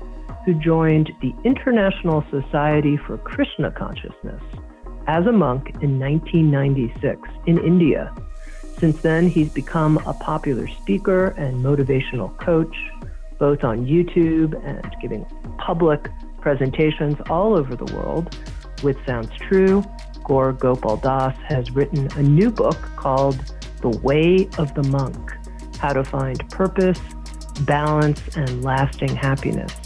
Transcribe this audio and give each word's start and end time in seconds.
who 0.46 0.54
joined 0.54 1.10
the 1.20 1.34
International 1.44 2.24
Society 2.30 2.96
for 3.06 3.18
Krishna 3.18 3.70
Consciousness 3.70 4.42
as 5.06 5.26
a 5.26 5.32
monk 5.32 5.68
in 5.82 5.98
1996 5.98 7.28
in 7.46 7.58
India 7.58 8.14
since 8.80 9.02
then, 9.02 9.28
he's 9.28 9.50
become 9.50 9.98
a 10.06 10.14
popular 10.14 10.66
speaker 10.66 11.26
and 11.36 11.62
motivational 11.62 12.34
coach, 12.38 12.74
both 13.38 13.62
on 13.62 13.84
YouTube 13.84 14.58
and 14.64 14.96
giving 15.02 15.26
public 15.58 16.08
presentations 16.40 17.16
all 17.28 17.58
over 17.58 17.76
the 17.76 17.94
world. 17.94 18.34
With 18.82 18.96
Sounds 19.04 19.30
True, 19.36 19.84
Gaur 20.24 20.54
Gopal 20.54 20.96
Das 20.96 21.36
has 21.46 21.70
written 21.72 22.08
a 22.16 22.22
new 22.22 22.50
book 22.50 22.78
called 22.96 23.38
The 23.82 23.90
Way 23.98 24.48
of 24.56 24.72
the 24.74 24.84
Monk 24.84 25.30
How 25.78 25.92
to 25.92 26.02
Find 26.02 26.48
Purpose, 26.48 26.98
Balance, 27.66 28.34
and 28.36 28.64
Lasting 28.64 29.14
Happiness. 29.14 29.78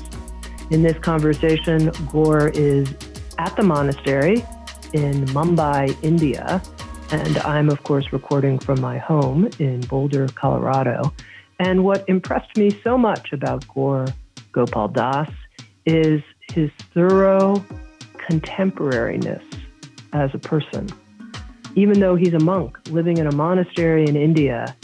In 0.70 0.82
this 0.82 0.98
conversation, 1.00 1.90
Gaur 2.12 2.48
is 2.50 2.94
at 3.38 3.56
the 3.56 3.64
monastery 3.64 4.44
in 4.92 5.24
Mumbai, 5.26 5.96
India, 6.04 6.62
and 7.10 7.38
I'm, 7.38 7.68
of 7.68 7.82
course, 7.82 8.12
recording 8.12 8.58
from 8.58 8.80
my 8.80 8.98
home 8.98 9.48
in 9.58 9.80
Boulder, 9.82 10.28
Colorado. 10.34 11.12
And 11.58 11.84
what 11.84 12.04
impressed 12.08 12.56
me 12.56 12.70
so 12.82 12.98
much 12.98 13.32
about 13.32 13.66
Gaur 13.68 14.06
Gopal 14.52 14.88
Das 14.88 15.30
is 15.86 16.22
his 16.52 16.70
thorough 16.92 17.64
contemporariness 18.28 19.42
as 20.12 20.30
a 20.34 20.38
person. 20.38 20.88
Even 21.74 22.00
though 22.00 22.16
he's 22.16 22.34
a 22.34 22.40
monk 22.40 22.78
living 22.88 23.18
in 23.18 23.26
a 23.26 23.34
monastery 23.34 24.04
in 24.06 24.16
India, 24.16 24.74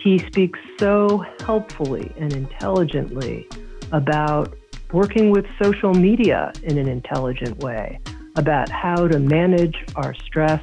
he 0.00 0.18
speaks 0.18 0.58
so 0.78 1.24
helpfully 1.40 2.12
and 2.18 2.32
intelligently 2.32 3.48
about 3.92 4.54
working 4.92 5.30
with 5.30 5.46
social 5.62 5.94
media 5.94 6.52
in 6.62 6.78
an 6.78 6.88
intelligent 6.88 7.58
way, 7.58 7.98
about 8.36 8.68
how 8.68 9.08
to 9.08 9.18
manage 9.18 9.84
our 9.96 10.14
stress 10.14 10.62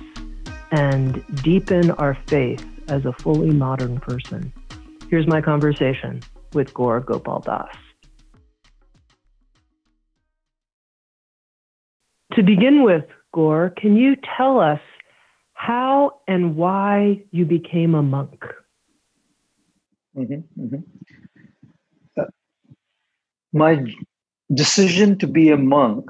and 0.72 1.24
deepen 1.44 1.92
our 1.92 2.16
faith 2.28 2.66
as 2.90 3.06
a 3.06 3.14
fully 3.14 3.52
modern 3.52 4.00
person. 4.00 4.52
Here's 5.10 5.28
my 5.28 5.42
conversation 5.42 6.22
with 6.54 6.74
Gaur 6.74 7.02
Gopal 7.02 7.42
Das. 7.42 7.76
To 12.34 12.44
begin 12.44 12.84
with, 12.84 13.04
Gaur, 13.34 13.74
can 13.76 13.98
you 13.98 14.16
tell 14.38 14.60
us 14.60 14.80
how 15.54 16.22
and 16.28 16.56
why 16.56 17.24
you 17.32 17.46
became 17.46 17.94
a 17.94 18.02
monk? 18.02 18.44
Mm-hmm, 20.18 20.64
mm-hmm. 20.64 22.20
Uh, 22.20 22.26
my 23.54 23.84
decision 24.54 25.18
to 25.20 25.28
be 25.28 25.50
a 25.50 25.58
monk 25.58 26.10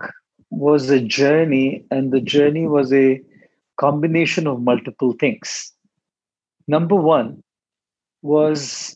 was 0.51 0.89
a 0.89 0.99
journey, 0.99 1.85
and 1.91 2.11
the 2.11 2.21
journey 2.21 2.67
was 2.67 2.93
a 2.93 3.21
combination 3.81 4.47
of 4.47 4.61
multiple 4.61 5.13
things. 5.19 5.73
Number 6.67 6.95
one 6.95 7.43
was 8.21 8.95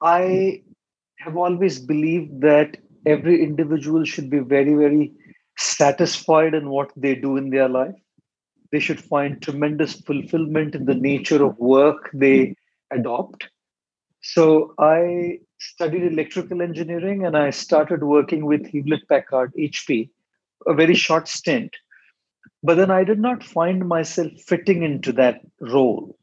I 0.00 0.62
have 1.18 1.36
always 1.36 1.78
believed 1.78 2.40
that 2.40 2.78
every 3.06 3.42
individual 3.42 4.04
should 4.04 4.30
be 4.30 4.38
very, 4.38 4.74
very 4.74 5.12
satisfied 5.58 6.54
in 6.54 6.70
what 6.70 6.90
they 6.96 7.14
do 7.14 7.36
in 7.36 7.50
their 7.50 7.68
life. 7.68 7.94
They 8.72 8.80
should 8.80 9.00
find 9.00 9.42
tremendous 9.42 10.00
fulfillment 10.00 10.74
in 10.74 10.86
the 10.86 10.94
nature 10.94 11.44
of 11.44 11.58
work 11.58 12.10
they 12.14 12.56
adopt. 12.90 13.48
So 14.22 14.74
I 14.78 15.40
studied 15.58 16.04
electrical 16.04 16.62
engineering 16.62 17.26
and 17.26 17.36
I 17.36 17.50
started 17.50 18.02
working 18.02 18.46
with 18.46 18.66
Hewlett 18.66 19.06
Packard 19.08 19.52
HP, 19.58 20.08
a 20.66 20.74
very 20.74 20.94
short 20.94 21.28
stint. 21.28 21.76
But 22.62 22.76
then 22.76 22.90
I 22.90 23.04
did 23.04 23.18
not 23.18 23.42
find 23.42 23.88
myself 23.88 24.32
fitting 24.46 24.82
into 24.82 25.12
that 25.12 25.40
role. 25.60 26.16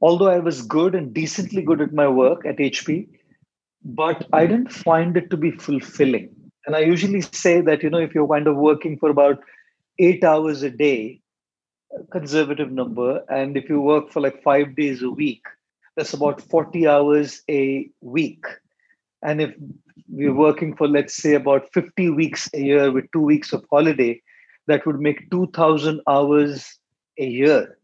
Although 0.00 0.28
I 0.28 0.38
was 0.38 0.62
good 0.62 0.94
and 0.94 1.12
decently 1.12 1.62
good 1.62 1.80
at 1.80 1.92
my 1.92 2.08
work 2.08 2.46
at 2.46 2.56
HP, 2.56 3.08
but 3.84 4.26
I 4.32 4.46
didn't 4.46 4.72
find 4.72 5.16
it 5.16 5.30
to 5.30 5.36
be 5.36 5.50
fulfilling. 5.50 6.30
And 6.66 6.76
I 6.76 6.80
usually 6.80 7.22
say 7.22 7.60
that, 7.62 7.82
you 7.82 7.90
know, 7.90 7.98
if 7.98 8.14
you're 8.14 8.28
kind 8.28 8.46
of 8.46 8.56
working 8.56 8.98
for 8.98 9.10
about 9.10 9.40
eight 9.98 10.24
hours 10.24 10.62
a 10.62 10.70
day, 10.70 11.20
conservative 12.12 12.70
number, 12.70 13.24
and 13.28 13.56
if 13.56 13.68
you 13.68 13.80
work 13.80 14.10
for 14.10 14.20
like 14.20 14.42
five 14.42 14.76
days 14.76 15.02
a 15.02 15.10
week, 15.10 15.44
that's 15.96 16.14
about 16.14 16.40
40 16.40 16.86
hours 16.86 17.42
a 17.50 17.90
week. 18.00 18.44
And 19.22 19.40
if 19.40 19.54
we're 20.08 20.34
working 20.34 20.76
for, 20.76 20.88
let's 20.88 21.14
say, 21.14 21.34
about 21.34 21.72
50 21.72 22.10
weeks 22.10 22.48
a 22.54 22.60
year 22.60 22.92
with 22.92 23.10
two 23.12 23.20
weeks 23.20 23.52
of 23.52 23.64
holiday, 23.70 24.22
that 24.70 24.86
would 24.86 25.00
make 25.00 25.28
2000 25.30 26.00
hours 26.08 26.78
a 27.18 27.26
year. 27.26 27.76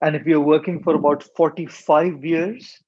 And 0.00 0.16
if 0.16 0.26
you're 0.26 0.40
working 0.40 0.82
for 0.82 0.94
about 0.94 1.22
45 1.36 2.24
years 2.24 2.78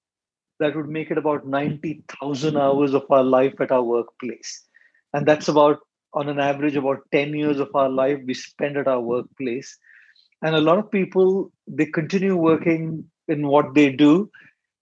that 0.58 0.74
would 0.74 0.88
make 0.88 1.10
it 1.10 1.18
about 1.18 1.46
90000 1.46 2.56
hours 2.56 2.94
of 2.94 3.04
our 3.10 3.22
life 3.22 3.60
at 3.60 3.70
our 3.70 3.82
workplace. 3.82 4.64
And 5.12 5.26
that's 5.26 5.48
about 5.48 5.80
on 6.14 6.30
an 6.30 6.40
average 6.40 6.76
about 6.76 7.02
10 7.12 7.34
years 7.34 7.60
of 7.60 7.74
our 7.74 7.90
life 7.90 8.18
we 8.26 8.32
spend 8.32 8.78
at 8.78 8.88
our 8.88 9.00
workplace. 9.00 9.76
And 10.42 10.54
a 10.54 10.60
lot 10.60 10.78
of 10.78 10.90
people 10.90 11.52
they 11.66 11.86
continue 11.86 12.36
working 12.36 13.04
in 13.28 13.46
what 13.48 13.74
they 13.74 13.90
do 13.90 14.30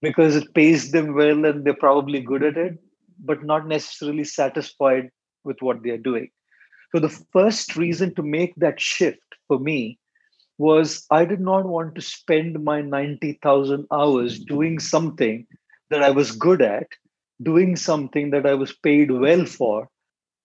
because 0.00 0.36
it 0.36 0.54
pays 0.54 0.92
them 0.92 1.15
well 1.15 1.44
and 1.44 1.65
they're 1.65 1.82
probably 1.82 2.21
good 2.21 2.44
at 2.44 2.56
it 2.56 2.78
but 3.18 3.45
not 3.45 3.66
necessarily 3.66 4.24
satisfied 4.24 5.10
with 5.45 5.56
what 5.60 5.83
they're 5.83 6.06
doing 6.06 6.28
so 6.94 7.00
the 7.00 7.08
first 7.08 7.74
reason 7.74 8.14
to 8.14 8.22
make 8.22 8.54
that 8.54 8.80
shift 8.80 9.18
for 9.48 9.58
me 9.58 9.98
was 10.58 11.04
I 11.10 11.24
did 11.24 11.41
not 11.41 11.66
want 11.66 11.96
to 11.96 12.00
spend 12.00 12.62
my 12.62 12.82
90,000 12.82 13.88
hours 13.91 14.38
doing 14.38 14.78
something 14.78 15.44
that 15.91 16.04
I 16.04 16.10
was 16.10 16.30
good 16.30 16.62
at, 16.62 16.86
doing 17.42 17.74
something 17.74 18.30
that 18.30 18.46
I 18.46 18.54
was 18.54 18.72
paid 18.72 19.10
well 19.10 19.44
for, 19.44 19.88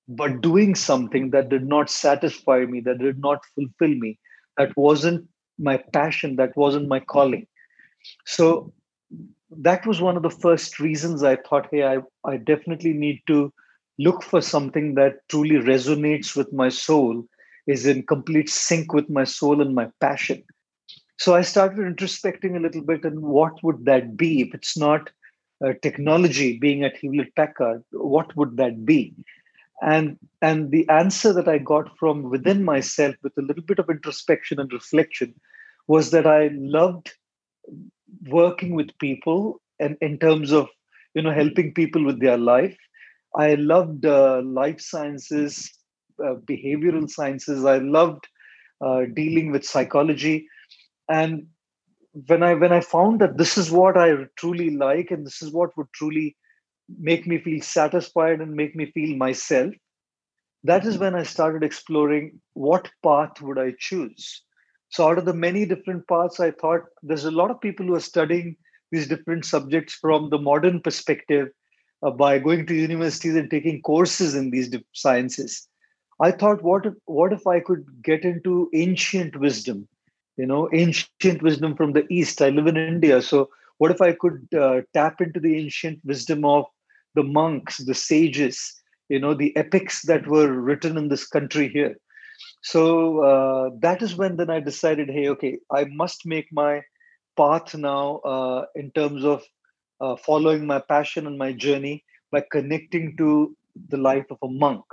but 0.08 0.42
doing 0.42 0.74
something 0.74 1.30
that 1.30 1.50
did 1.50 1.68
not 1.68 1.88
satisfy 1.88 2.66
me, 2.66 2.80
that 2.80 2.98
did 2.98 3.20
not 3.20 3.46
fulfill 3.54 3.96
me, 3.96 4.18
that 4.58 4.76
wasn't 4.76 5.30
my 5.60 5.78
passion, 5.78 6.36
that 6.38 6.58
wasn't 6.58 6.88
my 6.88 7.00
calling. 7.00 7.46
So 8.26 8.74
that 9.52 9.86
was 9.86 10.02
one 10.02 10.18
of 10.18 10.24
the 10.24 10.32
first 10.32 10.80
reasons 10.80 11.22
I 11.22 11.36
thought, 11.36 11.68
hey, 11.70 11.84
I, 11.84 12.00
I 12.26 12.38
definitely 12.38 12.94
need 12.94 13.22
to 13.28 13.54
look 14.00 14.24
for 14.24 14.42
something 14.42 14.96
that 14.96 15.28
truly 15.30 15.58
resonates 15.58 16.36
with 16.36 16.52
my 16.52 16.70
soul, 16.70 17.24
is 17.68 17.86
in 17.86 18.04
complete 18.04 18.50
sync 18.50 18.94
with 18.94 19.10
my 19.10 19.24
soul 19.24 19.62
and 19.62 19.76
my 19.76 19.88
passion. 20.02 20.44
So 21.20 21.36
I 21.36 21.42
started 21.42 21.80
introspecting 21.80 22.56
a 22.56 22.62
little 22.62 22.82
bit 22.82 23.04
and 23.04 23.22
what 23.22 23.62
would 23.62 23.86
that 23.86 24.18
be 24.18 24.42
if 24.42 24.56
it's 24.56 24.78
not 24.78 25.10
uh, 25.64 25.74
technology 25.82 26.58
being 26.58 26.84
at 26.84 26.98
Hewlett 26.98 27.36
Packard, 27.36 27.84
what 27.92 28.36
would 28.38 28.58
that 28.58 28.86
be? 28.86 29.14
And 29.82 30.18
and 30.42 30.72
the 30.72 30.88
answer 30.90 31.34
that 31.34 31.48
I 31.48 31.58
got 31.58 31.98
from 31.98 32.30
within 32.30 32.64
myself, 32.64 33.16
with 33.24 33.34
a 33.38 33.42
little 33.42 33.64
bit 33.64 33.80
of 33.80 33.90
introspection 33.90 34.60
and 34.60 34.72
reflection, 34.72 35.34
was 35.88 36.12
that 36.12 36.28
I 36.28 36.50
loved 36.54 37.14
working 38.28 38.74
with 38.74 38.98
people 39.00 39.62
and 39.80 39.98
in 40.02 40.18
terms 40.18 40.52
of 40.52 40.68
you 41.14 41.22
know 41.22 41.32
helping 41.32 41.74
people 41.74 42.04
with 42.04 42.20
their 42.20 42.38
life. 42.38 42.78
I 43.36 43.56
loved 43.56 44.06
uh, 44.06 44.42
life 44.44 44.82
sciences, 44.82 45.72
uh, 46.24 46.36
behavioral 46.50 47.10
sciences. 47.10 47.66
I 47.66 47.78
loved 47.78 48.28
uh, 48.82 49.02
dealing 49.14 49.52
with 49.52 49.66
psychology, 49.66 50.48
and 51.10 51.48
when 52.28 52.44
I 52.44 52.54
when 52.54 52.72
I 52.72 52.82
found 52.82 53.22
that 53.22 53.38
this 53.38 53.58
is 53.58 53.72
what 53.72 53.98
I 53.98 54.12
truly 54.36 54.72
like 54.72 55.12
and 55.12 55.26
this 55.26 55.42
is 55.42 55.52
what 55.52 55.76
would 55.78 55.88
truly 55.94 56.36
make 57.00 57.28
me 57.28 57.40
feel 57.40 57.62
satisfied 57.62 58.42
and 58.42 58.54
make 58.54 58.76
me 58.76 58.92
feel 58.92 59.16
myself, 59.16 59.74
that 60.64 60.86
is 60.86 60.98
when 60.98 61.16
I 61.16 61.24
started 61.24 61.64
exploring 61.64 62.40
what 62.54 62.90
path 63.04 63.42
would 63.42 63.60
I 63.60 63.74
choose. 63.78 64.44
So 64.90 65.08
out 65.08 65.20
of 65.20 65.26
the 65.26 65.34
many 65.34 65.66
different 65.66 66.08
paths, 66.08 66.40
I 66.40 66.52
thought 66.52 66.82
there's 67.04 67.26
a 67.26 67.32
lot 67.32 67.52
of 67.52 67.62
people 67.62 67.86
who 67.86 67.96
are 67.96 68.00
studying 68.00 68.56
these 68.92 69.08
different 69.08 69.46
subjects 69.46 69.94
from 69.94 70.30
the 70.30 70.40
modern 70.40 70.82
perspective 70.82 71.50
uh, 72.04 72.12
by 72.12 72.40
going 72.40 72.66
to 72.68 72.74
universities 72.74 73.36
and 73.36 73.50
taking 73.50 73.82
courses 73.82 74.36
in 74.36 74.52
these 74.52 74.74
sciences. 74.94 75.68
I 76.22 76.32
thought, 76.32 76.64
what 76.64 76.86
if, 76.86 76.94
what 77.06 77.32
if 77.32 77.48
I 77.48 77.60
could 77.60 77.86
get 78.04 78.24
into 78.24 78.70
ancient 78.74 79.40
wisdom? 79.40 79.88
you 80.40 80.46
know 80.46 80.70
ancient 80.74 81.42
wisdom 81.48 81.76
from 81.76 81.94
the 81.94 82.06
east 82.18 82.42
i 82.42 82.50
live 82.50 82.68
in 82.72 82.78
india 82.78 83.22
so 83.30 83.50
what 83.78 83.92
if 83.96 84.02
i 84.08 84.12
could 84.24 84.42
uh, 84.66 84.78
tap 84.98 85.22
into 85.26 85.40
the 85.46 85.56
ancient 85.62 86.00
wisdom 86.12 86.46
of 86.46 86.66
the 87.20 87.26
monks 87.40 87.78
the 87.90 87.98
sages 88.10 88.60
you 89.10 89.20
know 89.24 89.34
the 89.34 89.52
epics 89.64 90.04
that 90.12 90.32
were 90.36 90.52
written 90.70 90.98
in 91.02 91.10
this 91.10 91.26
country 91.36 91.68
here 91.78 91.96
so 92.72 92.84
uh, 93.32 93.70
that 93.86 94.02
is 94.08 94.16
when 94.22 94.38
then 94.38 94.54
i 94.58 94.60
decided 94.70 95.16
hey 95.18 95.28
okay 95.34 95.54
i 95.80 95.84
must 96.04 96.26
make 96.36 96.50
my 96.64 96.74
path 97.42 97.76
now 97.90 98.06
uh, 98.34 98.62
in 98.82 98.92
terms 99.00 99.26
of 99.34 99.44
uh, 100.02 100.16
following 100.16 100.66
my 100.66 100.80
passion 100.80 101.28
and 101.28 101.38
my 101.38 101.52
journey 101.52 102.04
by 102.32 102.44
connecting 102.52 103.16
to 103.18 103.56
the 103.90 103.98
life 103.98 104.26
of 104.30 104.38
a 104.44 104.48
monk 104.48 104.84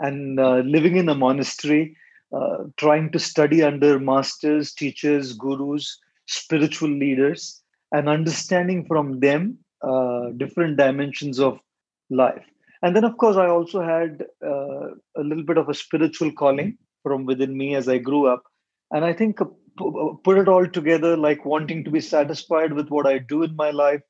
and 0.00 0.38
uh, 0.38 0.58
living 0.58 0.96
in 0.96 1.08
a 1.08 1.14
monastery 1.14 1.96
uh, 2.32 2.64
trying 2.76 3.10
to 3.10 3.18
study 3.18 3.62
under 3.62 3.98
masters, 3.98 4.72
teachers, 4.72 5.32
gurus, 5.32 5.98
spiritual 6.26 6.90
leaders, 6.90 7.62
and 7.92 8.08
understanding 8.08 8.84
from 8.84 9.20
them 9.20 9.56
uh, 9.82 10.28
different 10.36 10.76
dimensions 10.76 11.40
of 11.40 11.58
life. 12.10 12.44
And 12.82 12.94
then, 12.94 13.04
of 13.04 13.16
course, 13.16 13.36
I 13.36 13.46
also 13.46 13.82
had 13.82 14.24
uh, 14.44 14.90
a 15.16 15.22
little 15.22 15.42
bit 15.42 15.58
of 15.58 15.68
a 15.68 15.74
spiritual 15.74 16.30
calling 16.32 16.76
from 17.02 17.24
within 17.24 17.56
me 17.56 17.74
as 17.74 17.88
I 17.88 17.98
grew 17.98 18.26
up. 18.26 18.42
And 18.90 19.04
I 19.04 19.12
think 19.12 19.40
uh, 19.40 19.46
put 20.22 20.38
it 20.38 20.48
all 20.48 20.66
together 20.66 21.16
like 21.16 21.44
wanting 21.44 21.82
to 21.84 21.90
be 21.90 22.00
satisfied 22.00 22.72
with 22.72 22.88
what 22.88 23.06
I 23.06 23.18
do 23.18 23.42
in 23.42 23.56
my 23.56 23.70
life, 23.70 24.02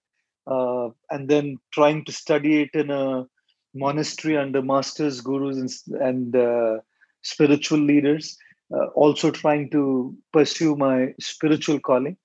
Uh, 0.50 0.88
and 1.10 1.28
then 1.28 1.56
trying 1.72 2.04
to 2.04 2.12
study 2.12 2.62
it 2.62 2.70
in 2.74 2.90
a 2.90 3.26
monastery 3.74 4.36
under 4.36 4.62
masters, 4.62 5.20
gurus, 5.20 5.58
and, 5.58 6.00
and 6.00 6.36
uh, 6.36 6.78
spiritual 7.22 7.78
leaders, 7.78 8.36
uh, 8.74 8.86
also 8.94 9.30
trying 9.30 9.68
to 9.70 10.14
pursue 10.32 10.74
my 10.76 11.12
spiritual 11.20 11.78
calling, 11.78 12.16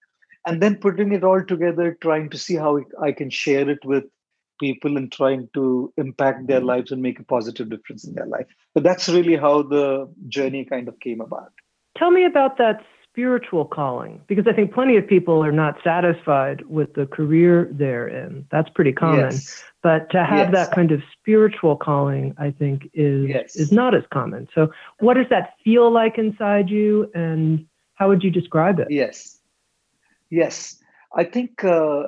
and 0.45 0.61
then 0.61 0.75
putting 0.75 1.11
it 1.11 1.23
all 1.23 1.43
together, 1.43 1.97
trying 2.01 2.29
to 2.29 2.37
see 2.37 2.55
how 2.55 2.79
I 3.01 3.11
can 3.11 3.29
share 3.29 3.69
it 3.69 3.83
with 3.83 4.05
people 4.59 4.97
and 4.97 5.11
trying 5.11 5.49
to 5.53 5.91
impact 5.97 6.47
their 6.47 6.59
mm-hmm. 6.59 6.67
lives 6.67 6.91
and 6.91 7.01
make 7.01 7.19
a 7.19 7.23
positive 7.23 7.69
difference 7.69 8.05
in 8.05 8.13
their 8.13 8.25
life. 8.27 8.45
But 8.73 8.83
that's 8.83 9.09
really 9.09 9.35
how 9.35 9.63
the 9.63 10.09
journey 10.29 10.63
kind 10.63 10.87
of 10.87 10.99
came 10.99 11.21
about. 11.21 11.51
Tell 11.97 12.11
me 12.11 12.25
about 12.25 12.57
that 12.57 12.85
spiritual 13.13 13.65
calling 13.65 14.19
because 14.27 14.45
I 14.47 14.53
think 14.53 14.73
plenty 14.73 14.97
of 14.97 15.07
people 15.07 15.43
are 15.43 15.51
not 15.51 15.77
satisfied 15.83 16.65
with 16.65 16.95
the 16.95 17.05
career 17.05 17.69
they're 17.71 18.07
in. 18.07 18.45
That's 18.51 18.69
pretty 18.69 18.91
common. 18.91 19.31
Yes. 19.31 19.63
But 19.83 20.09
to 20.11 20.23
have 20.25 20.51
yes. 20.51 20.53
that 20.53 20.75
kind 20.75 20.91
of 20.91 21.01
spiritual 21.19 21.75
calling, 21.75 22.33
I 22.39 22.49
think 22.49 22.89
is 22.93 23.29
yes. 23.29 23.55
is 23.55 23.71
not 23.71 23.93
as 23.93 24.03
common. 24.11 24.47
So 24.55 24.71
what 24.99 25.13
does 25.15 25.27
that 25.29 25.53
feel 25.63 25.91
like 25.91 26.17
inside 26.17 26.69
you 26.69 27.11
and 27.13 27.65
how 27.93 28.09
would 28.09 28.23
you 28.23 28.31
describe 28.31 28.79
it? 28.79 28.87
Yes. 28.89 29.39
Yes. 30.31 30.81
I 31.15 31.23
think 31.23 31.63
uh, 31.63 32.03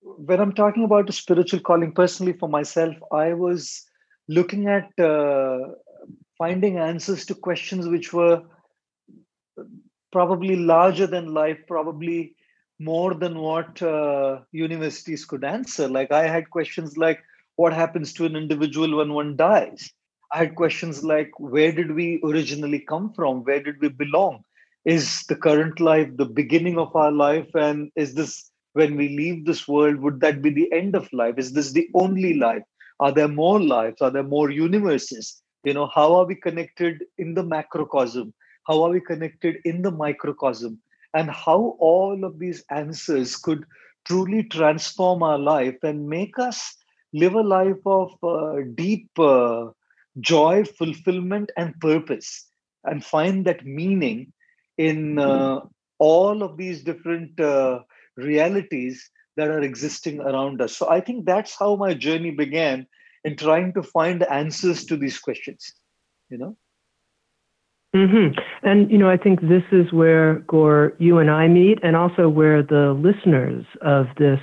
when 0.00 0.40
I'm 0.40 0.52
talking 0.52 0.84
about 0.84 1.10
a 1.10 1.12
spiritual 1.12 1.60
calling 1.60 1.92
personally 1.92 2.32
for 2.32 2.48
myself, 2.48 2.94
I 3.12 3.34
was 3.34 3.84
looking 4.28 4.68
at 4.68 4.88
uh, 4.98 5.58
finding 6.38 6.78
answers 6.78 7.26
to 7.26 7.34
questions 7.34 7.86
which 7.86 8.14
were 8.14 8.42
probably 10.16 10.56
larger 10.56 11.06
than 11.06 11.34
life, 11.34 11.58
probably 11.68 12.34
more 12.78 13.12
than 13.12 13.38
what 13.38 13.82
uh, 13.82 14.38
universities 14.50 15.26
could 15.26 15.44
answer. 15.44 15.86
Like 15.88 16.10
I 16.10 16.26
had 16.26 16.48
questions 16.48 16.96
like, 16.96 17.20
what 17.56 17.74
happens 17.74 18.14
to 18.14 18.24
an 18.24 18.34
individual 18.34 18.96
when 18.96 19.12
one 19.12 19.36
dies? 19.36 19.90
I 20.32 20.38
had 20.38 20.54
questions 20.54 21.04
like, 21.04 21.30
where 21.38 21.70
did 21.70 21.94
we 21.94 22.18
originally 22.24 22.78
come 22.78 23.12
from? 23.12 23.44
Where 23.44 23.62
did 23.62 23.78
we 23.82 23.90
belong? 23.90 24.42
Is 24.86 25.24
the 25.28 25.36
current 25.36 25.80
life 25.80 26.08
the 26.16 26.24
beginning 26.40 26.78
of 26.78 26.96
our 26.96 27.12
life? 27.12 27.54
And 27.54 27.90
is 27.94 28.14
this, 28.14 28.50
when 28.72 28.96
we 28.96 29.10
leave 29.10 29.44
this 29.44 29.68
world, 29.68 29.96
would 29.96 30.20
that 30.20 30.40
be 30.40 30.48
the 30.48 30.72
end 30.72 30.94
of 30.94 31.12
life? 31.12 31.34
Is 31.36 31.52
this 31.52 31.72
the 31.72 31.90
only 31.92 32.32
life? 32.34 32.62
Are 33.00 33.12
there 33.12 33.28
more 33.28 33.60
lives? 33.60 34.00
Are 34.00 34.10
there 34.10 34.22
more 34.36 34.50
universes? 34.50 35.42
You 35.64 35.74
know, 35.74 35.90
how 35.94 36.14
are 36.14 36.24
we 36.24 36.36
connected 36.36 37.04
in 37.18 37.34
the 37.34 37.44
macrocosm? 37.44 38.32
How 38.66 38.82
are 38.82 38.90
we 38.90 39.00
connected 39.00 39.56
in 39.64 39.82
the 39.82 39.90
microcosm? 39.90 40.80
And 41.14 41.30
how 41.30 41.76
all 41.78 42.24
of 42.24 42.38
these 42.38 42.64
answers 42.70 43.36
could 43.36 43.64
truly 44.04 44.44
transform 44.44 45.22
our 45.22 45.38
life 45.38 45.76
and 45.82 46.08
make 46.08 46.38
us 46.38 46.76
live 47.12 47.34
a 47.34 47.42
life 47.42 47.84
of 47.86 48.12
uh, 48.22 48.62
deep 48.74 49.08
uh, 49.18 49.66
joy, 50.20 50.64
fulfillment, 50.64 51.50
and 51.56 51.78
purpose, 51.80 52.46
and 52.84 53.04
find 53.04 53.44
that 53.46 53.64
meaning 53.64 54.32
in 54.78 55.18
uh, 55.18 55.60
all 55.98 56.42
of 56.42 56.56
these 56.56 56.82
different 56.82 57.38
uh, 57.40 57.80
realities 58.16 59.10
that 59.36 59.48
are 59.48 59.62
existing 59.62 60.20
around 60.20 60.60
us. 60.60 60.76
So 60.76 60.90
I 60.90 61.00
think 61.00 61.24
that's 61.24 61.58
how 61.58 61.76
my 61.76 61.94
journey 61.94 62.30
began 62.30 62.86
in 63.24 63.36
trying 63.36 63.72
to 63.74 63.82
find 63.82 64.22
answers 64.24 64.84
to 64.86 64.96
these 64.96 65.18
questions. 65.18 65.72
You 66.30 66.38
know. 66.38 66.56
Mm-hmm. 67.96 68.38
And, 68.68 68.90
you 68.90 68.98
know, 68.98 69.08
I 69.08 69.16
think 69.16 69.40
this 69.40 69.62
is 69.72 69.92
where, 69.92 70.34
Gaur, 70.46 70.92
you 70.98 71.18
and 71.18 71.30
I 71.30 71.48
meet, 71.48 71.78
and 71.82 71.96
also 71.96 72.28
where 72.28 72.62
the 72.62 72.92
listeners 72.92 73.64
of 73.80 74.06
this 74.18 74.40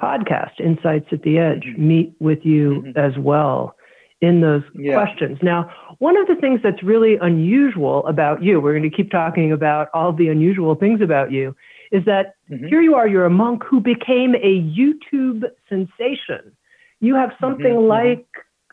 podcast, 0.00 0.60
Insights 0.60 1.06
at 1.12 1.22
the 1.22 1.38
Edge, 1.38 1.64
mm-hmm. 1.64 1.88
meet 1.88 2.14
with 2.20 2.40
you 2.44 2.82
mm-hmm. 2.84 2.98
as 2.98 3.16
well 3.18 3.76
in 4.20 4.40
those 4.40 4.62
yeah. 4.74 4.94
questions. 4.94 5.38
Now, 5.42 5.70
one 5.98 6.16
of 6.16 6.26
the 6.28 6.36
things 6.36 6.60
that's 6.62 6.82
really 6.82 7.16
unusual 7.20 8.06
about 8.06 8.42
you, 8.42 8.60
we're 8.60 8.76
going 8.78 8.88
to 8.88 8.96
keep 8.96 9.10
talking 9.10 9.52
about 9.52 9.88
all 9.94 10.12
the 10.12 10.28
unusual 10.28 10.74
things 10.74 11.00
about 11.00 11.32
you, 11.32 11.56
is 11.90 12.04
that 12.04 12.34
mm-hmm. 12.50 12.66
here 12.66 12.80
you 12.80 12.94
are, 12.94 13.08
you're 13.08 13.26
a 13.26 13.30
monk 13.30 13.62
who 13.64 13.80
became 13.80 14.34
a 14.36 14.62
YouTube 14.62 15.44
sensation. 15.68 16.52
You 17.00 17.14
have 17.14 17.32
something 17.40 17.64
mm-hmm. 17.64 17.90
Mm-hmm. 17.90 18.18
like, 18.18 18.26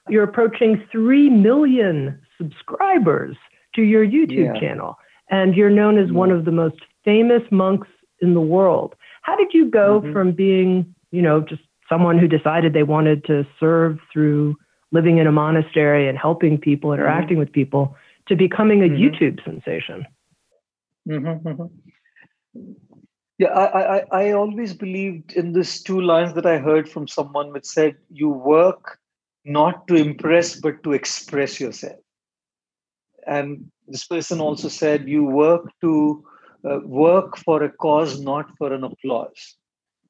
you're 0.08 0.24
approaching 0.24 0.84
3 0.92 1.30
million 1.30 2.20
subscribers 2.38 3.38
to 3.76 3.82
your 3.82 4.06
YouTube 4.06 4.54
yeah. 4.54 4.60
channel. 4.60 4.98
And 5.30 5.56
you're 5.56 5.70
known 5.70 5.98
as 5.98 6.08
yeah. 6.08 6.16
one 6.16 6.32
of 6.32 6.46
the 6.46 6.52
most 6.52 6.78
famous 7.06 7.44
monks 7.52 7.88
in 8.22 8.34
the 8.34 8.42
world. 8.42 8.96
How 9.22 9.36
did 9.36 9.50
you 9.54 9.70
go 9.70 10.02
mm-hmm. 10.02 10.14
from 10.14 10.32
being, 10.32 10.94
you 11.12 11.22
know, 11.22 11.42
just 11.42 11.62
someone 11.88 12.18
who 12.18 12.28
decided 12.28 12.74
they 12.74 12.84
wanted 12.84 13.24
to 13.26 13.46
serve 13.60 14.00
through 14.12 14.56
living 14.92 15.18
in 15.18 15.28
a 15.28 15.32
monastery 15.32 16.08
and 16.08 16.18
helping 16.18 16.58
people, 16.58 16.90
mm-hmm. 16.90 17.02
interacting 17.02 17.36
mm-hmm. 17.36 17.40
with 17.40 17.52
people, 17.52 17.96
to 18.28 18.36
becoming 18.36 18.82
a 18.82 18.88
mm-hmm. 18.88 19.04
YouTube 19.04 19.44
sensation? 19.44 20.06
Mm-hmm, 21.08 21.48
mm-hmm. 21.48 22.72
Yeah, 23.38 23.50
I, 23.50 24.00
I, 24.00 24.04
I 24.12 24.32
always 24.32 24.74
believed 24.74 25.34
in 25.34 25.54
this 25.54 25.82
two 25.82 26.02
lines 26.02 26.34
that 26.34 26.46
I 26.46 26.58
heard 26.58 26.90
from 26.90 27.08
someone 27.08 27.54
which 27.54 27.66
said, 27.66 27.96
You 28.10 28.30
work 28.30 29.00
not 29.46 29.88
to 29.88 29.96
impress, 29.96 30.60
but 30.60 30.84
to 30.84 30.92
express 30.92 31.60
yourself 31.60 32.00
and 33.30 33.66
this 33.88 34.06
person 34.06 34.42
also 34.42 34.70
said 34.70 35.08
you 35.08 35.24
work 35.24 35.66
to 35.82 35.94
uh, 36.70 36.80
work 36.86 37.38
for 37.38 37.64
a 37.64 37.72
cause 37.86 38.20
not 38.20 38.52
for 38.58 38.74
an 38.74 38.84
applause 38.84 39.56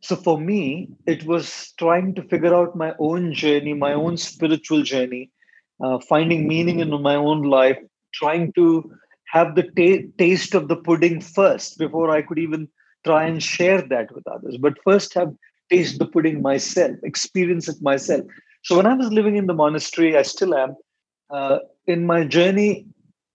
so 0.01 0.15
for 0.15 0.39
me 0.39 0.87
it 1.05 1.25
was 1.25 1.73
trying 1.77 2.13
to 2.15 2.23
figure 2.33 2.55
out 2.59 2.75
my 2.83 2.93
own 2.99 3.33
journey 3.33 3.73
my 3.73 3.93
own 3.93 4.17
spiritual 4.17 4.83
journey 4.83 5.29
uh, 5.83 5.99
finding 6.09 6.47
meaning 6.47 6.79
in 6.79 6.89
my 7.01 7.15
own 7.15 7.43
life 7.43 7.79
trying 8.13 8.51
to 8.53 8.65
have 9.33 9.55
the 9.55 9.65
taste 10.17 10.55
of 10.55 10.67
the 10.67 10.75
pudding 10.87 11.21
first 11.21 11.77
before 11.77 12.09
i 12.17 12.21
could 12.21 12.39
even 12.39 12.67
try 13.05 13.23
and 13.25 13.43
share 13.43 13.81
that 13.93 14.13
with 14.15 14.27
others 14.35 14.57
but 14.67 14.83
first 14.83 15.13
have 15.13 15.31
taste 15.69 15.99
the 15.99 16.05
pudding 16.05 16.41
myself, 16.41 16.97
experience 17.03 17.67
it 17.67 17.81
myself. 17.81 18.25
So 18.63 18.75
when 18.75 18.87
I 18.87 18.95
was 18.95 19.11
living 19.11 19.37
in 19.37 19.47
the 19.47 19.53
monastery, 19.53 20.17
I 20.17 20.23
still 20.23 20.55
am. 20.55 20.75
Uh, 21.29 21.59
in 21.85 22.07
my 22.07 22.23
journey 22.25 22.87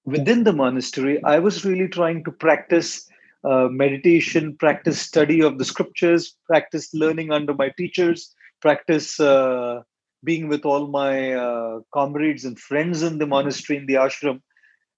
within 0.04 0.44
the 0.44 0.52
monastery, 0.52 1.22
I 1.24 1.38
was 1.38 1.64
really 1.64 1.88
trying 1.88 2.24
to 2.24 2.30
practice 2.30 3.08
uh, 3.44 3.68
meditation, 3.70 4.56
practice 4.56 5.00
study 5.00 5.42
of 5.42 5.58
the 5.58 5.64
scriptures, 5.64 6.36
practice 6.46 6.94
learning 6.94 7.30
under 7.30 7.54
my 7.54 7.70
teachers, 7.70 8.34
practice 8.60 9.20
uh, 9.20 9.82
being 10.22 10.48
with 10.48 10.64
all 10.64 10.86
my 10.88 11.34
uh, 11.34 11.80
comrades 11.92 12.44
and 12.44 12.58
friends 12.58 13.02
in 13.02 13.18
the 13.18 13.26
monastery, 13.26 13.78
in 13.78 13.86
the 13.86 13.94
ashram, 13.94 14.40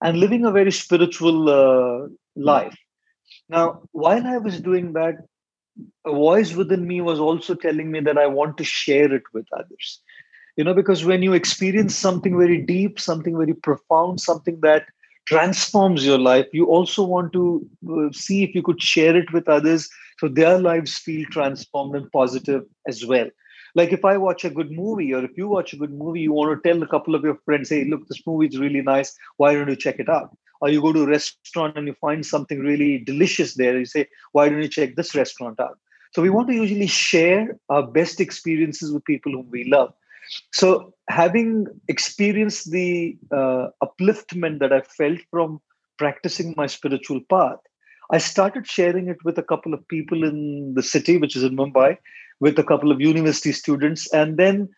and 0.02 0.18
living 0.18 0.44
a 0.44 0.52
very 0.52 0.70
spiritual 0.70 1.48
uh, 1.48 2.08
life. 2.36 2.76
Now, 3.48 3.82
while 3.92 4.26
I 4.26 4.38
was 4.38 4.60
doing 4.60 4.92
that, 4.92 5.16
a 6.06 6.12
voice 6.12 6.54
within 6.54 6.86
me 6.86 7.00
was 7.00 7.18
also 7.18 7.54
telling 7.54 7.90
me 7.90 8.00
that 8.00 8.16
I 8.16 8.26
want 8.26 8.56
to 8.58 8.64
share 8.64 9.12
it 9.12 9.24
with 9.34 9.46
others. 9.52 10.00
You 10.56 10.64
know, 10.64 10.72
because 10.72 11.04
when 11.04 11.22
you 11.22 11.34
experience 11.34 11.94
something 11.94 12.38
very 12.38 12.62
deep, 12.62 12.98
something 12.98 13.36
very 13.36 13.52
profound, 13.52 14.20
something 14.20 14.60
that 14.60 14.86
transforms 15.26 16.06
your 16.06 16.18
life, 16.18 16.46
you 16.52 16.66
also 16.66 17.04
want 17.04 17.32
to 17.32 17.68
uh, 17.90 18.12
see 18.12 18.42
if 18.44 18.54
you 18.54 18.62
could 18.62 18.80
share 18.80 19.16
it 19.16 19.32
with 19.32 19.48
others 19.48 19.88
so 20.18 20.28
their 20.28 20.58
lives 20.58 20.96
feel 20.96 21.26
transformed 21.30 21.94
and 21.94 22.10
positive 22.12 22.62
as 22.86 23.04
well. 23.04 23.28
Like 23.74 23.92
if 23.92 24.04
I 24.04 24.16
watch 24.16 24.44
a 24.44 24.50
good 24.50 24.70
movie, 24.70 25.12
or 25.12 25.22
if 25.22 25.36
you 25.36 25.48
watch 25.48 25.74
a 25.74 25.76
good 25.76 25.92
movie, 25.92 26.20
you 26.20 26.32
want 26.32 26.62
to 26.62 26.68
tell 26.68 26.82
a 26.82 26.86
couple 26.86 27.14
of 27.14 27.24
your 27.24 27.38
friends, 27.44 27.68
hey, 27.68 27.84
look, 27.84 28.08
this 28.08 28.26
movie 28.26 28.46
is 28.46 28.58
really 28.58 28.80
nice. 28.80 29.14
Why 29.36 29.52
don't 29.52 29.68
you 29.68 29.76
check 29.76 29.98
it 29.98 30.08
out? 30.08 30.34
Or 30.62 30.70
you 30.70 30.80
go 30.80 30.92
to 30.94 31.02
a 31.02 31.06
restaurant 31.06 31.76
and 31.76 31.86
you 31.86 31.94
find 32.00 32.24
something 32.24 32.60
really 32.60 32.98
delicious 32.98 33.54
there. 33.54 33.78
You 33.78 33.84
say, 33.84 34.08
why 34.32 34.48
don't 34.48 34.62
you 34.62 34.68
check 34.68 34.96
this 34.96 35.14
restaurant 35.14 35.60
out? 35.60 35.78
So 36.14 36.22
we 36.22 36.30
want 36.30 36.48
to 36.48 36.54
usually 36.54 36.86
share 36.86 37.58
our 37.68 37.86
best 37.86 38.20
experiences 38.20 38.90
with 38.90 39.04
people 39.04 39.32
whom 39.32 39.50
we 39.50 39.64
love. 39.64 39.92
So 40.52 40.94
having 41.08 41.66
experienced 41.88 42.70
the 42.70 43.16
uh, 43.32 43.68
upliftment 43.82 44.60
that 44.60 44.72
I 44.72 44.80
felt 44.80 45.18
from 45.30 45.60
practicing 45.98 46.54
my 46.56 46.66
spiritual 46.66 47.20
path, 47.30 47.58
I 48.10 48.18
started 48.18 48.66
sharing 48.66 49.08
it 49.08 49.18
with 49.24 49.38
a 49.38 49.42
couple 49.42 49.74
of 49.74 49.86
people 49.88 50.24
in 50.24 50.74
the 50.74 50.82
city, 50.82 51.16
which 51.16 51.36
is 51.36 51.42
in 51.42 51.56
Mumbai, 51.56 51.98
with 52.40 52.58
a 52.58 52.64
couple 52.64 52.92
of 52.92 53.00
university 53.00 53.52
students. 53.52 54.12
And 54.12 54.36
then 54.36 54.68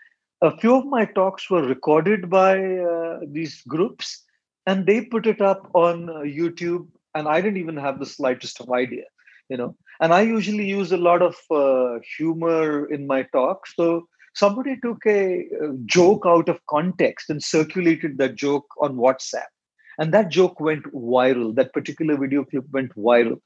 a 0.41 0.57
few 0.57 0.75
of 0.75 0.87
my 0.87 1.05
talks 1.05 1.51
were 1.51 1.63
recorded 1.63 2.31
by 2.31 2.59
uh, 2.59 3.21
these 3.27 3.63
groups 3.63 4.25
and 4.67 4.87
they 4.87 5.03
put 5.03 5.27
it 5.27 5.41
up 5.41 5.71
on 5.75 6.09
uh, 6.09 6.13
YouTube. 6.21 6.87
And 7.15 7.27
I 7.27 7.41
didn't 7.41 7.59
even 7.59 7.77
have 7.77 7.99
the 7.99 8.07
slightest 8.07 8.61
of 8.61 8.71
idea, 8.71 9.05
you 9.49 9.57
know. 9.57 9.75
And 10.01 10.13
I 10.15 10.21
usually 10.21 10.67
use 10.67 10.93
a 10.93 10.97
lot 10.97 11.23
of 11.23 11.37
uh, 11.51 11.99
humor 12.17 12.87
in 12.87 13.07
my 13.07 13.23
talks. 13.33 13.75
So 13.75 14.09
somebody 14.39 14.77
took 14.81 15.05
a, 15.07 15.47
a 15.67 15.75
joke 15.85 16.25
out 16.27 16.49
of 16.49 16.65
context 16.67 17.29
and 17.31 17.43
circulated 17.43 18.19
that 18.19 18.37
joke 18.37 18.67
on 18.81 18.97
WhatsApp. 18.97 19.51
And 19.99 20.15
that 20.15 20.29
joke 20.29 20.61
went 20.61 20.85
viral. 20.93 21.55
That 21.57 21.73
particular 21.73 22.17
video 22.17 22.45
clip 22.45 22.65
went 22.71 22.95
viral. 22.95 23.41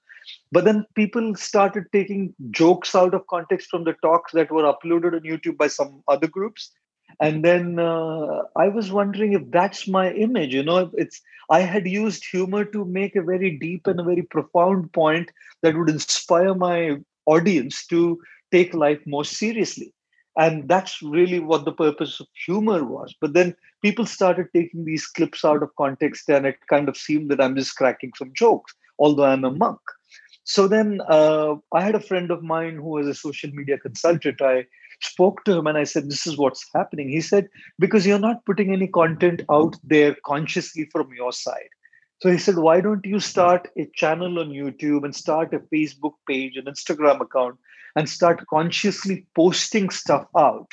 But 0.52 0.64
then 0.64 0.84
people 0.94 1.34
started 1.34 1.84
taking 1.92 2.34
jokes 2.50 2.94
out 2.94 3.14
of 3.14 3.26
context 3.26 3.70
from 3.70 3.84
the 3.84 3.94
talks 4.02 4.32
that 4.32 4.50
were 4.50 4.62
uploaded 4.62 5.14
on 5.14 5.22
YouTube 5.22 5.56
by 5.56 5.68
some 5.68 6.02
other 6.08 6.28
groups. 6.28 6.70
And 7.20 7.44
then 7.44 7.78
uh, 7.78 8.42
I 8.56 8.68
was 8.68 8.92
wondering 8.92 9.32
if 9.32 9.42
that's 9.50 9.88
my 9.88 10.12
image. 10.12 10.54
You 10.54 10.62
know, 10.62 10.90
it's 10.94 11.20
I 11.50 11.61
had 11.61 11.87
used 11.87 12.25
humor 12.25 12.64
to 12.66 12.84
make 12.84 13.16
a 13.16 13.22
very 13.22 13.58
deep 13.58 13.87
and 13.87 14.00
a 14.00 14.04
very 14.04 14.22
profound 14.22 14.92
point 14.92 15.30
that 15.62 15.76
would 15.76 15.90
inspire 15.90 16.54
my 16.54 16.99
audience 17.26 17.87
to 17.87 18.20
take 18.50 18.75
life 18.75 19.00
more 19.06 19.25
seriously. 19.25 19.92
And 20.36 20.68
that's 20.68 21.02
really 21.02 21.40
what 21.40 21.64
the 21.64 21.72
purpose 21.72 22.20
of 22.20 22.26
humor 22.46 22.84
was. 22.84 23.14
But 23.20 23.34
then 23.34 23.54
people 23.82 24.06
started 24.06 24.46
taking 24.54 24.84
these 24.84 25.06
clips 25.06 25.44
out 25.44 25.62
of 25.62 25.76
context, 25.76 26.28
and 26.28 26.46
it 26.46 26.56
kind 26.68 26.88
of 26.88 26.96
seemed 26.96 27.30
that 27.30 27.40
I'm 27.40 27.56
just 27.56 27.76
cracking 27.76 28.12
some 28.16 28.32
jokes, 28.34 28.74
although 28.98 29.24
I'm 29.24 29.44
a 29.44 29.50
monk. 29.50 29.80
So 30.44 30.66
then 30.66 31.00
uh, 31.08 31.56
I 31.72 31.82
had 31.82 31.94
a 31.94 32.00
friend 32.00 32.30
of 32.30 32.42
mine 32.42 32.76
who 32.76 32.88
was 32.88 33.06
a 33.06 33.14
social 33.14 33.50
media 33.50 33.78
consultant. 33.78 34.40
I 34.40 34.66
spoke 35.00 35.44
to 35.44 35.58
him 35.58 35.66
and 35.66 35.78
I 35.78 35.84
said, 35.84 36.08
This 36.08 36.26
is 36.26 36.36
what's 36.36 36.66
happening. 36.74 37.08
He 37.08 37.20
said, 37.20 37.48
Because 37.78 38.06
you're 38.06 38.18
not 38.18 38.44
putting 38.44 38.72
any 38.72 38.88
content 38.88 39.42
out 39.50 39.76
there 39.84 40.16
consciously 40.24 40.88
from 40.90 41.12
your 41.14 41.32
side. 41.32 41.68
So 42.23 42.31
he 42.31 42.38
said, 42.38 42.57
Why 42.57 42.81
don't 42.81 43.05
you 43.05 43.19
start 43.19 43.67
a 43.76 43.87
channel 43.97 44.38
on 44.38 44.50
YouTube 44.50 45.05
and 45.05 45.12
start 45.12 45.52
a 45.52 45.59
Facebook 45.59 46.12
page, 46.29 46.57
an 46.57 46.67
Instagram 46.67 47.21
account, 47.21 47.57
and 47.97 48.09
start 48.09 48.47
consciously 48.47 49.26
posting 49.35 49.91
stuff 49.91 50.29
out? 50.37 50.71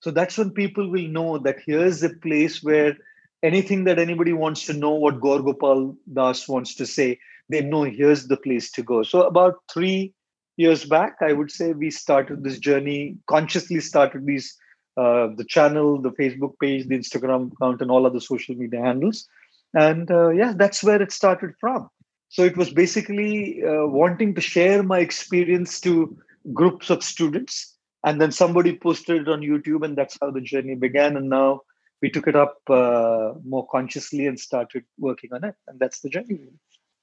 So 0.00 0.10
that's 0.10 0.36
when 0.36 0.50
people 0.50 0.90
will 0.90 1.08
know 1.08 1.38
that 1.38 1.56
here's 1.64 2.02
a 2.02 2.10
place 2.10 2.62
where 2.62 2.98
anything 3.42 3.84
that 3.84 3.98
anybody 3.98 4.34
wants 4.34 4.66
to 4.66 4.74
know 4.74 4.90
what 4.90 5.22
Gaur 5.22 5.40
Gopal 5.40 5.96
Das 6.12 6.46
wants 6.46 6.74
to 6.74 6.84
say, 6.84 7.18
they 7.48 7.62
know 7.62 7.84
here's 7.84 8.26
the 8.26 8.36
place 8.36 8.70
to 8.72 8.82
go. 8.82 9.02
So 9.02 9.22
about 9.22 9.54
three 9.72 10.12
years 10.58 10.84
back, 10.84 11.16
I 11.22 11.32
would 11.32 11.50
say 11.50 11.72
we 11.72 11.90
started 11.90 12.44
this 12.44 12.58
journey, 12.58 13.16
consciously 13.26 13.80
started 13.80 14.26
these 14.26 14.54
uh, 14.98 15.28
the 15.34 15.44
channel, 15.48 15.98
the 15.98 16.10
Facebook 16.10 16.58
page, 16.60 16.88
the 16.88 16.98
Instagram 16.98 17.52
account, 17.54 17.80
and 17.80 17.90
all 17.90 18.04
other 18.04 18.20
social 18.20 18.54
media 18.54 18.82
handles. 18.82 19.26
And 19.74 20.10
uh, 20.10 20.30
yeah, 20.30 20.52
that's 20.56 20.82
where 20.82 21.00
it 21.00 21.12
started 21.12 21.52
from. 21.60 21.88
So 22.28 22.44
it 22.44 22.56
was 22.56 22.70
basically 22.70 23.62
uh, 23.64 23.86
wanting 23.86 24.34
to 24.34 24.40
share 24.40 24.82
my 24.82 25.00
experience 25.00 25.80
to 25.80 26.16
groups 26.52 26.90
of 26.90 27.02
students. 27.02 27.76
And 28.04 28.20
then 28.20 28.32
somebody 28.32 28.78
posted 28.78 29.22
it 29.22 29.28
on 29.28 29.40
YouTube, 29.40 29.84
and 29.84 29.96
that's 29.96 30.16
how 30.20 30.30
the 30.30 30.40
journey 30.40 30.74
began. 30.74 31.16
And 31.16 31.28
now 31.28 31.60
we 32.00 32.08
took 32.08 32.26
it 32.26 32.36
up 32.36 32.58
uh, 32.68 33.32
more 33.44 33.66
consciously 33.70 34.26
and 34.26 34.40
started 34.40 34.84
working 34.98 35.30
on 35.34 35.44
it. 35.44 35.54
And 35.68 35.78
that's 35.78 36.00
the 36.00 36.08
journey. 36.08 36.48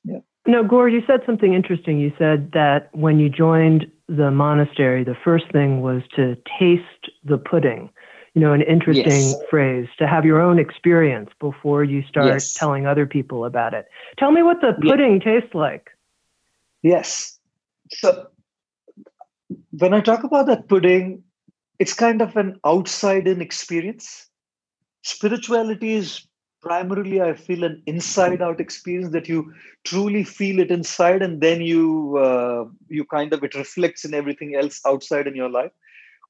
Yeah. 0.03 0.19
Now, 0.47 0.63
Gaur, 0.63 0.87
you 0.87 1.01
said 1.05 1.21
something 1.25 1.53
interesting. 1.53 1.99
You 1.99 2.13
said 2.17 2.51
that 2.53 2.89
when 2.95 3.19
you 3.19 3.29
joined 3.29 3.91
the 4.07 4.31
monastery, 4.31 5.03
the 5.03 5.17
first 5.23 5.51
thing 5.51 5.81
was 5.81 6.01
to 6.15 6.37
taste 6.57 7.11
the 7.25 7.37
pudding. 7.37 7.89
You 8.37 8.43
know, 8.43 8.53
an 8.53 8.61
interesting 8.61 9.29
yes. 9.31 9.35
phrase 9.49 9.87
to 9.97 10.05
have 10.05 10.23
your 10.23 10.39
own 10.39 10.59
experience 10.59 11.31
before 11.39 11.83
you 11.83 12.03
start 12.03 12.27
yes. 12.27 12.53
telling 12.53 12.85
other 12.85 13.07
people 13.07 13.45
about 13.45 13.73
it. 13.73 13.87
Tell 14.19 14.29
me 14.29 14.43
what 14.43 14.61
the 14.61 14.73
pudding 14.79 15.13
yeah. 15.13 15.39
tastes 15.39 15.55
like. 15.55 15.89
Yes. 16.83 17.39
So, 17.91 18.27
when 19.71 19.95
I 19.95 20.01
talk 20.01 20.23
about 20.23 20.45
that 20.45 20.67
pudding, 20.67 21.23
it's 21.79 21.95
kind 21.95 22.21
of 22.21 22.37
an 22.37 22.59
outside 22.63 23.27
in 23.27 23.41
experience. 23.41 24.29
Spirituality 25.01 25.95
is 25.95 26.27
primarily 26.59 27.21
i 27.21 27.33
feel 27.35 27.63
an 27.63 27.81
inside 27.85 28.41
out 28.41 28.59
experience 28.59 29.11
that 29.13 29.29
you 29.29 29.53
truly 29.85 30.23
feel 30.23 30.59
it 30.59 30.71
inside 30.71 31.21
and 31.21 31.39
then 31.39 31.61
you 31.61 32.17
uh, 32.17 32.65
you 32.89 33.05
kind 33.05 33.31
of 33.31 33.43
it 33.43 33.53
reflects 33.53 34.03
in 34.03 34.15
everything 34.15 34.55
else 34.55 34.81
outside 34.85 35.27
in 35.27 35.35
your 35.35 35.49
life 35.49 35.71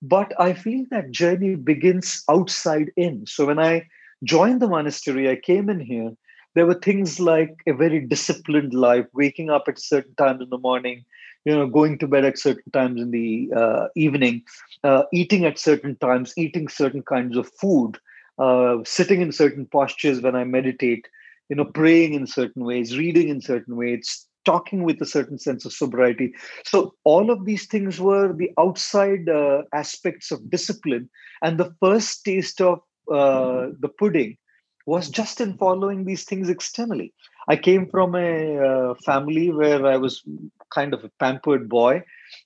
but 0.01 0.34
i 0.39 0.54
feel 0.54 0.86
that 0.92 1.12
journey 1.12 1.56
begins 1.56 2.24
outside 2.30 2.92
in. 2.96 3.25
So 3.25 3.46
when 3.46 3.60
i 3.60 3.88
joined 4.24 4.62
the 4.62 4.68
monastery 4.68 5.30
i 5.30 5.36
came 5.36 5.70
in 5.70 5.80
here 5.80 6.12
there 6.56 6.66
were 6.66 6.74
things 6.74 7.20
like 7.20 7.56
a 7.68 7.74
very 7.74 8.00
disciplined 8.00 8.74
life 8.74 9.06
waking 9.13 9.50
up 9.50 9.66
at 9.68 9.80
certain 9.80 10.16
times 10.16 10.42
in 10.42 10.50
the 10.50 10.58
morning 10.58 11.06
you 11.46 11.56
know 11.56 11.68
going 11.68 11.98
to 12.00 12.08
bed 12.08 12.25
at 12.25 12.38
certain 12.38 12.72
times 12.72 13.01
in 13.01 13.12
the 13.12 13.50
uh, 13.56 13.88
evening 13.96 14.42
uh, 14.84 15.04
eating 15.13 15.46
at 15.46 15.60
certain 15.60 15.96
times 15.98 16.34
eating 16.38 16.68
certain 16.68 17.04
kinds 17.04 17.38
of 17.38 17.50
food 17.60 17.98
uh, 18.39 18.77
sitting 18.86 19.22
in 19.22 19.32
certain 19.32 19.66
postures 19.66 20.22
when 20.22 20.36
I 20.36 20.44
meditate, 20.44 21.08
you 21.50 21.56
know, 21.56 21.66
praying 21.66 22.13
in 22.13 22.27
certain 22.27 22.63
ways, 22.66 22.98
reading 22.98 23.30
in 23.30 23.42
certain 23.42 23.75
ways, 23.75 24.26
talking 24.48 24.84
with 24.84 25.01
a 25.01 25.06
certain 25.06 25.38
sense 25.38 25.66
of 25.66 25.74
sobriety. 25.74 26.34
So 26.66 26.96
all 27.04 27.30
of 27.30 27.46
these 27.46 27.68
things 27.68 28.00
were 28.00 28.34
the 28.34 28.51
outside 28.58 29.30
uh, 29.30 29.63
aspects 29.74 30.32
of 30.32 30.50
discipline, 30.50 31.10
and 31.44 31.60
the 31.60 31.74
first 31.82 32.24
taste 32.24 32.62
of 32.62 32.80
uh, 33.12 33.68
the 33.80 33.89
pudding 34.00 34.38
was 34.88 35.10
just 35.10 35.42
in 35.42 35.58
following 35.58 36.06
these 36.06 36.24
things 36.24 36.50
externally. 36.50 37.13
I 37.50 37.58
came 37.58 37.88
from 37.88 38.16
a 38.16 38.58
uh, 38.58 38.94
family 39.06 39.51
where 39.51 39.86
I 39.86 39.98
was 39.98 40.24
kind 40.74 40.94
of 40.94 41.04
a 41.04 41.12
pampered 41.20 41.68
boy. 41.70 42.04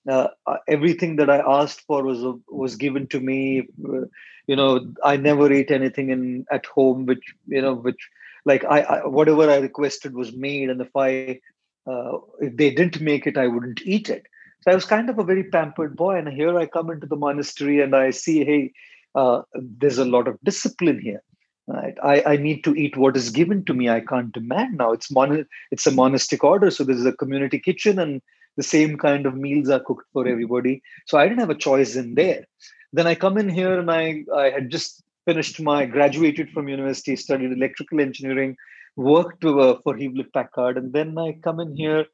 Uh, 0.07 0.27
uh 0.47 0.57
everything 0.67 1.15
that 1.17 1.29
I 1.29 1.39
asked 1.59 1.81
for 1.87 2.03
was 2.03 2.21
was 2.63 2.75
given 2.75 3.07
to 3.07 3.19
me. 3.19 3.67
Uh, 3.93 4.05
you 4.47 4.55
know, 4.55 4.71
I 5.03 5.17
never 5.17 5.51
ate 5.53 5.71
anything 5.71 6.09
in 6.09 6.45
at 6.51 6.65
home, 6.65 7.05
which 7.05 7.25
you 7.47 7.61
know, 7.61 7.75
which 7.75 8.09
like 8.45 8.63
I, 8.65 8.79
I 8.81 9.07
whatever 9.07 9.49
I 9.49 9.57
requested 9.57 10.13
was 10.15 10.33
made, 10.33 10.69
and 10.69 10.81
if 10.81 10.95
I 10.95 11.39
uh, 11.87 12.17
if 12.39 12.55
they 12.57 12.69
didn't 12.71 13.01
make 13.01 13.27
it, 13.27 13.37
I 13.37 13.47
wouldn't 13.47 13.81
eat 13.83 14.09
it. 14.09 14.25
So 14.61 14.71
I 14.71 14.75
was 14.75 14.85
kind 14.85 15.09
of 15.09 15.17
a 15.17 15.23
very 15.23 15.43
pampered 15.43 15.95
boy, 15.95 16.17
and 16.17 16.27
here 16.29 16.57
I 16.57 16.65
come 16.67 16.91
into 16.91 17.07
the 17.07 17.15
monastery 17.15 17.81
and 17.81 17.95
I 17.95 18.11
see, 18.11 18.45
hey, 18.45 18.73
uh, 19.15 19.41
there's 19.53 19.97
a 19.97 20.05
lot 20.05 20.27
of 20.27 20.37
discipline 20.43 20.99
here. 20.99 21.21
Right? 21.67 21.95
I, 22.03 22.33
I 22.33 22.35
need 22.37 22.63
to 22.65 22.75
eat 22.75 22.97
what 22.97 23.15
is 23.15 23.29
given 23.29 23.63
to 23.65 23.73
me. 23.73 23.89
I 23.89 24.01
can't 24.01 24.31
demand 24.31 24.77
now. 24.77 24.91
It's 24.91 25.09
mon- 25.09 25.45
it's 25.71 25.87
a 25.87 25.91
monastic 25.91 26.43
order, 26.43 26.69
so 26.69 26.83
there's 26.83 27.05
a 27.05 27.13
community 27.13 27.59
kitchen, 27.59 27.97
and 27.97 28.21
the 28.57 28.63
same 28.63 28.97
kind 28.97 29.25
of 29.25 29.35
meals 29.35 29.69
are 29.69 29.79
cooked 29.79 30.05
for 30.11 30.27
everybody. 30.27 30.81
So 31.07 31.17
I 31.17 31.27
didn't 31.27 31.39
have 31.39 31.49
a 31.49 31.55
choice 31.55 31.95
in 31.95 32.15
there. 32.15 32.45
Then 32.93 33.07
I 33.07 33.15
come 33.15 33.37
in 33.37 33.47
here 33.47 33.79
and 33.79 33.89
I, 33.89 34.25
I 34.35 34.49
had 34.49 34.69
just 34.69 35.01
finished 35.25 35.61
my 35.61 35.85
graduated 35.85 36.49
from 36.49 36.67
university, 36.67 37.15
studied 37.15 37.51
electrical 37.51 38.01
engineering, 38.01 38.57
worked 38.95 39.43
uh, 39.45 39.75
for 39.83 39.95
Hewlett 39.95 40.33
Packard, 40.33 40.77
and 40.77 40.93
then 40.93 41.17
I 41.17 41.33
come 41.43 41.59
in 41.59 41.75
here 41.75 42.05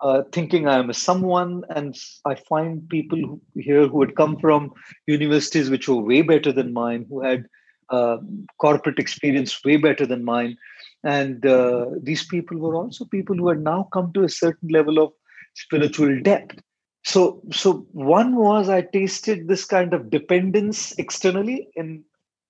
uh, 0.00 0.22
thinking 0.32 0.68
I 0.68 0.78
am 0.78 0.90
a 0.90 0.94
someone, 0.94 1.62
and 1.70 1.96
I 2.24 2.34
find 2.34 2.88
people 2.88 3.18
who, 3.18 3.40
here 3.54 3.86
who 3.86 4.00
had 4.00 4.16
come 4.16 4.36
from 4.38 4.72
universities 5.06 5.70
which 5.70 5.88
were 5.88 6.02
way 6.02 6.22
better 6.22 6.52
than 6.52 6.72
mine, 6.72 7.06
who 7.08 7.22
had 7.22 7.46
uh, 7.90 8.18
corporate 8.60 8.98
experience 8.98 9.64
way 9.64 9.76
better 9.76 10.06
than 10.06 10.24
mine, 10.24 10.56
and 11.04 11.46
uh, 11.46 11.86
these 12.02 12.26
people 12.26 12.58
were 12.58 12.74
also 12.74 13.04
people 13.04 13.36
who 13.36 13.48
had 13.48 13.60
now 13.60 13.88
come 13.92 14.12
to 14.12 14.24
a 14.24 14.28
certain 14.28 14.68
level 14.68 14.98
of 14.98 15.12
spiritual 15.54 16.20
depth. 16.22 16.60
So, 17.04 17.42
so 17.52 17.86
one 17.92 18.36
was 18.36 18.68
I 18.68 18.80
tasted 18.80 19.46
this 19.46 19.64
kind 19.66 19.92
of 19.92 20.10
dependence 20.10 20.92
externally 20.98 21.68
in, 21.76 22.02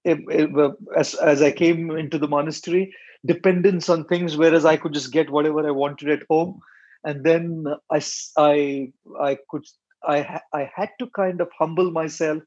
in 0.05 0.27
as 0.97 1.15
as 1.15 1.43
I 1.43 1.51
came 1.51 1.91
into 1.91 2.19
the 2.19 2.29
monastery, 2.29 2.95
dependence 3.25 3.89
on 3.89 4.05
things, 4.05 4.37
whereas 4.37 4.65
I 4.65 4.77
could 4.77 4.93
just 4.93 5.13
get 5.13 5.31
whatever 5.31 5.67
I 5.67 5.71
wanted 5.71 6.11
at 6.11 6.27
home, 6.29 6.61
and 7.05 7.25
then 7.25 7.67
I 7.91 8.03
I 8.37 8.93
I 9.21 9.39
could 9.51 9.65
I 10.07 10.41
I 10.53 10.71
had 10.75 10.91
to 10.99 11.09
kind 11.09 11.41
of 11.41 11.51
humble 11.59 11.91
myself. 11.91 12.43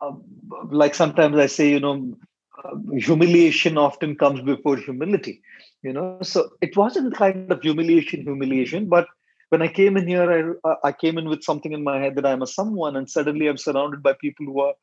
Um, 0.00 0.22
like 0.70 0.94
sometimes 0.94 1.36
I 1.36 1.46
say, 1.46 1.70
you 1.70 1.78
know, 1.78 2.16
uh, 2.64 2.76
humiliation 2.96 3.78
often 3.78 4.16
comes 4.16 4.40
before 4.40 4.76
humility 4.76 5.42
you 5.82 5.92
know. 5.92 6.18
So 6.22 6.50
it 6.60 6.76
wasn't 6.76 7.14
kind 7.14 7.50
of 7.50 7.60
humiliation 7.60 8.22
humiliation 8.22 8.88
but 8.88 9.06
when 9.50 9.62
i 9.62 9.68
came 9.68 9.96
in 9.96 10.06
here 10.06 10.58
i 10.64 10.74
i 10.84 10.92
came 10.92 11.18
in 11.18 11.28
with 11.28 11.42
something 11.42 11.72
in 11.72 11.84
my 11.84 11.98
head 12.02 12.14
that 12.16 12.26
i'm 12.26 12.42
a 12.42 12.46
someone 12.46 12.96
and 12.96 13.10
suddenly 13.10 13.48
i'm 13.48 13.58
surrounded 13.58 14.02
by 14.02 14.14
people 14.20 14.46
who 14.46 14.60
are 14.60 14.74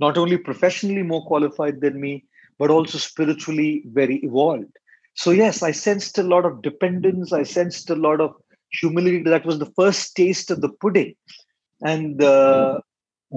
not 0.00 0.18
only 0.18 0.36
professionally 0.36 1.02
more 1.02 1.24
qualified 1.26 1.80
than 1.80 2.00
me 2.00 2.24
but 2.58 2.70
also 2.70 2.98
spiritually 2.98 3.84
very 4.00 4.16
evolved 4.16 4.72
so 5.20 5.30
yes 5.42 5.62
i 5.68 5.72
sensed 5.72 6.18
a 6.18 6.28
lot 6.32 6.44
of 6.48 6.62
dependence. 6.62 7.32
I 7.32 7.42
sensed 7.42 7.90
a 7.90 8.00
lot 8.06 8.20
of 8.20 8.34
humility. 8.80 9.22
That 9.22 9.46
was 9.46 9.58
the 9.58 9.72
first 9.80 10.14
taste 10.14 10.50
of 10.50 10.60
the 10.60 10.68
pudding. 10.68 11.14
And 11.82 12.22
uh, 12.22 12.80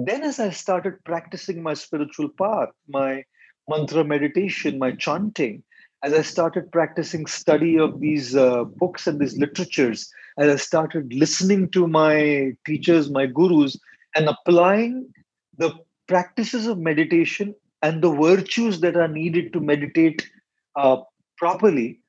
then 0.08 0.22
as 0.30 0.38
i 0.46 0.50
started 0.50 0.94
practicing 1.04 1.62
my 1.62 1.74
spiritual 1.74 2.28
path 2.42 2.70
my 2.88 3.24
mantra 3.68 4.04
meditation, 4.04 4.78
my 4.78 4.92
chanting, 4.92 5.62
as 6.02 6.12
I 6.12 6.22
started 6.22 6.72
practicing 6.72 7.26
study 7.26 7.78
of 7.78 8.00
these 8.00 8.34
uh, 8.34 8.64
books 8.64 9.06
and 9.06 9.20
these 9.20 9.36
literatures, 9.38 10.10
as 10.38 10.52
I 10.52 10.56
started 10.56 11.12
listening 11.12 11.68
to 11.70 11.86
my 11.86 12.52
teachers, 12.66 13.10
my 13.10 13.26
gurus, 13.26 13.78
and 14.16 14.28
applying 14.28 15.12
the 15.58 15.72
practices 16.08 16.66
of 16.66 16.78
meditation 16.78 17.54
and 17.82 18.02
the 18.02 18.10
virtues 18.10 18.80
that 18.80 18.96
are 18.96 19.08
needed 19.08 19.52
to 19.52 19.60
meditate 19.60 20.28
uh, 20.76 20.96
properly, 21.36 22.00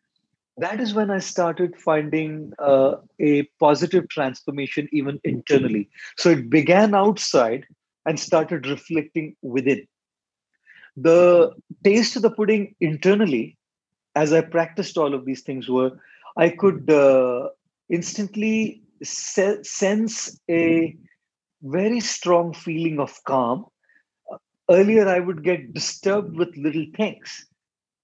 that 0.58 0.80
is 0.80 0.94
when 0.94 1.10
I 1.10 1.20
started 1.20 1.75
finding 1.77 2.53
uh, 2.60 2.96
a 3.20 3.44
positive 3.60 4.08
transformation 4.10 4.88
even 4.92 5.20
internally. 5.24 5.89
So 6.18 6.30
it 6.30 6.50
began 6.50 6.94
outside 6.94 7.65
and 8.06 8.20
started 8.20 8.68
reflecting 8.68 9.36
within. 9.42 9.88
The 10.96 11.53
taste 11.84 12.15
of 12.15 12.22
the 12.22 12.30
pudding 12.30 12.75
internally 12.80 13.58
as 14.15 14.34
i 14.34 14.42
practiced 14.42 14.98
all 14.98 15.13
of 15.13 15.25
these 15.25 15.42
things 15.42 15.70
were 15.70 15.92
i 16.38 16.50
could 16.50 16.89
uh, 16.89 17.50
instantly 17.89 18.82
se- 19.03 19.63
sense 19.63 20.39
a 20.50 20.96
very 21.62 22.00
strong 22.00 22.53
feeling 22.53 23.00
of 23.00 23.24
calm. 23.24 23.65
Earlier 24.70 25.08
i 25.08 25.20
would 25.20 25.44
get 25.44 25.74
disturbed 25.74 26.36
with 26.38 26.56
little 26.58 26.86
things 26.96 27.46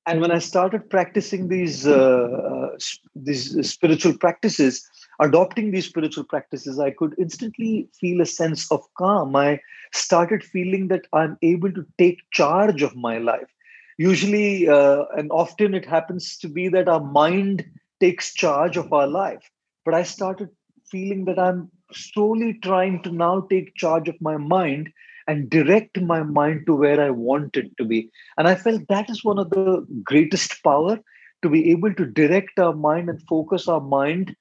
and 0.09 0.21
when 0.21 0.31
i 0.31 0.39
started 0.39 0.89
practicing 0.89 1.47
these 1.47 1.87
uh, 1.87 2.69
these 3.15 3.45
spiritual 3.73 4.17
practices 4.25 4.81
adopting 5.19 5.71
these 5.71 5.85
spiritual 5.85 6.23
practices, 6.23 6.79
I 6.79 6.91
could 6.91 7.13
instantly 7.17 7.89
feel 7.99 8.21
a 8.21 8.25
sense 8.25 8.71
of 8.71 8.81
calm. 8.97 9.35
I 9.35 9.59
started 9.93 10.43
feeling 10.43 10.87
that 10.87 11.05
I'm 11.13 11.37
able 11.41 11.71
to 11.73 11.85
take 11.97 12.19
charge 12.31 12.81
of 12.81 12.95
my 12.95 13.17
life. 13.17 13.49
Usually, 13.97 14.67
uh, 14.67 15.03
and 15.17 15.29
often 15.31 15.73
it 15.73 15.85
happens 15.85 16.37
to 16.37 16.47
be 16.47 16.69
that 16.69 16.87
our 16.87 17.03
mind 17.03 17.65
takes 17.99 18.33
charge 18.33 18.77
of 18.77 18.93
our 18.93 19.07
life. 19.07 19.51
But 19.83 19.93
I 19.93 20.03
started 20.03 20.49
feeling 20.89 21.25
that 21.25 21.37
I'm 21.37 21.69
slowly 21.91 22.53
trying 22.63 23.03
to 23.03 23.11
now 23.11 23.41
take 23.41 23.75
charge 23.75 24.07
of 24.07 24.21
my 24.21 24.37
mind 24.37 24.89
and 25.29 25.51
direct 25.51 26.01
my 26.01 26.23
mind 26.23 26.67
to 26.67 26.75
where 26.75 27.01
I 27.05 27.11
want 27.11 27.57
it 27.57 27.77
to 27.79 27.85
be. 27.85 28.11
And 28.37 28.49
I 28.49 28.55
felt 28.55 28.87
that 28.89 29.15
is 29.17 29.33
one 29.33 29.45
of 29.47 29.51
the 29.51 29.85
greatest 30.03 30.63
power 30.63 30.99
to 31.43 31.49
be 31.49 31.71
able 31.71 31.93
to 31.95 32.05
direct 32.05 32.59
our 32.59 32.75
mind 32.75 33.09
and 33.09 33.21
focus 33.29 33.67
our 33.67 33.81
mind 33.81 34.35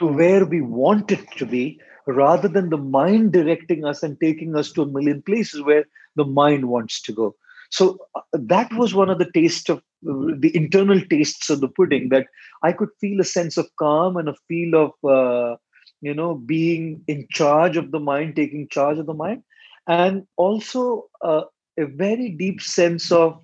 to 0.00 0.06
where 0.06 0.46
we 0.46 0.62
want 0.62 1.12
it 1.12 1.24
to 1.38 1.46
be 1.46 1.80
rather 2.06 2.48
than 2.48 2.70
the 2.70 2.78
mind 2.78 3.32
directing 3.32 3.84
us 3.84 4.02
and 4.02 4.18
taking 4.20 4.56
us 4.56 4.72
to 4.72 4.82
a 4.82 4.86
million 4.86 5.22
places 5.22 5.62
where 5.62 5.84
the 6.16 6.24
mind 6.24 6.68
wants 6.68 7.02
to 7.02 7.12
go 7.12 7.34
so 7.70 7.98
uh, 8.14 8.20
that 8.32 8.72
was 8.74 8.94
one 8.94 9.10
of 9.10 9.18
the 9.18 9.30
taste 9.34 9.68
of 9.68 9.78
uh, 9.78 10.32
the 10.38 10.50
internal 10.54 11.00
tastes 11.10 11.50
of 11.50 11.60
the 11.60 11.68
pudding 11.68 12.08
that 12.10 12.26
i 12.62 12.72
could 12.72 12.88
feel 13.00 13.20
a 13.20 13.24
sense 13.24 13.58
of 13.58 13.68
calm 13.78 14.16
and 14.16 14.28
a 14.28 14.34
feel 14.48 14.74
of 14.74 14.92
uh, 15.16 15.56
you 16.00 16.14
know 16.14 16.34
being 16.34 17.02
in 17.08 17.26
charge 17.30 17.76
of 17.76 17.90
the 17.90 18.00
mind 18.00 18.36
taking 18.36 18.68
charge 18.68 18.98
of 18.98 19.06
the 19.06 19.14
mind 19.14 19.42
and 19.88 20.26
also 20.36 21.08
uh, 21.22 21.42
a 21.78 21.86
very 21.86 22.30
deep 22.30 22.62
sense 22.62 23.12
of 23.12 23.40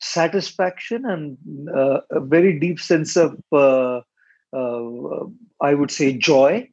satisfaction 0.00 1.04
and 1.06 1.38
uh, 1.76 2.00
a 2.12 2.20
very 2.20 2.58
deep 2.58 2.80
sense 2.80 3.16
of 3.16 3.38
uh, 3.52 4.00
uh, 4.56 5.24
I 5.60 5.74
would 5.74 5.90
say, 5.90 6.12
joy, 6.14 6.68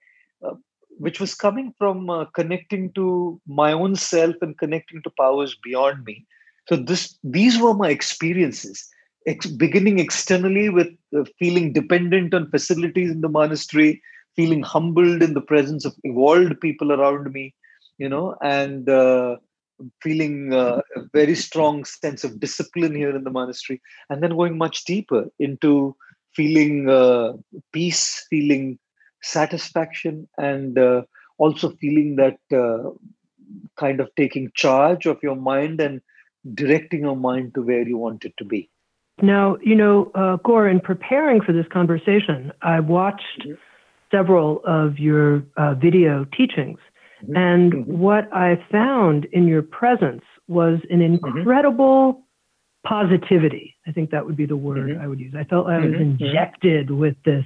uh, 0.46 0.56
which 0.98 1.20
was 1.20 1.36
coming 1.36 1.74
from 1.78 2.10
uh, 2.10 2.26
connecting 2.36 2.94
to 2.94 3.42
my 3.48 3.74
own 3.74 3.96
self 3.96 4.36
and 4.42 4.58
connecting 4.58 5.02
to 5.04 5.12
powers 5.20 5.58
beyond 5.64 6.06
me. 6.06 6.26
So 6.70 6.78
this, 6.78 7.18
these 7.24 7.60
were 7.60 7.74
my 7.74 7.90
experiences. 7.90 8.88
Ex- 9.28 9.48
beginning 9.48 10.00
externally 10.00 10.70
with 10.70 10.88
feeling 11.40 11.74
dependent 11.74 12.34
on 12.34 12.50
facilities 12.52 13.12
in 13.12 13.22
the 13.22 13.30
monastery, 13.30 14.02
feeling 14.36 14.64
humbled 14.64 15.22
in 15.24 15.34
the 15.34 15.42
presence 15.42 15.86
of 15.86 15.96
evolved 16.04 16.60
people 16.62 16.92
around 16.92 17.32
me, 17.34 17.54
you 17.98 18.10
know, 18.10 18.36
and 18.42 18.90
uh, 18.90 19.38
feeling 20.02 20.54
uh, 20.54 20.82
a 20.96 21.02
very 21.14 21.36
strong 21.36 21.86
sense 21.86 22.24
of 22.24 22.40
discipline 22.40 22.96
here 22.96 23.16
in 23.16 23.24
the 23.24 23.30
monastery, 23.30 23.82
and 24.10 24.22
then 24.22 24.32
going 24.32 24.58
much 24.58 24.86
deeper 24.86 25.26
into 25.40 25.96
feeling 26.34 26.90
uh, 26.90 27.34
peace, 27.72 28.26
feeling 28.30 28.78
satisfaction, 29.22 30.28
and 30.38 30.78
uh, 30.78 31.02
also 31.38 31.72
feeling 31.82 32.16
that 32.16 32.38
uh, 32.54 32.90
kind 33.78 34.00
of 34.00 34.10
taking 34.16 34.52
charge 34.56 35.06
of 35.06 35.22
your 35.24 35.36
mind 35.36 35.80
and 35.80 36.02
directing 36.54 37.02
your 37.02 37.16
mind 37.16 37.54
to 37.56 37.62
where 37.62 37.88
you 37.88 37.98
want 37.98 38.26
it 38.26 38.34
to 38.38 38.46
be. 38.46 38.70
Now, 39.22 39.58
you 39.64 39.76
know, 39.76 40.12
uh, 40.14 40.38
Gaur, 40.38 40.68
in 40.68 40.80
preparing 40.80 41.42
for 41.42 41.54
this 41.54 41.66
conversation, 41.72 42.52
I 42.62 42.82
watched 42.82 43.42
mm-hmm. 43.42 43.54
several 44.12 44.62
of 44.66 45.00
your 45.00 45.44
uh, 45.58 45.74
video 45.76 46.26
teachings. 46.26 46.80
Mm-hmm. 47.26 47.38
And 47.38 47.74
mm-hmm. 47.74 47.98
what 47.98 48.34
I 48.34 48.64
found 48.72 49.26
in 49.32 49.48
your 49.48 49.62
presence 49.62 50.24
was 50.48 50.80
an 50.90 51.00
mm-hmm. 51.00 51.26
incredible 51.38 52.24
positivity. 52.86 53.76
I 53.88 53.92
think 53.92 54.12
that 54.12 54.26
would 54.26 54.38
be 54.38 54.46
the 54.46 54.56
word 54.56 54.90
mm-hmm. 54.90 55.02
I 55.02 55.08
would 55.08 55.20
use. 55.20 55.34
I 55.38 55.44
felt 55.44 55.68
I 55.68 55.78
was 55.78 55.86
mm-hmm. 55.88 56.04
mm-hmm. 56.04 56.24
injected 56.24 56.92
with 56.92 57.16
this 57.26 57.46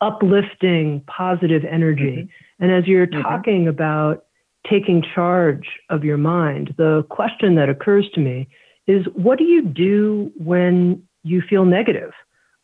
uplifting, 0.00 1.02
positive 1.06 1.62
energy. 1.64 2.28
Mm-hmm. 2.28 2.64
And 2.64 2.72
as 2.72 2.86
you're 2.86 3.06
mm-hmm. 3.06 3.22
talking 3.22 3.68
about 3.68 4.24
taking 4.68 5.04
charge 5.14 5.66
of 5.90 6.04
your 6.04 6.16
mind, 6.16 6.74
the 6.76 7.04
question 7.10 7.54
that 7.56 7.68
occurs 7.68 8.08
to 8.14 8.20
me 8.20 8.48
is 8.86 9.06
what 9.14 9.38
do 9.38 9.44
you 9.44 9.62
do 9.62 10.32
when 10.36 11.02
you 11.22 11.42
feel 11.48 11.64
negative, 11.64 12.12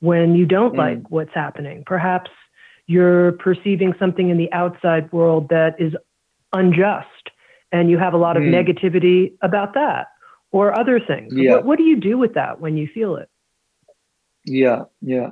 when 0.00 0.34
you 0.34 0.46
don't 0.46 0.74
mm. 0.74 0.78
like 0.78 1.10
what's 1.10 1.34
happening? 1.34 1.82
Perhaps 1.86 2.30
you're 2.86 3.32
perceiving 3.32 3.94
something 3.98 4.30
in 4.30 4.36
the 4.36 4.52
outside 4.52 5.10
world 5.12 5.48
that 5.48 5.76
is 5.78 5.94
unjust 6.52 7.30
and 7.72 7.90
you 7.90 7.98
have 7.98 8.14
a 8.14 8.18
lot 8.18 8.36
of 8.36 8.42
mm. 8.42 8.50
negativity 8.50 9.32
about 9.42 9.74
that 9.74 10.08
or 10.52 10.76
other 10.76 11.00
things. 11.00 11.32
Yeah. 11.34 11.56
What, 11.56 11.64
what 11.64 11.78
do 11.78 11.84
you 11.84 11.96
do 11.96 12.18
with 12.18 12.34
that 12.34 12.60
when 12.60 12.76
you 12.76 12.88
feel 12.88 13.16
it? 13.16 13.28
Yeah, 14.44 14.84
yeah. 15.00 15.30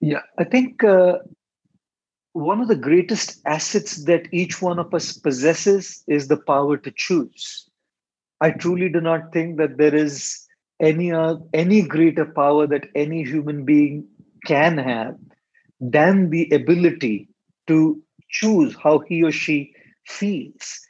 Yeah, 0.00 0.22
I 0.38 0.44
think 0.44 0.82
uh, 0.82 1.18
one 2.32 2.60
of 2.60 2.68
the 2.68 2.76
greatest 2.76 3.40
assets 3.46 4.04
that 4.04 4.26
each 4.32 4.60
one 4.60 4.78
of 4.80 4.92
us 4.92 5.12
possesses 5.12 6.02
is 6.08 6.26
the 6.26 6.36
power 6.36 6.76
to 6.76 6.90
choose. 6.90 7.68
I 8.40 8.50
truly 8.50 8.88
do 8.88 9.00
not 9.00 9.32
think 9.32 9.58
that 9.58 9.78
there 9.78 9.94
is 9.94 10.44
any 10.80 11.12
uh, 11.12 11.36
any 11.54 11.82
greater 11.82 12.24
power 12.24 12.66
that 12.66 12.88
any 12.96 13.22
human 13.22 13.64
being 13.64 14.08
can 14.44 14.78
have 14.78 15.16
than 15.80 16.30
the 16.30 16.50
ability 16.50 17.28
to 17.68 18.02
choose 18.32 18.74
how 18.82 19.00
he 19.00 19.22
or 19.22 19.30
she 19.30 19.72
feels. 20.06 20.80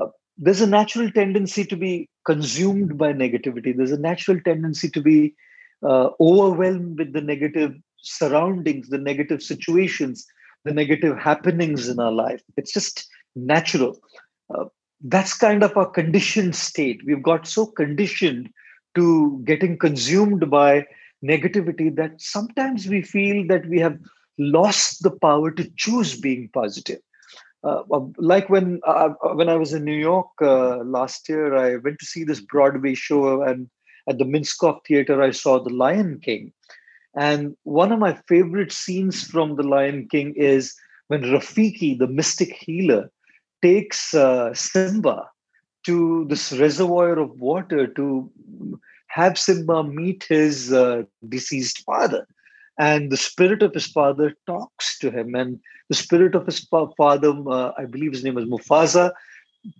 Uh, 0.00 0.06
there's 0.36 0.60
a 0.60 0.66
natural 0.66 1.10
tendency 1.10 1.64
to 1.64 1.76
be 1.76 2.08
consumed 2.26 2.98
by 2.98 3.12
negativity. 3.12 3.76
There's 3.76 3.92
a 3.92 3.98
natural 4.00 4.40
tendency 4.40 4.88
to 4.90 5.00
be 5.00 5.34
uh, 5.86 6.10
overwhelmed 6.20 6.98
with 6.98 7.12
the 7.12 7.20
negative 7.20 7.74
surroundings, 8.02 8.88
the 8.88 8.98
negative 8.98 9.42
situations, 9.42 10.26
the 10.64 10.72
negative 10.72 11.16
happenings 11.18 11.88
in 11.88 12.00
our 12.00 12.12
life. 12.12 12.42
It's 12.56 12.72
just 12.72 13.06
natural. 13.36 13.98
Uh, 14.52 14.64
that's 15.02 15.36
kind 15.36 15.62
of 15.62 15.76
a 15.76 15.86
conditioned 15.86 16.56
state. 16.56 17.00
We've 17.06 17.22
got 17.22 17.46
so 17.46 17.66
conditioned 17.66 18.50
to 18.96 19.40
getting 19.44 19.78
consumed 19.78 20.50
by 20.50 20.86
negativity 21.24 21.94
that 21.96 22.20
sometimes 22.20 22.86
we 22.86 23.02
feel 23.02 23.46
that 23.48 23.66
we 23.68 23.78
have 23.78 23.98
lost 24.38 25.02
the 25.02 25.10
power 25.10 25.50
to 25.50 25.70
choose 25.76 26.18
being 26.18 26.48
positive. 26.52 27.00
Uh, 27.64 27.82
um, 27.92 28.12
like 28.18 28.48
when 28.48 28.80
uh, 28.86 29.10
uh, 29.22 29.34
when 29.34 29.48
I 29.48 29.56
was 29.56 29.72
in 29.72 29.84
New 29.84 29.96
York 29.96 30.28
uh, 30.40 30.78
last 30.78 31.28
year, 31.28 31.56
I 31.56 31.76
went 31.76 31.98
to 31.98 32.06
see 32.06 32.22
this 32.22 32.40
Broadway 32.40 32.94
show, 32.94 33.42
and 33.42 33.68
at 34.08 34.18
the 34.18 34.24
Minskoff 34.24 34.80
Theater, 34.86 35.22
I 35.22 35.32
saw 35.32 35.58
The 35.62 35.74
Lion 35.74 36.20
King. 36.20 36.52
And 37.16 37.56
one 37.64 37.90
of 37.90 37.98
my 37.98 38.14
favorite 38.28 38.70
scenes 38.70 39.24
from 39.24 39.56
The 39.56 39.64
Lion 39.64 40.08
King 40.08 40.34
is 40.36 40.74
when 41.08 41.22
Rafiki, 41.22 41.98
the 41.98 42.06
mystic 42.06 42.54
healer, 42.54 43.10
takes 43.60 44.14
uh, 44.14 44.54
Simba 44.54 45.28
to 45.84 46.26
this 46.28 46.52
reservoir 46.52 47.18
of 47.18 47.40
water 47.40 47.86
to 47.86 48.30
have 49.08 49.38
Simba 49.38 49.82
meet 49.82 50.24
his 50.28 50.72
uh, 50.72 51.02
deceased 51.28 51.82
father. 51.84 52.26
And 52.78 53.10
the 53.10 53.16
spirit 53.16 53.62
of 53.62 53.74
his 53.74 53.86
father 53.86 54.34
talks 54.46 54.98
to 55.00 55.10
him. 55.10 55.34
And 55.34 55.58
the 55.88 55.96
spirit 55.96 56.34
of 56.34 56.46
his 56.46 56.60
father, 56.60 57.32
uh, 57.48 57.72
I 57.76 57.84
believe 57.86 58.12
his 58.12 58.24
name 58.24 58.38
is 58.38 58.44
Mufasa, 58.44 59.12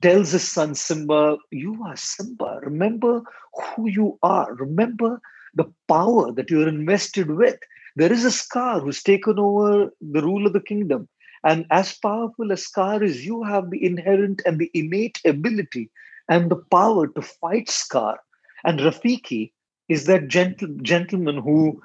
tells 0.02 0.32
his 0.32 0.50
son 0.50 0.74
Simba, 0.74 1.36
You 1.50 1.80
are 1.84 1.96
Simba. 1.96 2.60
Remember 2.62 3.22
who 3.54 3.88
you 3.88 4.18
are. 4.22 4.52
Remember 4.54 5.20
the 5.54 5.72
power 5.86 6.32
that 6.32 6.50
you're 6.50 6.68
invested 6.68 7.30
with. 7.30 7.58
There 7.96 8.12
is 8.12 8.24
a 8.24 8.30
Scar 8.30 8.80
who's 8.80 9.02
taken 9.02 9.38
over 9.38 9.90
the 10.00 10.22
rule 10.22 10.46
of 10.46 10.52
the 10.52 10.60
kingdom. 10.60 11.08
And 11.44 11.66
as 11.70 11.96
powerful 11.96 12.52
as 12.52 12.64
Scar 12.64 13.02
is, 13.02 13.24
you 13.24 13.42
have 13.44 13.70
the 13.70 13.84
inherent 13.84 14.42
and 14.44 14.58
the 14.58 14.70
innate 14.74 15.20
ability 15.24 15.90
and 16.28 16.50
the 16.50 16.56
power 16.56 17.06
to 17.06 17.22
fight 17.22 17.70
Scar. 17.70 18.18
And 18.64 18.80
Rafiki 18.80 19.52
is 19.88 20.06
that 20.06 20.28
gentle, 20.28 20.68
gentleman 20.82 21.38
who 21.38 21.80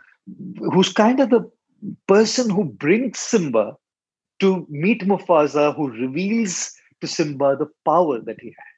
who's 0.72 0.92
kind 0.92 1.20
of 1.20 1.30
the 1.30 1.50
person 2.08 2.50
who 2.50 2.66
brings 2.66 3.20
Simba 3.20 3.76
to 4.40 4.66
meet 4.70 5.02
Mufasa, 5.02 5.76
who 5.76 5.90
reveals 5.90 6.74
to 7.02 7.08
Simba 7.08 7.56
the 7.58 7.68
power 7.86 8.20
that 8.20 8.40
he 8.40 8.48
had. 8.48 8.74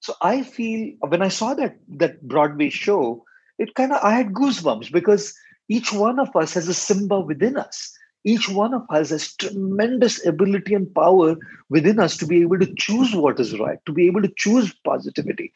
So 0.00 0.14
I 0.22 0.42
feel 0.42 0.94
when 1.08 1.22
I 1.22 1.28
saw 1.28 1.54
that 1.54 1.76
that 1.88 2.26
Broadway 2.26 2.70
show, 2.70 3.24
it 3.58 3.74
kind 3.74 3.92
of 3.92 3.98
I 4.02 4.12
had 4.12 4.32
goosebumps 4.32 4.92
because 4.92 5.34
each 5.68 5.92
one 5.92 6.18
of 6.18 6.34
us 6.34 6.54
has 6.54 6.68
a 6.68 6.74
Simba 6.74 7.20
within 7.20 7.56
us. 7.56 7.96
Each 8.24 8.48
one 8.48 8.74
of 8.74 8.82
us 8.90 9.10
has 9.10 9.34
tremendous 9.36 10.24
ability 10.26 10.74
and 10.74 10.94
power 10.94 11.36
within 11.70 11.98
us 11.98 12.16
to 12.18 12.26
be 12.26 12.42
able 12.42 12.58
to 12.58 12.74
choose 12.76 13.14
what 13.14 13.40
is 13.40 13.58
right, 13.58 13.78
to 13.86 13.92
be 13.92 14.06
able 14.06 14.20
to 14.22 14.32
choose 14.36 14.74
positivity. 14.84 15.52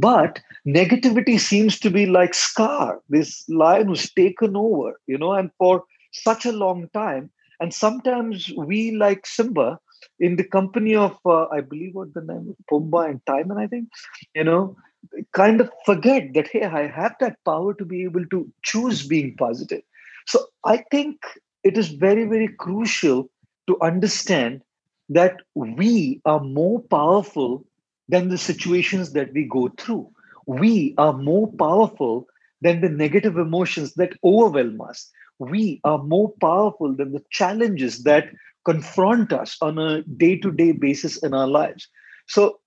But 0.00 0.40
negativity 0.66 1.40
seems 1.40 1.78
to 1.80 1.90
be 1.90 2.06
like 2.06 2.34
Scar, 2.34 3.00
this 3.08 3.48
lion 3.48 3.88
who's 3.88 4.10
taken 4.12 4.56
over, 4.56 5.00
you 5.06 5.18
know, 5.18 5.32
and 5.32 5.50
for 5.58 5.84
such 6.12 6.46
a 6.46 6.52
long 6.52 6.88
time. 6.94 7.30
And 7.60 7.74
sometimes 7.74 8.52
we, 8.56 8.92
like 8.92 9.26
Simba, 9.26 9.78
in 10.20 10.36
the 10.36 10.44
company 10.44 10.94
of, 10.94 11.18
uh, 11.26 11.46
I 11.46 11.60
believe 11.60 11.94
what 11.94 12.14
the 12.14 12.20
name 12.20 12.46
is, 12.50 12.56
Pumbaa 12.70 13.10
and 13.10 13.26
Timon, 13.26 13.58
I 13.58 13.66
think, 13.66 13.88
you 14.34 14.44
know, 14.44 14.76
kind 15.32 15.60
of 15.60 15.70
forget 15.84 16.32
that, 16.34 16.48
hey, 16.48 16.64
I 16.64 16.86
have 16.86 17.16
that 17.20 17.36
power 17.44 17.74
to 17.74 17.84
be 17.84 18.04
able 18.04 18.26
to 18.26 18.48
choose 18.62 19.06
being 19.06 19.34
positive. 19.36 19.82
So 20.26 20.46
I 20.64 20.78
think 20.92 21.16
it 21.64 21.76
is 21.76 21.88
very, 21.88 22.24
very 22.24 22.48
crucial 22.48 23.30
to 23.66 23.76
understand 23.82 24.62
that 25.08 25.38
we 25.54 26.20
are 26.24 26.40
more 26.40 26.80
powerful 26.80 27.64
than 28.08 28.28
the 28.28 28.38
situations 28.38 29.12
that 29.12 29.32
we 29.32 29.44
go 29.44 29.68
through. 29.78 30.10
We 30.46 30.94
are 30.98 31.12
more 31.12 31.52
powerful 31.52 32.26
than 32.60 32.80
the 32.80 32.88
negative 32.88 33.36
emotions 33.36 33.94
that 33.94 34.14
overwhelm 34.24 34.80
us. 34.80 35.10
We 35.38 35.80
are 35.84 36.02
more 36.02 36.32
powerful 36.40 36.96
than 36.96 37.12
the 37.12 37.22
challenges 37.30 38.02
that 38.04 38.30
confront 38.64 39.32
us 39.32 39.56
on 39.60 39.78
a 39.78 40.02
day 40.02 40.36
to 40.38 40.50
day 40.50 40.72
basis 40.72 41.22
in 41.22 41.34
our 41.34 41.46
lives. 41.46 41.88
So 42.26 42.60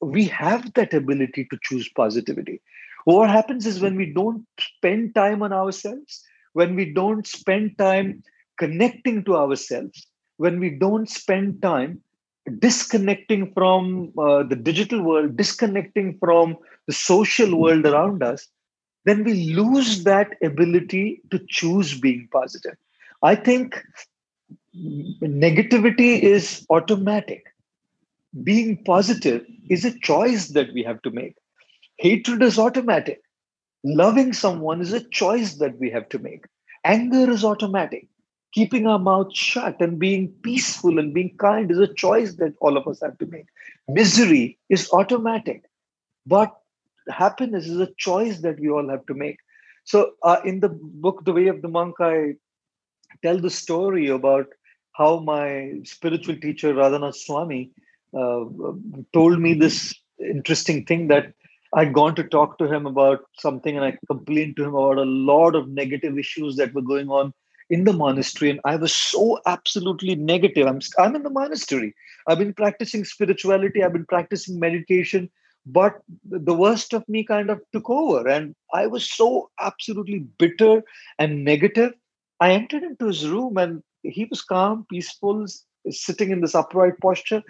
we 0.00 0.24
have 0.26 0.72
that 0.74 0.94
ability 0.94 1.46
to 1.50 1.58
choose 1.62 1.88
positivity. 1.88 2.60
What 3.04 3.30
happens 3.30 3.66
is 3.66 3.80
when 3.80 3.96
we 3.96 4.12
don't 4.12 4.46
spend 4.60 5.14
time 5.14 5.42
on 5.42 5.52
ourselves, 5.52 6.22
when 6.52 6.74
we 6.74 6.92
don't 6.92 7.26
spend 7.26 7.78
time 7.78 8.22
connecting 8.58 9.24
to 9.24 9.36
ourselves, 9.36 10.06
when 10.36 10.60
we 10.60 10.70
don't 10.70 11.08
spend 11.08 11.62
time 11.62 12.02
disconnecting 12.48 13.52
from 13.52 14.12
uh, 14.18 14.42
the 14.42 14.56
digital 14.56 15.02
world, 15.02 15.36
disconnecting 15.36 16.18
from 16.18 16.56
the 16.86 16.92
social 16.92 17.58
world 17.58 17.86
around 17.86 18.22
us, 18.22 18.48
then 19.04 19.24
we 19.24 19.52
lose 19.54 20.04
that 20.04 20.36
ability 20.42 21.22
to 21.30 21.40
choose 21.48 21.98
being 21.98 22.28
positive. 22.32 22.76
I 23.22 23.34
think 23.34 23.82
negativity 24.76 26.20
is 26.20 26.66
automatic. 26.70 27.44
Being 28.42 28.84
positive 28.84 29.46
is 29.68 29.84
a 29.84 29.98
choice 30.00 30.48
that 30.48 30.72
we 30.72 30.82
have 30.82 31.00
to 31.02 31.10
make. 31.10 31.36
Hatred 31.96 32.42
is 32.42 32.58
automatic. 32.58 33.22
Loving 33.84 34.32
someone 34.32 34.80
is 34.80 34.92
a 34.92 35.08
choice 35.08 35.54
that 35.54 35.78
we 35.78 35.90
have 35.90 36.08
to 36.10 36.18
make. 36.18 36.44
Anger 36.84 37.30
is 37.30 37.44
automatic 37.44 38.08
keeping 38.52 38.86
our 38.86 38.98
mouth 38.98 39.34
shut 39.34 39.80
and 39.80 39.98
being 39.98 40.28
peaceful 40.42 40.98
and 40.98 41.12
being 41.12 41.36
kind 41.38 41.70
is 41.70 41.78
a 41.78 41.92
choice 41.94 42.34
that 42.34 42.54
all 42.60 42.76
of 42.76 42.86
us 42.86 43.00
have 43.00 43.18
to 43.18 43.26
make. 43.26 43.46
Misery 43.88 44.58
is 44.68 44.90
automatic, 44.92 45.64
but 46.26 46.54
happiness 47.10 47.66
is 47.66 47.78
a 47.78 47.92
choice 47.98 48.38
that 48.40 48.58
we 48.60 48.68
all 48.70 48.88
have 48.88 49.04
to 49.06 49.14
make. 49.14 49.38
So, 49.84 50.12
uh, 50.22 50.40
in 50.44 50.60
the 50.60 50.68
book, 50.68 51.24
The 51.24 51.32
Way 51.32 51.48
of 51.48 51.62
the 51.62 51.68
Monk, 51.68 51.96
I 52.00 52.34
tell 53.22 53.38
the 53.38 53.50
story 53.50 54.08
about 54.08 54.46
how 54.92 55.20
my 55.20 55.80
spiritual 55.84 56.36
teacher, 56.36 56.74
Radhanath 56.74 57.16
Swami, 57.16 57.70
uh, 58.16 58.44
told 59.12 59.40
me 59.40 59.54
this 59.54 59.94
interesting 60.18 60.84
thing 60.84 61.08
that 61.08 61.32
I'd 61.74 61.92
gone 61.92 62.14
to 62.16 62.24
talk 62.24 62.58
to 62.58 62.66
him 62.66 62.86
about 62.86 63.20
something 63.38 63.76
and 63.76 63.84
I 63.84 63.98
complained 64.06 64.56
to 64.56 64.64
him 64.64 64.74
about 64.74 64.98
a 64.98 65.04
lot 65.04 65.54
of 65.54 65.68
negative 65.68 66.18
issues 66.18 66.56
that 66.56 66.72
were 66.74 66.82
going 66.82 67.08
on 67.10 67.32
in 67.70 67.84
the 67.84 67.92
monastery 67.92 68.50
and 68.50 68.60
i 68.64 68.76
was 68.76 68.92
so 68.92 69.38
absolutely 69.46 70.14
negative. 70.14 70.66
I'm 70.66 70.80
i'm 70.98 71.16
in 71.16 71.22
the 71.22 71.30
monastery. 71.30 71.94
I've 72.26 72.38
been 72.38 72.54
practicing 72.54 73.04
spirituality. 73.04 73.82
I've 73.82 73.92
been 73.92 74.06
practicing 74.06 74.58
meditation 74.58 75.30
but 75.66 76.00
the 76.24 76.54
worst 76.54 76.94
of 76.94 77.06
me 77.08 77.24
kind 77.24 77.50
of 77.50 77.60
took 77.72 77.90
over 77.90 78.26
and 78.26 78.54
i 78.72 78.86
was 78.86 79.10
so 79.10 79.50
absolutely 79.60 80.20
bitter 80.38 80.82
and 81.18 81.44
negative. 81.44 81.92
I 82.40 82.52
entered 82.52 82.84
into 82.84 83.06
his 83.06 83.28
room 83.28 83.58
and 83.58 83.82
he 84.02 84.24
was 84.26 84.42
calm 84.42 84.86
peaceful 84.88 85.46
sitting 85.90 86.30
in 86.30 86.40
this 86.40 86.54
upright 86.54 86.98
posture. 87.00 87.42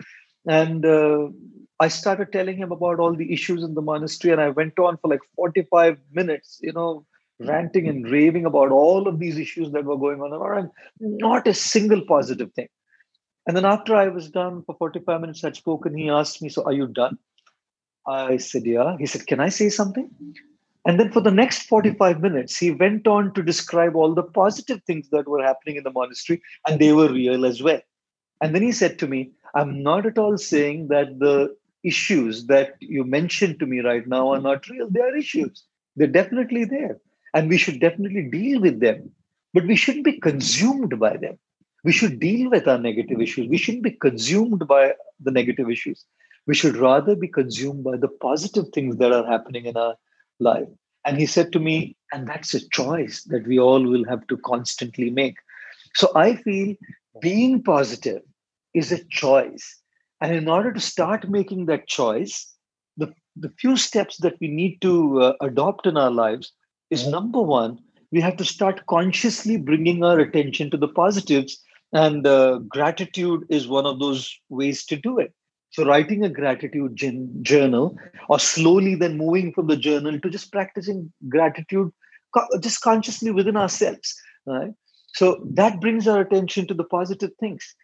And 0.46 0.86
uh, 0.86 1.28
i 1.80 1.88
started 1.88 2.32
telling 2.32 2.56
him 2.56 2.72
about 2.72 2.98
all 2.98 3.14
the 3.14 3.32
issues 3.32 3.62
in 3.62 3.74
the 3.74 3.82
monastery 3.82 4.32
and 4.32 4.40
i 4.40 4.48
went 4.48 4.78
on 4.78 4.96
for 4.98 5.08
like 5.08 5.20
45 5.36 5.98
minutes 6.12 6.58
you 6.62 6.72
know 6.72 7.04
ranting 7.40 7.88
and 7.88 8.08
raving 8.10 8.46
about 8.46 8.70
all 8.70 9.06
of 9.06 9.18
these 9.18 9.38
issues 9.38 9.70
that 9.72 9.84
were 9.84 9.96
going 9.96 10.20
on 10.20 10.32
around, 10.32 10.70
not 11.00 11.46
a 11.46 11.54
single 11.54 12.02
positive 12.06 12.52
thing. 12.52 12.68
And 13.46 13.56
then 13.56 13.64
after 13.64 13.94
I 13.94 14.08
was 14.08 14.30
done 14.30 14.62
for 14.64 14.74
45 14.76 15.20
minutes, 15.20 15.44
I'd 15.44 15.56
spoken, 15.56 15.96
he 15.96 16.10
asked 16.10 16.42
me, 16.42 16.48
So 16.48 16.64
are 16.64 16.72
you 16.72 16.86
done? 16.86 17.18
I 18.06 18.36
said, 18.36 18.66
Yeah. 18.66 18.96
He 18.98 19.06
said, 19.06 19.26
Can 19.26 19.40
I 19.40 19.48
say 19.48 19.68
something? 19.70 20.10
And 20.84 20.98
then 20.98 21.10
for 21.12 21.20
the 21.20 21.30
next 21.30 21.62
45 21.62 22.20
minutes, 22.20 22.56
he 22.56 22.70
went 22.70 23.06
on 23.06 23.34
to 23.34 23.42
describe 23.42 23.94
all 23.94 24.14
the 24.14 24.22
positive 24.22 24.82
things 24.84 25.08
that 25.10 25.28
were 25.28 25.42
happening 25.42 25.76
in 25.76 25.84
the 25.84 25.92
monastery, 25.92 26.42
and 26.66 26.80
they 26.80 26.92
were 26.92 27.12
real 27.12 27.44
as 27.44 27.62
well. 27.62 27.80
And 28.42 28.54
then 28.54 28.62
he 28.62 28.72
said 28.72 28.98
to 29.00 29.06
me, 29.06 29.32
I'm 29.54 29.82
not 29.82 30.06
at 30.06 30.18
all 30.18 30.38
saying 30.38 30.88
that 30.88 31.18
the 31.18 31.56
issues 31.84 32.46
that 32.46 32.74
you 32.80 33.04
mentioned 33.04 33.60
to 33.60 33.66
me 33.66 33.80
right 33.80 34.06
now 34.06 34.32
are 34.32 34.40
not 34.40 34.68
real. 34.68 34.88
They 34.90 35.00
are 35.00 35.16
issues. 35.16 35.64
They're 35.96 36.06
definitely 36.06 36.64
there 36.64 36.98
and 37.34 37.48
we 37.48 37.58
should 37.58 37.80
definitely 37.80 38.28
deal 38.30 38.60
with 38.60 38.80
them. 38.80 39.10
But 39.54 39.66
we 39.66 39.76
shouldn't 39.76 40.04
be 40.04 40.20
consumed 40.20 40.98
by 40.98 41.16
them. 41.16 41.38
We 41.84 41.92
should 41.92 42.20
deal 42.20 42.50
with 42.50 42.66
our 42.66 42.78
negative 42.78 43.20
issues. 43.20 43.48
We 43.48 43.56
shouldn't 43.56 43.84
be 43.84 43.92
consumed 43.92 44.66
by 44.66 44.94
the 45.20 45.30
negative 45.30 45.70
issues. 45.70 46.04
We 46.46 46.54
should 46.54 46.76
rather 46.76 47.14
be 47.14 47.28
consumed 47.28 47.84
by 47.84 47.96
the 47.96 48.08
positive 48.08 48.66
things 48.72 48.96
that 48.96 49.12
are 49.12 49.26
happening 49.26 49.66
in 49.66 49.76
our 49.76 49.94
life. 50.40 50.68
And 51.04 51.18
he 51.18 51.26
said 51.26 51.52
to 51.52 51.60
me 51.60 51.96
and 52.12 52.26
that's 52.26 52.54
a 52.54 52.68
choice 52.68 53.22
that 53.24 53.46
we 53.46 53.58
all 53.58 53.82
will 53.82 54.04
have 54.06 54.26
to 54.28 54.36
constantly 54.38 55.10
make. 55.10 55.36
So 55.94 56.10
i 56.14 56.36
feel 56.36 56.74
being 57.20 57.62
positive 57.62 58.22
is 58.74 58.92
a 58.92 59.04
choice. 59.04 59.76
And 60.20 60.34
in 60.34 60.48
order 60.48 60.72
to 60.72 60.80
start 60.80 61.28
making 61.28 61.66
that 61.66 61.86
choice, 61.86 62.52
the, 62.96 63.12
the 63.36 63.50
few 63.58 63.76
steps 63.76 64.18
that 64.18 64.34
we 64.40 64.48
need 64.48 64.80
to 64.82 65.20
uh, 65.22 65.32
adopt 65.40 65.86
in 65.86 65.96
our 65.96 66.10
lives 66.10 66.52
is 66.90 67.06
number 67.06 67.40
one, 67.40 67.78
we 68.10 68.20
have 68.20 68.36
to 68.36 68.44
start 68.44 68.86
consciously 68.86 69.56
bringing 69.56 70.02
our 70.02 70.18
attention 70.18 70.70
to 70.70 70.76
the 70.76 70.88
positives. 70.88 71.62
And 71.92 72.26
uh, 72.26 72.58
gratitude 72.68 73.44
is 73.48 73.68
one 73.68 73.86
of 73.86 73.98
those 73.98 74.38
ways 74.48 74.84
to 74.86 74.96
do 74.96 75.18
it. 75.18 75.32
So, 75.70 75.84
writing 75.84 76.24
a 76.24 76.30
gratitude 76.30 76.96
journal, 77.42 77.96
or 78.28 78.38
slowly 78.38 78.94
then 78.94 79.18
moving 79.18 79.52
from 79.52 79.66
the 79.66 79.76
journal 79.76 80.18
to 80.18 80.30
just 80.30 80.50
practicing 80.50 81.12
gratitude 81.28 81.92
just 82.60 82.80
consciously 82.80 83.30
within 83.30 83.56
ourselves. 83.56 84.14
Right? 84.46 84.72
So, 85.14 85.44
that 85.54 85.80
brings 85.80 86.08
our 86.08 86.20
attention 86.20 86.66
to 86.68 86.74
the 86.74 86.84
positive 86.84 87.32
things. 87.38 87.74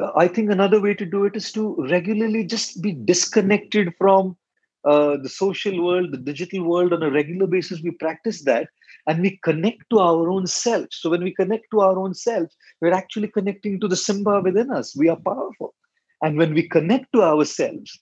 Uh, 0.00 0.10
I 0.16 0.28
think 0.28 0.50
another 0.50 0.80
way 0.80 0.94
to 0.94 1.04
do 1.04 1.24
it 1.24 1.36
is 1.36 1.52
to 1.52 1.76
regularly 1.90 2.44
just 2.44 2.80
be 2.82 2.92
disconnected 2.92 3.94
from 3.98 4.36
uh, 4.84 5.16
the 5.16 5.28
social 5.28 5.82
world, 5.82 6.12
the 6.12 6.18
digital 6.18 6.62
world 6.64 6.92
on 6.92 7.02
a 7.02 7.10
regular 7.10 7.46
basis. 7.46 7.80
We 7.82 7.90
practice 7.92 8.42
that 8.44 8.68
and 9.06 9.20
we 9.20 9.38
connect 9.42 9.90
to 9.90 9.98
our 9.98 10.30
own 10.30 10.46
self. 10.46 10.86
So 10.90 11.10
when 11.10 11.22
we 11.22 11.34
connect 11.34 11.66
to 11.72 11.80
our 11.80 11.98
own 11.98 12.14
self, 12.14 12.50
we're 12.80 12.92
actually 12.92 13.28
connecting 13.28 13.80
to 13.80 13.88
the 13.88 13.96
Simba 13.96 14.40
within 14.40 14.70
us. 14.70 14.96
We 14.96 15.08
are 15.08 15.16
powerful. 15.16 15.74
And 16.22 16.36
when 16.36 16.54
we 16.54 16.68
connect 16.68 17.12
to 17.12 17.22
ourselves, 17.22 17.98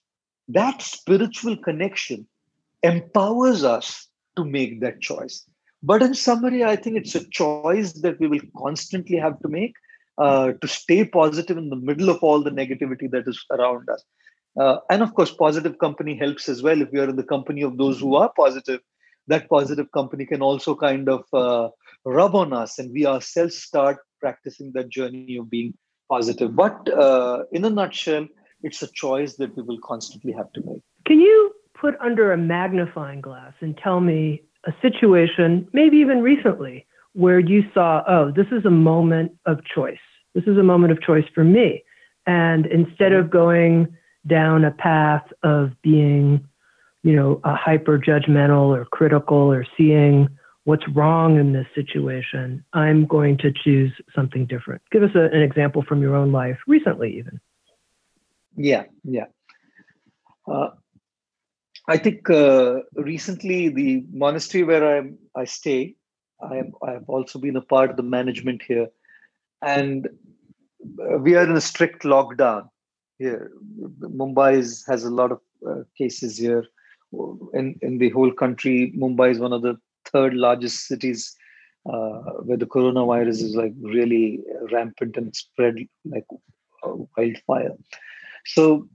that 0.49 0.81
spiritual 0.81 1.57
connection 1.57 2.27
empowers 2.83 3.63
us 3.63 4.07
to 4.35 4.45
make 4.45 4.81
that 4.81 5.01
choice. 5.01 5.43
But 5.83 6.01
in 6.01 6.13
summary, 6.13 6.63
I 6.63 6.75
think 6.75 6.97
it's 6.97 7.15
a 7.15 7.27
choice 7.29 7.93
that 7.93 8.19
we 8.19 8.27
will 8.27 8.41
constantly 8.57 9.17
have 9.17 9.39
to 9.41 9.47
make 9.47 9.73
uh, 10.17 10.53
to 10.53 10.67
stay 10.67 11.05
positive 11.05 11.57
in 11.57 11.69
the 11.69 11.75
middle 11.75 12.09
of 12.09 12.23
all 12.23 12.41
the 12.41 12.49
negativity 12.49 13.09
that 13.11 13.27
is 13.27 13.43
around 13.51 13.89
us. 13.89 14.03
Uh, 14.59 14.77
and 14.89 15.03
of 15.03 15.13
course, 15.13 15.31
positive 15.31 15.77
company 15.77 16.17
helps 16.17 16.49
as 16.49 16.63
well. 16.63 16.81
If 16.81 16.91
we 16.91 16.99
are 16.99 17.09
in 17.09 17.15
the 17.15 17.23
company 17.23 17.61
of 17.61 17.77
those 17.77 17.99
who 17.99 18.15
are 18.15 18.31
positive, 18.35 18.81
that 19.27 19.49
positive 19.49 19.91
company 19.91 20.25
can 20.25 20.41
also 20.41 20.75
kind 20.75 21.09
of 21.09 21.25
uh, 21.33 21.69
rub 22.05 22.35
on 22.35 22.53
us, 22.53 22.79
and 22.79 22.91
we 22.91 23.05
ourselves 23.05 23.57
start 23.57 23.97
practicing 24.19 24.71
that 24.73 24.89
journey 24.89 25.37
of 25.37 25.49
being 25.49 25.73
positive. 26.09 26.55
But 26.55 26.91
uh, 26.91 27.43
in 27.51 27.65
a 27.65 27.69
nutshell, 27.69 28.27
it's 28.63 28.81
a 28.81 28.87
choice 28.87 29.35
that 29.35 29.55
we 29.55 29.63
will 29.63 29.79
constantly 29.83 30.31
have 30.33 30.51
to 30.53 30.61
make. 30.65 30.81
Can 31.05 31.19
you 31.19 31.53
put 31.79 31.95
under 31.99 32.31
a 32.31 32.37
magnifying 32.37 33.21
glass 33.21 33.53
and 33.59 33.77
tell 33.77 33.99
me 33.99 34.41
a 34.65 34.73
situation, 34.81 35.67
maybe 35.73 35.97
even 35.97 36.21
recently, 36.21 36.87
where 37.13 37.39
you 37.39 37.63
saw, 37.73 38.03
oh, 38.07 38.31
this 38.31 38.47
is 38.51 38.65
a 38.65 38.71
moment 38.71 39.31
of 39.45 39.59
choice. 39.63 39.97
This 40.33 40.45
is 40.45 40.57
a 40.57 40.63
moment 40.63 40.91
of 40.91 41.01
choice 41.01 41.25
for 41.33 41.43
me. 41.43 41.83
And 42.25 42.65
instead 42.65 43.13
of 43.13 43.29
going 43.29 43.95
down 44.27 44.65
a 44.65 44.71
path 44.71 45.25
of 45.43 45.71
being, 45.81 46.45
you 47.03 47.15
know, 47.15 47.39
a 47.43 47.55
hyper 47.55 47.97
judgmental 47.97 48.77
or 48.77 48.85
critical 48.85 49.37
or 49.37 49.65
seeing 49.77 50.29
what's 50.65 50.87
wrong 50.89 51.39
in 51.39 51.53
this 51.53 51.67
situation, 51.73 52.63
I'm 52.73 53.05
going 53.05 53.37
to 53.37 53.53
choose 53.53 53.93
something 54.13 54.45
different. 54.45 54.81
Give 54.91 55.01
us 55.01 55.11
a, 55.15 55.25
an 55.33 55.41
example 55.41 55.81
from 55.81 56.01
your 56.01 56.13
own 56.13 56.33
life, 56.33 56.57
recently 56.67 57.17
even. 57.17 57.39
Yeah, 58.57 58.83
yeah. 59.03 59.27
Uh, 60.45 60.71
I 61.87 61.97
think 61.97 62.29
uh, 62.29 62.79
recently 62.95 63.69
the 63.69 64.03
monastery 64.11 64.63
where 64.63 64.97
I 64.97 65.09
I 65.39 65.45
stay, 65.45 65.95
I 66.41 66.57
am 66.57 66.73
I 66.85 66.91
have 66.91 67.07
also 67.07 67.39
been 67.39 67.55
a 67.55 67.61
part 67.61 67.89
of 67.89 67.95
the 67.95 68.03
management 68.03 68.61
here, 68.67 68.87
and 69.61 70.07
uh, 70.07 71.17
we 71.19 71.35
are 71.35 71.43
in 71.43 71.55
a 71.55 71.61
strict 71.61 72.03
lockdown 72.03 72.69
here. 73.17 73.51
Mumbai 73.99 74.57
is, 74.57 74.85
has 74.87 75.03
a 75.03 75.09
lot 75.09 75.31
of 75.31 75.39
uh, 75.67 75.83
cases 75.97 76.37
here. 76.37 76.65
In, 77.53 77.79
in 77.81 77.97
the 77.97 78.09
whole 78.09 78.31
country, 78.31 78.93
Mumbai 78.97 79.31
is 79.31 79.39
one 79.39 79.53
of 79.53 79.61
the 79.61 79.77
third 80.05 80.33
largest 80.33 80.87
cities 80.87 81.35
uh, 81.85 82.19
where 82.43 82.57
the 82.57 82.65
coronavirus 82.65 83.41
is 83.43 83.55
like 83.55 83.73
really 83.81 84.41
rampant 84.71 85.15
and 85.17 85.35
spread 85.35 85.77
like 86.05 86.25
wildfire. 87.15 87.75
So, 88.45 88.87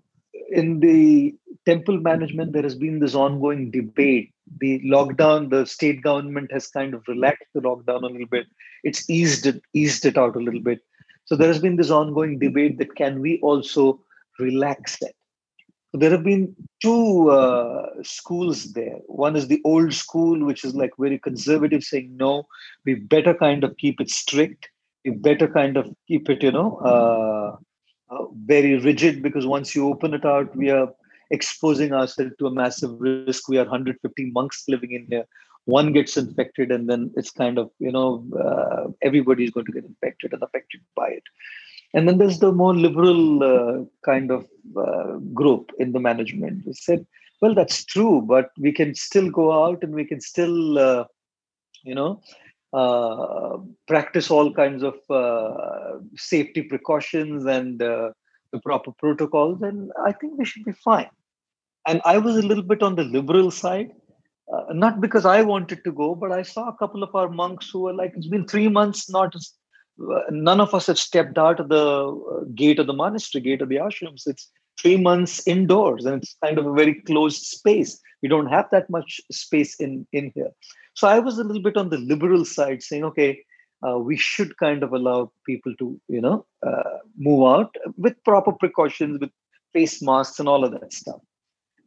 in 0.50 0.80
the 0.80 1.34
temple 1.66 1.98
management, 1.98 2.52
there 2.52 2.62
has 2.62 2.74
been 2.74 2.98
this 2.98 3.14
ongoing 3.14 3.70
debate. 3.70 4.32
The 4.60 4.80
lockdown, 4.80 5.50
the 5.50 5.64
state 5.64 6.02
government 6.02 6.52
has 6.52 6.66
kind 6.66 6.94
of 6.94 7.06
relaxed 7.08 7.48
the 7.54 7.60
lockdown 7.60 8.02
a 8.02 8.06
little 8.06 8.26
bit. 8.26 8.46
It's 8.82 9.08
eased 9.08 9.46
it, 9.46 9.62
eased 9.72 10.04
it 10.04 10.18
out 10.18 10.36
a 10.36 10.40
little 10.40 10.60
bit. 10.60 10.80
So 11.24 11.36
there 11.36 11.48
has 11.48 11.60
been 11.60 11.76
this 11.76 11.90
ongoing 11.90 12.38
debate 12.38 12.78
that 12.78 12.94
can 12.94 13.20
we 13.20 13.38
also 13.40 14.00
relax 14.38 15.00
it. 15.02 15.14
There 15.94 16.10
have 16.10 16.24
been 16.24 16.56
two 16.80 17.30
uh, 17.30 18.02
schools 18.02 18.72
there. 18.72 18.98
One 19.06 19.36
is 19.36 19.48
the 19.48 19.60
old 19.64 19.92
school, 19.92 20.44
which 20.44 20.64
is 20.64 20.74
like 20.74 20.92
very 20.98 21.18
conservative, 21.18 21.82
saying 21.82 22.16
no, 22.16 22.44
we 22.86 22.94
better 22.94 23.34
kind 23.34 23.62
of 23.62 23.76
keep 23.76 24.00
it 24.00 24.08
strict. 24.08 24.70
We 25.04 25.10
better 25.10 25.48
kind 25.48 25.76
of 25.76 25.94
keep 26.08 26.30
it, 26.30 26.42
you 26.42 26.52
know, 26.52 26.76
uh, 26.78 27.56
uh, 28.14 28.24
very 28.46 28.78
rigid 28.78 29.22
because 29.22 29.46
once 29.46 29.74
you 29.74 29.88
open 29.88 30.14
it 30.14 30.24
out, 30.24 30.54
we 30.56 30.70
are 30.70 30.88
exposing 31.30 31.92
ourselves 31.92 32.32
to 32.38 32.46
a 32.46 32.50
massive 32.50 32.98
risk. 33.00 33.48
We 33.48 33.58
are 33.58 33.64
150 33.64 34.30
monks 34.30 34.64
living 34.68 34.92
in 34.92 35.06
here. 35.08 35.26
One 35.64 35.92
gets 35.92 36.16
infected, 36.16 36.72
and 36.72 36.88
then 36.88 37.12
it's 37.16 37.30
kind 37.30 37.58
of, 37.58 37.70
you 37.78 37.92
know, 37.92 38.24
uh, 38.38 38.90
everybody's 39.02 39.50
going 39.50 39.66
to 39.66 39.72
get 39.72 39.84
infected 39.84 40.32
and 40.32 40.42
affected 40.42 40.80
by 40.96 41.08
it. 41.08 41.22
And 41.94 42.08
then 42.08 42.18
there's 42.18 42.38
the 42.38 42.52
more 42.52 42.74
liberal 42.74 43.42
uh, 43.42 43.84
kind 44.04 44.30
of 44.30 44.46
uh, 44.76 45.18
group 45.34 45.70
in 45.78 45.92
the 45.92 46.00
management 46.00 46.62
who 46.64 46.72
said, 46.72 47.06
well, 47.40 47.54
that's 47.54 47.84
true, 47.84 48.22
but 48.22 48.50
we 48.58 48.72
can 48.72 48.94
still 48.94 49.30
go 49.30 49.52
out 49.64 49.82
and 49.82 49.94
we 49.94 50.04
can 50.04 50.20
still, 50.20 50.78
uh, 50.78 51.04
you 51.82 51.94
know, 51.94 52.20
uh, 52.72 53.58
practice 53.86 54.30
all 54.30 54.52
kinds 54.52 54.82
of 54.82 54.94
uh, 55.10 55.98
safety 56.16 56.62
precautions 56.62 57.44
and 57.44 57.82
uh, 57.82 58.10
the 58.52 58.60
proper 58.60 58.92
protocols. 58.92 59.60
And 59.60 59.90
I 60.06 60.12
think 60.12 60.38
we 60.38 60.44
should 60.44 60.64
be 60.64 60.72
fine. 60.72 61.10
And 61.86 62.00
I 62.04 62.18
was 62.18 62.36
a 62.36 62.42
little 62.42 62.62
bit 62.62 62.82
on 62.82 62.94
the 62.94 63.04
liberal 63.04 63.50
side. 63.50 63.90
not 64.70 65.00
because 65.00 65.26
I 65.26 65.42
wanted 65.42 65.82
to 65.84 65.92
go, 65.92 66.14
but 66.14 66.32
I 66.32 66.42
saw 66.42 66.68
a 66.68 66.76
couple 66.76 67.02
of 67.02 67.14
our 67.14 67.28
monks 67.28 67.68
who 67.70 67.80
were 67.80 67.94
like, 67.94 68.12
it's 68.16 68.28
been 68.28 68.46
three 68.46 68.68
months, 68.68 69.10
not 69.10 69.34
none 69.98 70.60
of 70.60 70.74
us 70.74 70.86
have 70.86 70.98
stepped 70.98 71.38
out 71.38 71.60
of 71.60 71.68
the 71.68 71.76
uh, 71.76 72.44
gate 72.54 72.78
of 72.78 72.86
the 72.86 72.92
monastery, 72.92 73.42
gate 73.42 73.62
of 73.62 73.68
the 73.68 73.76
ashrams. 73.76 74.22
It's 74.26 74.50
three 74.80 74.96
months 74.96 75.46
indoors, 75.46 76.04
and 76.04 76.22
it's 76.22 76.36
kind 76.42 76.58
of 76.58 76.66
a 76.66 76.72
very 76.72 76.94
closed 77.02 77.42
space. 77.42 78.00
We 78.22 78.28
don't 78.28 78.46
have 78.46 78.68
that 78.70 78.88
much 78.90 79.20
space 79.30 79.76
in 79.76 80.06
in 80.12 80.32
here. 80.34 80.50
So 80.94 81.08
I 81.08 81.18
was 81.18 81.38
a 81.38 81.44
little 81.44 81.62
bit 81.62 81.76
on 81.76 81.88
the 81.88 81.98
liberal 81.98 82.44
side, 82.44 82.82
saying, 82.82 83.04
okay, 83.04 83.42
uh, 83.86 83.98
we 83.98 84.16
should 84.16 84.56
kind 84.58 84.82
of 84.82 84.92
allow 84.92 85.32
people 85.46 85.74
to, 85.76 86.00
you 86.08 86.20
know, 86.20 86.46
uh, 86.66 86.98
move 87.16 87.46
out 87.48 87.74
with 87.96 88.22
proper 88.24 88.52
precautions, 88.52 89.18
with 89.20 89.30
face 89.72 90.02
masks 90.02 90.38
and 90.38 90.48
all 90.48 90.64
of 90.64 90.72
that 90.72 90.92
stuff. 90.92 91.20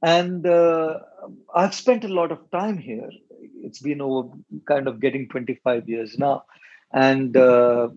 And 0.02 0.46
uh, 0.46 1.00
I've 1.56 1.74
spent 1.74 2.04
a 2.04 2.10
lot 2.10 2.32
of 2.32 2.40
time 2.52 2.78
here. 2.78 3.10
It's 3.64 3.80
been 3.80 4.02
over 4.02 4.30
kind 4.68 4.88
of 4.88 5.00
getting 5.00 5.28
25 5.30 5.88
years 5.88 6.18
now 6.18 6.44
and 6.96 7.38
uh, 7.38 7.90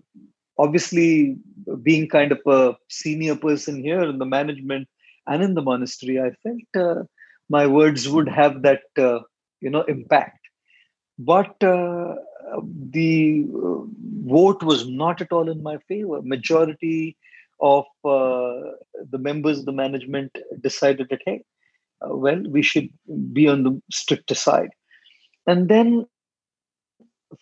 obviously 0.57 1.37
being 1.83 2.07
kind 2.07 2.31
of 2.31 2.39
a 2.45 2.75
senior 2.89 3.35
person 3.35 3.81
here 3.81 4.03
in 4.03 4.19
the 4.19 4.31
management 4.37 4.87
and 5.27 5.43
in 5.43 5.53
the 5.55 5.65
monastery 5.71 6.19
i 6.19 6.29
felt 6.43 6.83
uh, 6.85 7.03
my 7.49 7.65
words 7.65 8.07
would 8.07 8.29
have 8.29 8.61
that 8.61 8.83
uh, 8.97 9.19
you 9.61 9.69
know 9.69 9.81
impact. 9.83 10.39
But 11.17 11.61
uh, 11.63 12.15
the 12.91 13.45
uh, 13.53 13.81
vote 14.25 14.63
was 14.63 14.87
not 14.87 15.21
at 15.21 15.31
all 15.31 15.49
in 15.49 15.61
my 15.61 15.77
favor. 15.87 16.21
Majority 16.21 17.17
of 17.59 17.85
uh, 18.05 18.71
the 19.11 19.17
members 19.17 19.59
of 19.59 19.65
the 19.65 19.73
management 19.73 20.37
decided 20.61 21.07
that 21.09 21.21
hey 21.25 21.41
well 22.01 22.41
we 22.49 22.61
should 22.61 22.89
be 23.33 23.47
on 23.47 23.63
the 23.63 23.81
stricter 23.91 24.35
side. 24.35 24.69
And 25.47 25.67
then 25.67 26.05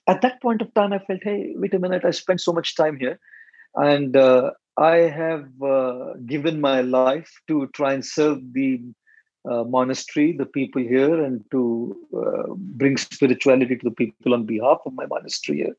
at 0.08 0.22
that 0.22 0.42
point 0.42 0.62
of 0.62 0.74
time, 0.74 0.94
I 0.94 1.00
felt, 1.00 1.20
hey, 1.24 1.54
wait 1.56 1.74
a 1.74 1.80
minute, 1.80 2.06
I 2.06 2.12
spent 2.12 2.42
so 2.42 2.54
much 2.54 2.76
time 2.76 2.98
here. 2.98 3.20
And 3.76 4.16
uh, 4.16 4.52
I 4.78 4.96
have 4.96 5.50
uh, 5.62 6.14
given 6.26 6.62
my 6.62 6.82
life 6.82 7.32
to 7.48 7.68
try 7.74 7.94
and 7.94 8.06
serve 8.06 8.40
the 8.54 8.82
uh, 9.50 9.64
monastery, 9.64 10.36
the 10.38 10.46
people 10.46 10.82
here, 10.82 11.24
and 11.24 11.44
to 11.52 11.96
uh, 12.16 12.54
bring 12.56 12.98
spirituality 12.98 13.78
to 13.78 13.84
the 13.84 13.96
people 13.96 14.34
on 14.34 14.46
behalf 14.46 14.80
of 14.86 14.94
my 14.94 15.06
monastery 15.06 15.60
here. 15.60 15.76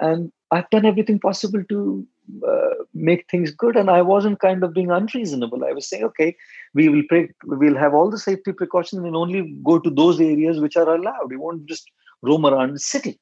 And 0.00 0.32
I've 0.50 0.70
done 0.70 0.86
everything 0.86 1.18
possible 1.18 1.62
to 1.68 2.06
uh, 2.48 2.84
make 2.94 3.30
things 3.30 3.50
good. 3.50 3.76
And 3.76 3.90
I 3.90 4.00
wasn't 4.02 4.40
kind 4.40 4.64
of 4.64 4.72
being 4.72 4.90
unreasonable. 4.90 5.64
I 5.64 5.72
was 5.72 5.88
saying, 5.88 6.04
okay, 6.04 6.36
we 6.74 6.88
will 6.88 7.02
pray, 7.08 7.28
we'll 7.44 7.76
have 7.76 7.92
all 7.92 8.10
the 8.10 8.18
safety 8.18 8.52
precautions 8.52 9.04
and 9.04 9.14
only 9.14 9.54
go 9.62 9.78
to 9.78 9.90
those 9.90 10.20
areas 10.20 10.60
which 10.60 10.76
are 10.76 10.94
allowed. 10.94 11.28
We 11.28 11.36
won't 11.36 11.66
just 11.66 11.90
roam 12.22 12.46
around 12.46 12.72
the 12.72 12.78
city 12.78 13.20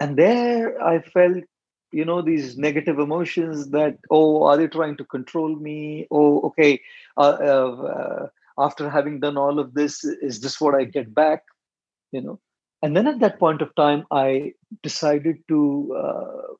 and 0.00 0.16
there 0.16 0.82
I 0.82 1.00
felt 1.00 1.44
you 1.92 2.04
know 2.04 2.22
these 2.22 2.56
negative 2.56 2.98
emotions 2.98 3.70
that 3.70 3.98
oh 4.10 4.44
are 4.44 4.56
they 4.56 4.68
trying 4.68 4.96
to 4.96 5.04
control 5.04 5.54
me? 5.56 6.06
Oh 6.10 6.40
okay 6.48 6.80
uh, 7.16 7.20
uh, 7.20 8.28
after 8.58 8.88
having 8.88 9.20
done 9.20 9.36
all 9.36 9.58
of 9.58 9.74
this 9.74 10.04
is 10.04 10.40
this 10.40 10.60
what 10.60 10.74
i 10.74 10.84
get 10.84 11.14
back? 11.14 11.42
You 12.12 12.22
know? 12.22 12.40
And 12.82 12.96
then 12.96 13.06
at 13.06 13.20
that 13.20 13.38
point 13.38 13.60
of 13.62 13.74
time 13.74 14.04
i 14.10 14.52
decided 14.82 15.36
to 15.48 15.94
uh, 15.96 16.54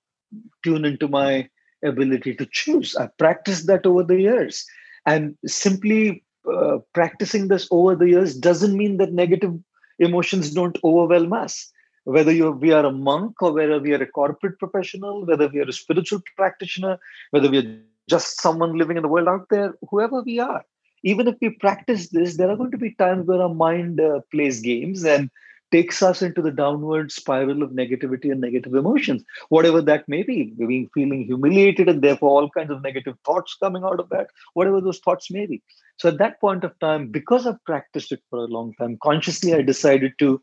tune 0.62 0.84
into 0.84 1.08
my 1.08 1.48
ability 1.84 2.34
to 2.34 2.46
choose. 2.50 2.94
I 2.94 3.08
practiced 3.18 3.66
that 3.68 3.86
over 3.86 4.02
the 4.02 4.20
years. 4.20 4.66
And 5.06 5.34
simply 5.46 6.22
uh, 6.52 6.78
practicing 6.92 7.48
this 7.48 7.66
over 7.70 7.96
the 7.96 8.08
years 8.08 8.36
doesn't 8.36 8.76
mean 8.76 8.98
that 8.98 9.12
negative 9.12 9.54
emotions 9.98 10.52
don't 10.52 10.78
overwhelm 10.84 11.32
us 11.32 11.72
whether 12.04 12.32
you 12.32 12.50
we 12.50 12.72
are 12.72 12.84
a 12.86 12.92
monk 12.92 13.42
or 13.42 13.52
whether 13.52 13.78
we 13.78 13.92
are 13.92 14.02
a 14.02 14.06
corporate 14.06 14.58
professional 14.58 15.26
whether 15.26 15.48
we 15.48 15.60
are 15.60 15.68
a 15.68 15.72
spiritual 15.72 16.20
practitioner 16.36 16.98
whether 17.30 17.50
we 17.50 17.58
are 17.58 17.80
just 18.08 18.40
someone 18.40 18.76
living 18.76 18.96
in 18.96 19.02
the 19.02 19.08
world 19.08 19.28
out 19.28 19.46
there 19.50 19.74
whoever 19.88 20.22
we 20.22 20.38
are. 20.40 20.64
Even 21.02 21.28
if 21.28 21.36
we 21.40 21.50
practice 21.50 22.08
this 22.08 22.36
there 22.36 22.50
are 22.50 22.56
going 22.56 22.72
to 22.72 22.78
be 22.78 22.94
times 22.94 23.26
where 23.26 23.40
our 23.40 23.54
mind 23.54 24.00
uh, 24.00 24.20
plays 24.30 24.60
games 24.60 25.04
and 25.04 25.30
takes 25.72 26.02
us 26.02 26.20
into 26.20 26.42
the 26.42 26.50
downward 26.50 27.12
spiral 27.12 27.62
of 27.62 27.70
negativity 27.70 28.32
and 28.32 28.40
negative 28.40 28.74
emotions. 28.74 29.22
Whatever 29.50 29.80
that 29.82 30.08
may 30.08 30.24
be 30.24 30.52
being 30.58 30.90
feeling 30.92 31.24
humiliated 31.24 31.88
and 31.88 32.02
therefore 32.02 32.30
all 32.30 32.50
kinds 32.50 32.72
of 32.72 32.82
negative 32.82 33.16
thoughts 33.24 33.56
coming 33.62 33.84
out 33.84 34.00
of 34.00 34.08
that 34.08 34.28
whatever 34.54 34.80
those 34.80 34.98
thoughts 34.98 35.30
may 35.30 35.46
be. 35.46 35.62
So 35.96 36.08
at 36.08 36.18
that 36.18 36.40
point 36.40 36.64
of 36.64 36.78
time 36.80 37.08
because 37.08 37.46
i've 37.46 37.64
practiced 37.64 38.10
it 38.10 38.22
for 38.30 38.40
a 38.40 38.52
long 38.56 38.74
time 38.74 38.98
consciously 39.02 39.54
i 39.54 39.62
decided 39.62 40.14
to 40.18 40.42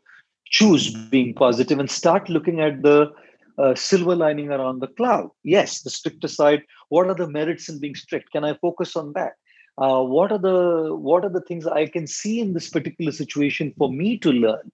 choose 0.50 0.94
being 0.94 1.34
positive 1.34 1.78
and 1.78 1.90
start 1.90 2.28
looking 2.28 2.60
at 2.60 2.82
the 2.82 3.12
uh, 3.58 3.74
silver 3.74 4.14
lining 4.14 4.50
around 4.50 4.80
the 4.80 4.86
cloud. 4.86 5.30
Yes, 5.42 5.82
the 5.82 5.90
stricter 5.90 6.28
side. 6.28 6.62
What 6.88 7.08
are 7.08 7.14
the 7.14 7.28
merits 7.28 7.68
in 7.68 7.80
being 7.80 7.94
strict? 7.94 8.30
Can 8.30 8.44
I 8.44 8.54
focus 8.54 8.96
on 8.96 9.12
that? 9.14 9.32
Uh, 9.76 10.02
what 10.02 10.32
are 10.32 10.38
the 10.38 10.94
what 10.94 11.24
are 11.24 11.30
the 11.30 11.40
things 11.42 11.66
I 11.66 11.86
can 11.86 12.06
see 12.06 12.40
in 12.40 12.52
this 12.52 12.68
particular 12.68 13.12
situation 13.12 13.72
for 13.78 13.90
me 13.90 14.18
to 14.18 14.32
learn? 14.32 14.72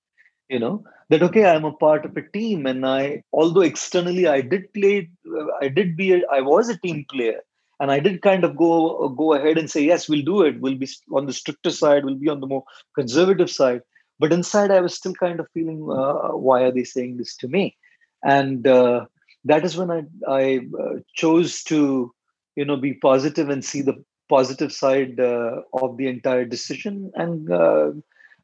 You 0.49 0.59
know 0.59 0.85
that 1.11 1.23
okay, 1.23 1.47
I'm 1.47 1.65
a 1.65 1.73
part 1.73 2.05
of 2.05 2.17
a 2.17 2.23
team, 2.23 2.67
and 2.67 2.87
I 2.87 3.23
although 3.33 3.63
externally 3.63 4.27
I 4.27 4.41
did 4.41 4.73
play, 4.73 5.11
uh, 5.27 5.47
I 5.61 5.69
did 5.69 5.97
be, 5.97 6.13
a, 6.13 6.23
I 6.31 6.41
was 6.41 6.69
a 6.69 6.79
team 6.79 7.05
player, 7.11 7.41
and 7.81 7.91
I 7.91 7.99
did 8.01 8.23
kind 8.23 8.45
of 8.45 8.57
go 8.57 9.09
go 9.11 9.35
ahead 9.35 9.59
and 9.59 9.71
say 9.71 9.83
yes, 9.83 10.09
we'll 10.09 10.25
do 10.25 10.43
it. 10.43 10.61
We'll 10.61 10.77
be 10.77 10.89
on 11.13 11.27
the 11.27 11.33
stricter 11.33 11.71
side. 11.71 12.05
We'll 12.05 12.15
be 12.15 12.29
on 12.29 12.41
the 12.41 12.47
more 12.47 12.65
conservative 12.95 13.51
side 13.51 13.83
but 14.19 14.33
inside 14.33 14.71
i 14.71 14.81
was 14.81 14.95
still 14.95 15.15
kind 15.15 15.41
of 15.41 15.49
feeling 15.55 15.81
uh, 15.91 16.37
why 16.47 16.63
are 16.63 16.73
they 16.73 16.85
saying 16.85 17.17
this 17.17 17.37
to 17.37 17.49
me? 17.49 17.77
And 18.25 18.67
uh, 18.67 19.07
that 19.45 19.65
is 19.65 19.77
when 19.77 19.91
i 19.91 20.03
i 20.29 20.61
uh, 20.83 20.97
chose 21.15 21.63
to 21.65 22.13
you 22.57 22.65
know 22.65 22.77
be 22.77 22.95
positive 22.95 23.49
and 23.49 23.65
see 23.65 23.83
the 23.83 24.03
positive 24.29 24.73
side 24.73 25.21
uh, 25.21 25.61
of 25.83 25.97
the 25.97 26.09
entire 26.09 26.45
decision. 26.45 27.13
And 27.15 27.51
uh, 27.51 27.91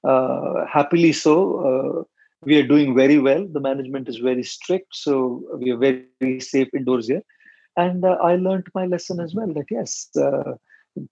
uh, 0.05 0.67
happily 0.67 1.13
so 1.13 2.07
we 2.43 2.59
are 2.59 2.67
doing 2.67 2.95
very 2.95 3.19
well. 3.19 3.47
The 3.47 3.61
management 3.61 4.09
is 4.09 4.17
very 4.17 4.43
strict. 4.43 4.97
So 4.97 5.43
we 5.59 5.71
are 5.71 5.77
very, 5.77 6.07
very 6.21 6.41
safe 6.41 6.69
indoors 6.75 7.09
here. 7.09 7.23
And 7.77 8.05
i 8.05 8.35
learned 8.37 8.67
my 8.75 8.87
lesson 8.87 9.21
as 9.21 9.35
well 9.35 9.53
that 9.55 9.71
yes 9.71 10.11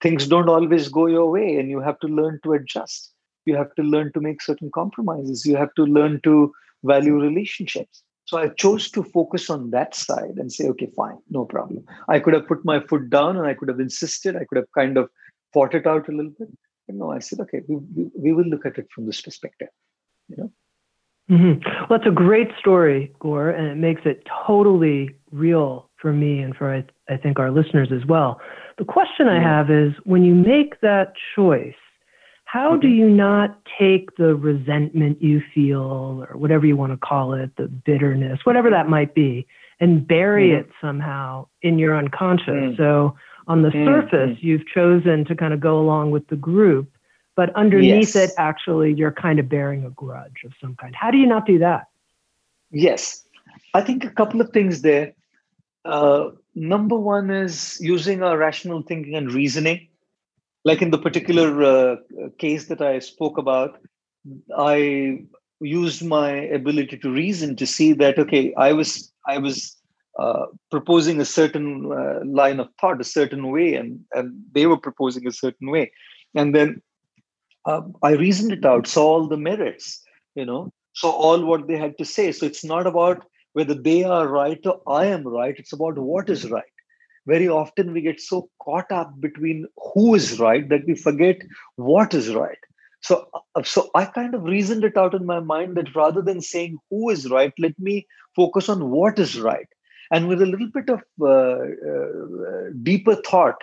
things 0.01 0.27
don't 0.27 0.49
always 0.49 0.89
go 0.89 1.05
your 1.07 1.31
way 1.31 1.55
and 1.57 1.69
you 1.69 1.79
have 1.79 1.99
to 1.99 2.07
learn 2.07 2.39
to 2.43 2.53
adjust 2.53 3.13
you 3.49 3.55
have 3.61 3.73
to 3.79 3.83
learn 3.95 4.13
to 4.13 4.21
make 4.27 4.41
certain 4.49 4.71
compromises. 4.79 5.45
You 5.45 5.57
have 5.63 5.73
to 5.81 5.83
learn 5.97 6.21
to 6.29 6.53
value 6.83 7.19
relationships. 7.19 8.03
So 8.29 8.37
i 8.37 8.47
chose 8.63 8.89
to 8.95 9.03
focus 9.03 9.49
on 9.53 9.71
that 9.71 9.95
side 9.99 10.35
and 10.41 10.51
say 10.55 10.67
okay 10.71 10.89
fine 10.95 11.17
no 11.37 11.45
problem. 11.45 11.83
I 12.15 12.19
could 12.19 12.35
have 12.37 12.47
put 12.47 12.63
my 12.63 12.79
foot 12.91 13.09
down 13.15 13.37
and 13.37 13.47
i 13.51 13.53
could 13.53 13.69
have 13.73 13.79
insisted. 13.79 14.35
I 14.41 14.45
could 14.45 14.59
have 14.61 14.71
kind 14.77 14.97
of 15.03 15.09
fought 15.53 15.73
it 15.79 15.87
out 15.93 16.07
a 16.07 16.11
little 16.11 16.35
bit. 16.39 16.49
But 16.85 16.95
no 17.01 17.11
i 17.15 17.19
said 17.19 17.39
okay 17.45 17.61
we, 17.67 17.77
we, 17.95 18.03
we 18.25 18.33
will 18.33 18.49
look 18.53 18.65
at 18.69 18.77
it 18.83 18.87
from 18.93 19.07
this 19.07 19.21
perspective 19.21 19.69
you 20.29 20.37
know? 20.37 20.51
Mm-hmm. 21.31 21.69
well 21.81 21.99
that's 21.99 22.07
a 22.07 22.17
great 22.25 22.51
story 22.59 23.11
Gaur, 23.19 23.49
and 23.49 23.67
it 23.67 23.77
makes 23.87 24.01
it 24.05 24.27
totally 24.47 25.15
real 25.31 25.89
for 26.01 26.13
me 26.13 26.39
and 26.39 26.55
for 26.55 26.73
I, 26.73 26.83
I 27.13 27.17
think 27.17 27.39
our 27.39 27.51
listeners 27.51 27.89
as 27.91 28.05
well. 28.13 28.39
The 28.77 28.85
question 28.85 29.27
i 29.27 29.39
have 29.41 29.69
is 29.69 29.91
when 30.05 30.23
you 30.23 30.33
make 30.33 30.81
that 30.81 31.13
choice 31.35 31.81
how 32.51 32.75
do 32.75 32.87
you 32.87 33.07
not 33.07 33.59
take 33.77 34.15
the 34.17 34.33
resentment 34.33 35.21
you 35.21 35.39
feel, 35.53 36.25
or 36.27 36.35
whatever 36.35 36.65
you 36.65 36.75
want 36.75 36.91
to 36.91 36.97
call 36.97 37.33
it, 37.33 37.55
the 37.57 37.67
bitterness, 37.67 38.39
whatever 38.43 38.71
that 38.71 38.89
might 38.89 39.13
be, 39.13 39.45
and 39.79 40.07
bury 40.07 40.49
mm-hmm. 40.49 40.61
it 40.61 40.69
somehow 40.81 41.45
in 41.61 41.77
your 41.77 41.95
unconscious? 41.95 42.47
Mm-hmm. 42.47 42.81
So, 42.81 43.15
on 43.47 43.61
the 43.61 43.69
mm-hmm. 43.69 43.85
surface, 43.85 44.37
you've 44.41 44.65
chosen 44.65 45.25
to 45.25 45.35
kind 45.35 45.53
of 45.53 45.59
go 45.59 45.79
along 45.79 46.09
with 46.09 46.27
the 46.29 46.35
group, 46.35 46.89
but 47.35 47.55
underneath 47.55 48.15
yes. 48.15 48.31
it, 48.31 48.31
actually, 48.39 48.95
you're 48.95 49.11
kind 49.11 49.37
of 49.37 49.47
bearing 49.47 49.85
a 49.85 49.91
grudge 49.91 50.41
of 50.43 50.51
some 50.59 50.75
kind. 50.75 50.95
How 50.95 51.11
do 51.11 51.19
you 51.19 51.27
not 51.27 51.45
do 51.45 51.59
that? 51.59 51.85
Yes. 52.71 53.25
I 53.75 53.81
think 53.81 54.05
a 54.05 54.09
couple 54.09 54.41
of 54.41 54.49
things 54.49 54.81
there. 54.81 55.13
Uh, 55.85 56.31
number 56.55 56.95
one 56.95 57.29
is 57.29 57.77
using 57.79 58.23
our 58.23 58.35
rational 58.35 58.81
thinking 58.81 59.13
and 59.13 59.31
reasoning 59.31 59.88
like 60.65 60.81
in 60.81 60.91
the 60.91 60.97
particular 60.97 61.63
uh, 61.63 61.95
case 62.37 62.67
that 62.67 62.81
I 62.81 62.99
spoke 62.99 63.37
about, 63.37 63.79
I 64.57 65.19
used 65.61 66.05
my 66.05 66.31
ability 66.31 66.97
to 66.97 67.11
reason 67.11 67.55
to 67.57 67.65
see 67.65 67.93
that 67.93 68.17
okay, 68.19 68.53
I 68.55 68.73
was 68.73 69.11
I 69.27 69.37
was 69.37 69.77
uh, 70.17 70.47
proposing 70.69 71.19
a 71.21 71.25
certain 71.25 71.91
uh, 71.91 72.25
line 72.25 72.59
of 72.59 72.69
thought, 72.79 73.01
a 73.01 73.05
certain 73.05 73.51
way, 73.51 73.75
and 73.75 73.99
and 74.13 74.33
they 74.53 74.67
were 74.67 74.77
proposing 74.77 75.27
a 75.27 75.31
certain 75.31 75.69
way, 75.71 75.91
and 76.35 76.53
then 76.53 76.81
uh, 77.65 77.81
I 78.03 78.11
reasoned 78.11 78.51
it 78.51 78.65
out, 78.65 78.87
saw 78.87 79.05
all 79.05 79.27
the 79.27 79.37
merits, 79.37 80.01
you 80.35 80.45
know, 80.45 80.71
saw 80.93 81.11
all 81.11 81.45
what 81.45 81.67
they 81.67 81.77
had 81.77 81.97
to 81.97 82.05
say. 82.05 82.31
So 82.31 82.45
it's 82.45 82.65
not 82.65 82.87
about 82.87 83.25
whether 83.53 83.73
they 83.73 84.03
are 84.03 84.27
right 84.27 84.59
or 84.65 84.81
I 84.87 85.05
am 85.05 85.27
right. 85.27 85.55
It's 85.57 85.73
about 85.73 85.97
what 85.97 86.29
is 86.29 86.49
right 86.49 86.63
very 87.29 87.47
often 87.47 87.93
we 87.93 88.01
get 88.01 88.19
so 88.19 88.49
caught 88.63 88.91
up 88.91 89.09
between 89.19 89.65
who 89.93 90.15
is 90.15 90.39
right 90.39 90.67
that 90.69 90.85
we 90.87 90.95
forget 90.95 91.37
what 91.75 92.13
is 92.13 92.33
right. 92.33 92.63
So 93.01 93.15
uh, 93.55 93.63
so 93.63 93.89
i 93.95 94.05
kind 94.05 94.33
of 94.35 94.47
reasoned 94.53 94.83
it 94.83 94.97
out 95.01 95.13
in 95.17 95.25
my 95.25 95.39
mind 95.39 95.77
that 95.77 95.95
rather 95.95 96.21
than 96.29 96.41
saying 96.47 96.77
who 96.89 97.09
is 97.09 97.29
right 97.33 97.53
let 97.65 97.77
me 97.89 97.95
focus 98.35 98.69
on 98.73 98.89
what 98.89 99.19
is 99.25 99.39
right. 99.39 99.69
And 100.11 100.27
with 100.27 100.41
a 100.41 100.45
little 100.45 100.69
bit 100.75 100.89
of 100.89 101.01
uh, 101.21 101.59
uh, 101.91 102.69
deeper 102.83 103.15
thought 103.29 103.61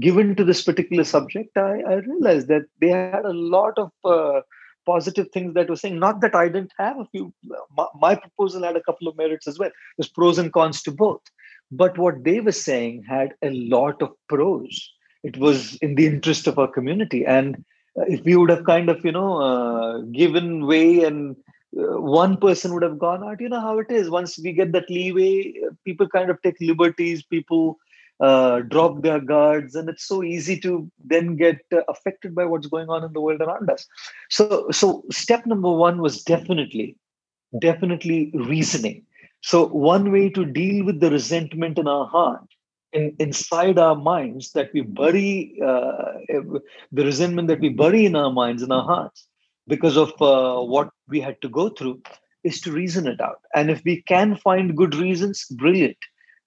given 0.00 0.34
to 0.36 0.44
this 0.44 0.62
particular 0.68 1.04
subject 1.04 1.56
I, 1.56 1.74
I, 1.92 1.94
realized 2.10 2.48
that 2.48 2.66
they 2.80 2.90
had 2.90 3.24
a 3.24 3.32
lot 3.32 3.78
of 3.84 3.90
uh, 4.04 4.40
positive 4.86 5.26
things 5.32 5.54
that 5.54 5.68
were 5.68 5.80
saying. 5.82 5.98
Not 5.98 6.20
that 6.22 6.36
i 6.42 6.46
didn't 6.48 6.72
have 6.78 6.98
a 6.98 7.08
few 7.12 7.32
my, 7.78 7.86
my 8.06 8.14
proposal 8.14 8.68
had 8.68 8.76
a 8.76 8.86
couple 8.90 9.08
of 9.08 9.18
merits 9.22 9.46
as 9.52 9.58
well. 9.58 9.72
There's 9.96 10.16
pros 10.20 10.38
and 10.38 10.52
cons 10.52 10.82
to 10.82 10.92
both 10.92 11.20
but 11.70 11.98
what 11.98 12.24
they 12.24 12.40
were 12.40 12.52
saying 12.52 13.04
had 13.08 13.34
a 13.42 13.50
lot 13.50 14.00
of 14.02 14.12
pros. 14.28 14.92
It 15.22 15.36
was 15.36 15.76
in 15.76 15.94
the 15.94 16.06
interest 16.06 16.46
of 16.46 16.58
our 16.58 16.68
community. 16.68 17.24
And 17.26 17.56
uh, 17.98 18.04
if 18.08 18.24
we 18.24 18.36
would 18.36 18.50
have 18.50 18.64
kind 18.64 18.88
of, 18.88 19.04
you 19.04 19.12
know, 19.12 19.40
uh, 19.42 19.98
given 20.12 20.66
way 20.66 21.04
and 21.04 21.36
uh, 21.76 22.00
one 22.00 22.36
person 22.36 22.72
would 22.72 22.82
have 22.82 22.98
gone 22.98 23.22
out, 23.24 23.40
you 23.40 23.48
know 23.48 23.60
how 23.60 23.78
it 23.78 23.90
is. 23.90 24.08
Once 24.08 24.38
we 24.38 24.52
get 24.52 24.72
that 24.72 24.88
leeway, 24.88 25.52
uh, 25.66 25.70
people 25.84 26.08
kind 26.08 26.30
of 26.30 26.40
take 26.42 26.56
liberties, 26.60 27.22
people 27.22 27.78
uh, 28.20 28.60
drop 28.60 29.02
their 29.02 29.20
guards, 29.20 29.74
and 29.74 29.88
it's 29.88 30.06
so 30.06 30.22
easy 30.22 30.58
to 30.58 30.90
then 31.04 31.36
get 31.36 31.60
uh, 31.72 31.82
affected 31.88 32.34
by 32.34 32.44
what's 32.44 32.66
going 32.66 32.88
on 32.88 33.04
in 33.04 33.12
the 33.12 33.20
world 33.20 33.40
around 33.40 33.70
us. 33.70 33.86
So, 34.30 34.68
so 34.70 35.04
step 35.10 35.46
number 35.46 35.70
one 35.70 36.00
was 36.00 36.22
definitely, 36.24 36.96
definitely 37.60 38.32
reasoning 38.34 39.04
so, 39.40 39.66
one 39.66 40.10
way 40.10 40.28
to 40.30 40.44
deal 40.44 40.84
with 40.84 41.00
the 41.00 41.10
resentment 41.10 41.78
in 41.78 41.86
our 41.86 42.06
heart, 42.06 42.44
in, 42.92 43.14
inside 43.18 43.78
our 43.78 43.94
minds, 43.94 44.52
that 44.52 44.70
we 44.74 44.80
bury 44.80 45.58
uh, 45.64 46.12
the 46.28 47.04
resentment 47.04 47.48
that 47.48 47.60
we 47.60 47.68
bury 47.68 48.04
in 48.04 48.16
our 48.16 48.32
minds, 48.32 48.62
in 48.62 48.72
our 48.72 48.84
hearts, 48.84 49.26
because 49.68 49.96
of 49.96 50.10
uh, 50.20 50.60
what 50.60 50.90
we 51.08 51.20
had 51.20 51.40
to 51.42 51.48
go 51.48 51.68
through, 51.68 52.02
is 52.42 52.60
to 52.62 52.72
reason 52.72 53.06
it 53.06 53.20
out. 53.20 53.40
And 53.54 53.70
if 53.70 53.82
we 53.84 54.02
can 54.02 54.36
find 54.36 54.76
good 54.76 54.94
reasons, 54.94 55.46
brilliant, 55.50 55.98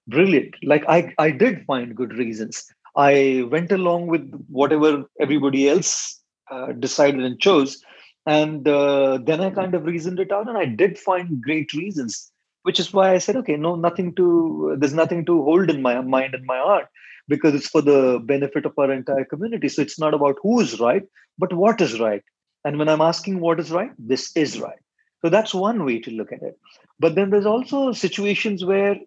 brilliant. 0.08 0.56
Like 0.64 0.84
I, 0.90 1.14
I 1.18 1.32
did 1.32 1.66
find 1.66 1.96
good 1.96 2.14
reasons. 2.14 2.66
I 2.98 3.48
went 3.50 3.72
along 3.72 4.08
with 4.08 4.30
whatever 4.50 5.06
everybody 5.20 5.70
else 5.70 6.20
uh, 6.50 6.74
decided 6.74 7.24
and 7.24 7.40
chose. 7.40 7.82
And 8.26 8.68
uh, 8.68 9.20
then 9.24 9.40
I 9.40 9.50
kind 9.50 9.74
of 9.74 9.86
reasoned 9.86 10.20
it 10.20 10.32
out, 10.32 10.50
and 10.50 10.58
I 10.58 10.66
did 10.66 11.00
find 11.00 11.42
great 11.42 11.74
reasons 11.74 12.32
which 12.64 12.80
is 12.80 12.94
why 12.94 13.14
I 13.14 13.18
said, 13.18 13.36
okay, 13.38 13.56
no, 13.56 13.76
nothing 13.76 14.14
to, 14.16 14.76
there's 14.80 14.94
nothing 14.94 15.26
to 15.26 15.44
hold 15.44 15.70
in 15.70 15.82
my 15.82 16.00
mind 16.02 16.36
and 16.36 16.46
my 16.46 16.58
heart 16.58 16.88
because 17.28 17.56
it's 17.56 17.68
for 17.68 17.82
the 17.82 18.20
benefit 18.24 18.66
of 18.66 18.78
our 18.78 18.92
entire 18.92 19.26
community. 19.26 19.70
So 19.70 19.82
it's 19.82 20.00
not 20.00 20.14
about 20.14 20.38
who 20.42 20.60
is 20.60 20.80
right, 20.80 21.04
but 21.38 21.54
what 21.54 21.82
is 21.82 22.00
right. 22.00 22.24
And 22.64 22.78
when 22.78 22.90
I'm 22.90 23.02
asking 23.02 23.40
what 23.40 23.60
is 23.60 23.72
right, 23.72 23.92
this 23.98 24.36
is 24.36 24.60
right. 24.60 24.80
So 25.22 25.30
that's 25.30 25.54
one 25.54 25.86
way 25.86 26.00
to 26.00 26.12
look 26.12 26.32
at 26.32 26.42
it. 26.42 26.60
But 27.00 27.16
then 27.16 27.30
there's 27.30 27.46
also 27.46 27.94
situations 27.94 28.66
where 28.66 28.98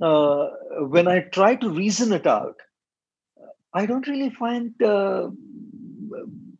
uh, 0.00 0.48
when 0.80 1.08
I 1.08 1.20
try 1.20 1.56
to 1.56 1.70
reason 1.70 2.12
it 2.12 2.26
out, 2.26 2.56
I 3.72 3.86
don't 3.86 4.06
really 4.06 4.30
find 4.30 4.80
uh, 4.82 5.30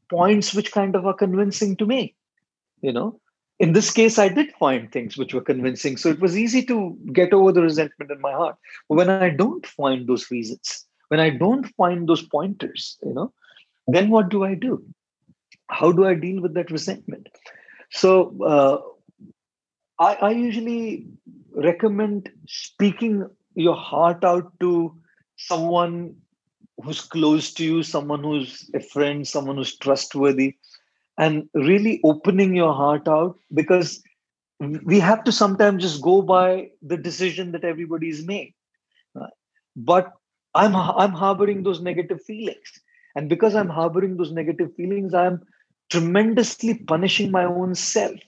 points 0.08 0.54
which 0.54 0.72
kind 0.72 0.94
of 0.94 1.06
are 1.06 1.14
convincing 1.14 1.76
to 1.76 1.86
me. 1.86 2.14
You 2.82 2.92
know, 2.92 3.20
in 3.60 3.74
this 3.74 3.90
case, 3.92 4.18
I 4.18 4.28
did 4.28 4.50
find 4.52 4.90
things 4.90 5.18
which 5.18 5.34
were 5.34 5.42
convincing, 5.42 5.98
so 5.98 6.08
it 6.08 6.18
was 6.18 6.36
easy 6.36 6.64
to 6.64 6.96
get 7.12 7.34
over 7.34 7.52
the 7.52 7.60
resentment 7.60 8.10
in 8.10 8.18
my 8.20 8.32
heart. 8.32 8.56
But 8.88 8.94
when 8.94 9.10
I 9.10 9.28
don't 9.28 9.66
find 9.66 10.06
those 10.06 10.30
reasons, 10.30 10.86
when 11.08 11.20
I 11.20 11.28
don't 11.28 11.66
find 11.74 12.08
those 12.08 12.22
pointers, 12.22 12.96
you 13.04 13.12
know, 13.12 13.34
then 13.86 14.08
what 14.08 14.30
do 14.30 14.44
I 14.44 14.54
do? 14.54 14.82
How 15.68 15.92
do 15.92 16.06
I 16.06 16.14
deal 16.14 16.40
with 16.40 16.54
that 16.54 16.70
resentment? 16.70 17.28
So 17.90 18.34
uh, 18.42 20.02
I, 20.02 20.14
I 20.14 20.30
usually 20.30 21.06
recommend 21.54 22.30
speaking 22.46 23.28
your 23.54 23.76
heart 23.76 24.24
out 24.24 24.58
to 24.60 24.96
someone 25.36 26.14
who's 26.82 27.02
close 27.02 27.52
to 27.54 27.64
you, 27.64 27.82
someone 27.82 28.24
who's 28.24 28.70
a 28.72 28.80
friend, 28.80 29.28
someone 29.28 29.56
who's 29.56 29.76
trustworthy, 29.76 30.56
and 31.20 31.48
really 31.54 32.00
opening 32.02 32.56
your 32.56 32.72
heart 32.72 33.06
out 33.06 33.38
because 33.52 34.02
we 34.90 34.98
have 34.98 35.22
to 35.24 35.32
sometimes 35.32 35.82
just 35.82 36.00
go 36.02 36.22
by 36.22 36.70
the 36.82 36.96
decision 36.96 37.52
that 37.52 37.64
everybody's 37.64 38.26
made. 38.26 38.54
But 39.76 40.12
I'm 40.54 40.74
I'm 40.74 41.12
harboring 41.12 41.62
those 41.62 41.80
negative 41.80 42.22
feelings, 42.22 42.72
and 43.14 43.28
because 43.28 43.54
I'm 43.54 43.68
harboring 43.68 44.16
those 44.16 44.32
negative 44.32 44.74
feelings, 44.74 45.14
I'm 45.14 45.42
tremendously 45.90 46.74
punishing 46.94 47.30
my 47.30 47.44
own 47.44 47.74
self. 47.74 48.18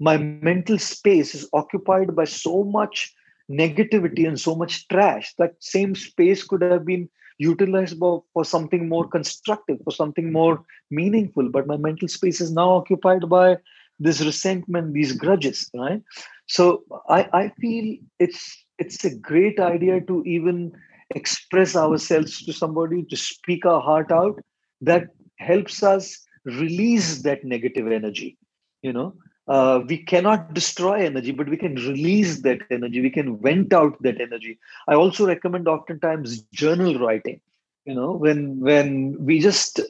My 0.00 0.16
mental 0.16 0.78
space 0.78 1.34
is 1.34 1.48
occupied 1.52 2.16
by 2.16 2.24
so 2.24 2.64
much 2.64 3.14
negativity 3.50 4.26
and 4.26 4.40
so 4.40 4.54
much 4.54 4.88
trash. 4.88 5.34
That 5.38 5.54
same 5.60 5.94
space 5.94 6.44
could 6.44 6.62
have 6.62 6.84
been 6.84 7.08
utilized 7.38 7.98
for, 7.98 8.24
for 8.32 8.44
something 8.44 8.88
more 8.88 9.04
hmm. 9.04 9.10
constructive, 9.10 9.78
for 9.84 9.92
something 9.92 10.32
more 10.32 10.64
meaningful. 10.90 11.48
But 11.48 11.66
my 11.66 11.76
mental 11.76 12.08
space 12.08 12.40
is 12.40 12.52
now 12.52 12.70
occupied 12.70 13.28
by 13.28 13.58
this 13.98 14.20
resentment, 14.20 14.94
these 14.94 15.12
grudges, 15.12 15.70
right? 15.74 16.02
So 16.46 16.84
I, 17.08 17.28
I 17.32 17.52
feel 17.60 17.96
it's 18.18 18.64
it's 18.78 19.04
a 19.04 19.14
great 19.14 19.58
idea 19.58 20.00
to 20.02 20.22
even 20.24 20.72
express 21.14 21.74
ourselves 21.74 22.44
to 22.44 22.52
somebody, 22.52 23.02
to 23.04 23.16
speak 23.16 23.66
our 23.66 23.80
heart 23.80 24.12
out. 24.12 24.40
That 24.80 25.08
helps 25.38 25.82
us 25.82 26.24
release 26.44 27.22
that 27.22 27.44
negative 27.44 27.90
energy. 27.90 28.38
You 28.82 28.92
know, 28.92 29.14
uh, 29.48 29.82
we 29.88 29.96
cannot 29.96 30.52
destroy 30.52 31.04
energy, 31.04 31.32
but 31.32 31.48
we 31.48 31.56
can 31.56 31.74
release 31.74 32.42
that 32.42 32.60
energy. 32.70 33.00
We 33.00 33.10
can 33.10 33.38
vent 33.38 33.72
out 33.72 34.00
that 34.02 34.20
energy. 34.20 34.58
I 34.86 34.94
also 34.94 35.26
recommend 35.26 35.66
oftentimes 35.66 36.42
journal 36.52 36.98
writing. 36.98 37.40
You 37.86 37.94
know, 37.94 38.12
when 38.12 38.60
when 38.60 39.16
we 39.24 39.40
just 39.40 39.80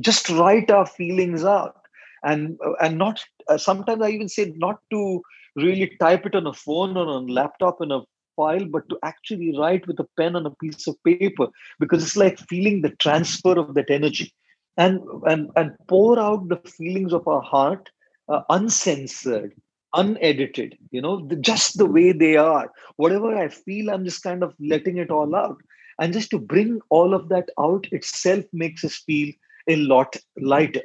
just 0.00 0.30
write 0.30 0.70
our 0.70 0.86
feelings 0.86 1.44
out, 1.44 1.76
and 2.24 2.58
and 2.80 2.96
not 2.96 3.22
uh, 3.48 3.58
sometimes 3.58 4.00
I 4.00 4.08
even 4.08 4.30
say 4.30 4.54
not 4.56 4.80
to 4.90 5.20
really 5.56 5.94
type 6.00 6.24
it 6.24 6.34
on 6.34 6.46
a 6.46 6.54
phone 6.54 6.96
or 6.96 7.06
on 7.06 7.28
a 7.28 7.32
laptop 7.32 7.82
in 7.82 7.92
a 7.92 8.00
file, 8.36 8.64
but 8.64 8.88
to 8.88 8.98
actually 9.02 9.56
write 9.58 9.86
with 9.86 9.98
a 10.00 10.08
pen 10.16 10.36
on 10.36 10.46
a 10.46 10.50
piece 10.50 10.86
of 10.86 11.02
paper 11.04 11.48
because 11.78 12.02
it's 12.02 12.16
like 12.16 12.38
feeling 12.38 12.80
the 12.80 12.90
transfer 12.90 13.58
of 13.58 13.74
that 13.74 13.90
energy, 13.90 14.32
and 14.78 15.00
and 15.26 15.50
and 15.54 15.72
pour 15.86 16.18
out 16.18 16.48
the 16.48 16.56
feelings 16.56 17.12
of 17.12 17.28
our 17.28 17.42
heart 17.42 17.90
uh, 18.28 18.42
uncensored 18.50 19.52
unedited 19.94 20.76
you 20.90 21.00
know 21.00 21.26
the, 21.26 21.36
just 21.36 21.78
the 21.78 21.86
way 21.86 22.12
they 22.12 22.36
are. 22.36 22.70
Whatever 22.96 23.36
i 23.36 23.48
feel 23.48 23.90
i'm 23.90 24.04
just 24.04 24.22
kind 24.22 24.42
of 24.42 24.54
letting 24.60 24.98
it 24.98 25.10
all 25.10 25.34
out. 25.34 25.58
And 25.98 26.12
just 26.12 26.30
to 26.30 26.38
bring 26.38 26.80
all 26.90 27.14
of 27.14 27.30
that 27.30 27.48
out 27.58 27.86
itself 27.90 28.44
makes 28.52 28.84
us 28.84 28.96
feel 28.96 29.32
a 29.68 29.76
lot 29.76 30.16
lighter. 30.38 30.82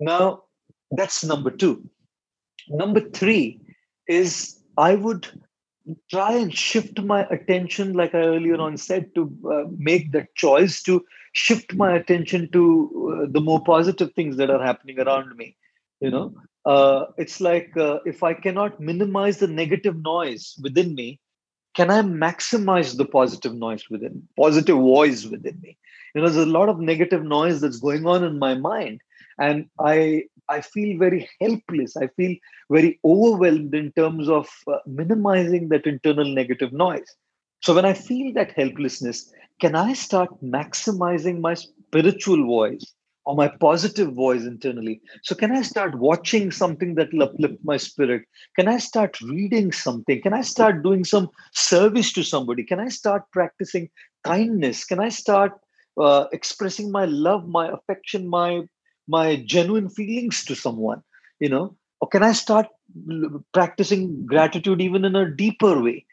Now 0.00 0.44
that's 0.90 1.22
number 1.24 1.50
two. 1.50 1.88
Number 2.68 3.00
three 3.00 3.60
is 4.08 4.62
i 4.78 4.94
would 4.94 5.26
try 6.10 6.32
and 6.32 6.54
shift 6.54 7.00
my 7.00 7.24
attention 7.26 7.92
like 7.92 8.14
i 8.14 8.18
earlier 8.18 8.56
on 8.56 8.76
said 8.76 9.14
to 9.14 9.22
uh, 9.52 9.64
make 9.76 10.12
that 10.12 10.34
choice 10.34 10.82
to 10.82 11.04
shift 11.32 11.74
my 11.74 11.94
attention 11.94 12.50
to 12.52 12.62
uh, 13.12 13.26
the 13.30 13.40
more 13.40 13.62
positive 13.62 14.12
things 14.14 14.36
that 14.36 14.50
are 14.50 14.62
happening 14.62 14.98
around 14.98 15.36
me 15.36 15.56
you 16.00 16.10
know 16.10 16.34
uh, 16.66 17.06
it's 17.16 17.40
like 17.40 17.74
uh, 17.76 18.00
if 18.04 18.22
I 18.22 18.34
cannot 18.34 18.80
minimize 18.80 19.38
the 19.38 19.46
negative 19.46 20.02
noise 20.02 20.58
within 20.62 20.94
me, 20.94 21.20
can 21.74 21.90
I 21.90 22.02
maximize 22.02 22.96
the 22.96 23.04
positive 23.04 23.54
noise 23.54 23.88
within, 23.88 24.26
positive 24.36 24.76
voice 24.76 25.24
within 25.26 25.60
me? 25.62 25.78
You 26.14 26.22
know, 26.22 26.28
there's 26.28 26.46
a 26.46 26.50
lot 26.50 26.68
of 26.68 26.80
negative 26.80 27.22
noise 27.22 27.60
that's 27.60 27.78
going 27.78 28.06
on 28.06 28.24
in 28.24 28.38
my 28.38 28.54
mind, 28.54 29.00
and 29.38 29.66
I 29.78 30.24
I 30.48 30.60
feel 30.60 30.98
very 30.98 31.28
helpless. 31.40 31.96
I 31.96 32.08
feel 32.08 32.36
very 32.70 32.98
overwhelmed 33.04 33.74
in 33.74 33.92
terms 33.92 34.28
of 34.28 34.48
uh, 34.66 34.78
minimizing 34.86 35.68
that 35.68 35.86
internal 35.86 36.24
negative 36.24 36.72
noise. 36.72 37.14
So 37.62 37.74
when 37.74 37.84
I 37.84 37.92
feel 37.92 38.32
that 38.34 38.52
helplessness, 38.52 39.32
can 39.60 39.74
I 39.74 39.92
start 39.92 40.30
maximizing 40.42 41.40
my 41.40 41.54
spiritual 41.54 42.44
voice? 42.46 42.95
Or 43.26 43.34
my 43.34 43.48
positive 43.48 44.14
voice 44.14 44.44
internally. 44.44 45.00
So, 45.22 45.34
can 45.34 45.50
I 45.50 45.62
start 45.62 45.98
watching 45.98 46.50
something 46.50 46.94
that 46.94 47.12
will 47.12 47.24
uplift 47.24 47.56
my 47.64 47.76
spirit? 47.76 48.22
Can 48.56 48.68
I 48.68 48.78
start 48.78 49.20
reading 49.20 49.72
something? 49.72 50.22
Can 50.22 50.32
I 50.32 50.42
start 50.42 50.82
doing 50.82 51.04
some 51.04 51.28
service 51.52 52.12
to 52.14 52.22
somebody? 52.22 52.62
Can 52.62 52.80
I 52.80 52.88
start 52.88 53.24
practicing 53.32 53.90
kindness? 54.24 54.84
Can 54.84 55.00
I 55.00 55.08
start 55.08 55.52
uh, 56.00 56.26
expressing 56.32 56.92
my 56.92 57.04
love, 57.04 57.48
my 57.48 57.68
affection, 57.68 58.28
my 58.28 58.62
my 59.08 59.36
genuine 59.44 59.88
feelings 59.88 60.44
to 60.44 60.54
someone? 60.54 61.02
You 61.40 61.48
know, 61.48 61.76
or 62.00 62.08
can 62.08 62.22
I 62.22 62.32
start 62.32 62.68
practicing 63.52 64.24
gratitude 64.24 64.80
even 64.80 65.04
in 65.04 65.16
a 65.16 65.30
deeper 65.30 65.82
way? 65.82 66.06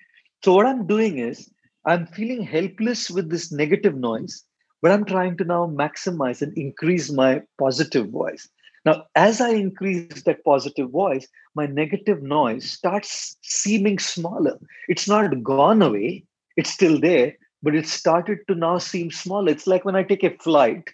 So, 0.43 0.53
what 0.53 0.65
I'm 0.65 0.87
doing 0.87 1.19
is 1.19 1.49
I'm 1.85 2.07
feeling 2.07 2.41
helpless 2.41 3.09
with 3.11 3.29
this 3.29 3.51
negative 3.51 3.95
noise 3.95 4.43
but 4.83 4.91
I'm 4.91 5.05
trying 5.05 5.37
to 5.37 5.45
now 5.45 5.65
maximize 5.65 6.41
and 6.41 6.55
increase 6.57 7.09
my 7.09 7.41
positive 7.57 8.09
voice. 8.09 8.49
Now, 8.85 9.05
as 9.15 9.39
I 9.39 9.51
increase 9.51 10.23
that 10.23 10.43
positive 10.43 10.89
voice, 10.89 11.25
my 11.55 11.67
negative 11.67 12.21
noise 12.21 12.69
starts 12.69 13.37
seeming 13.41 13.97
smaller. 13.97 14.59
It's 14.89 15.07
not 15.07 15.41
gone 15.41 15.81
away, 15.81 16.25
it's 16.57 16.69
still 16.69 16.99
there, 16.99 17.37
but 17.63 17.75
it 17.75 17.87
started 17.87 18.39
to 18.49 18.55
now 18.55 18.77
seem 18.77 19.09
smaller. 19.09 19.51
It's 19.51 19.67
like 19.67 19.85
when 19.85 19.95
I 19.95 20.03
take 20.03 20.25
a 20.25 20.31
flight, 20.31 20.89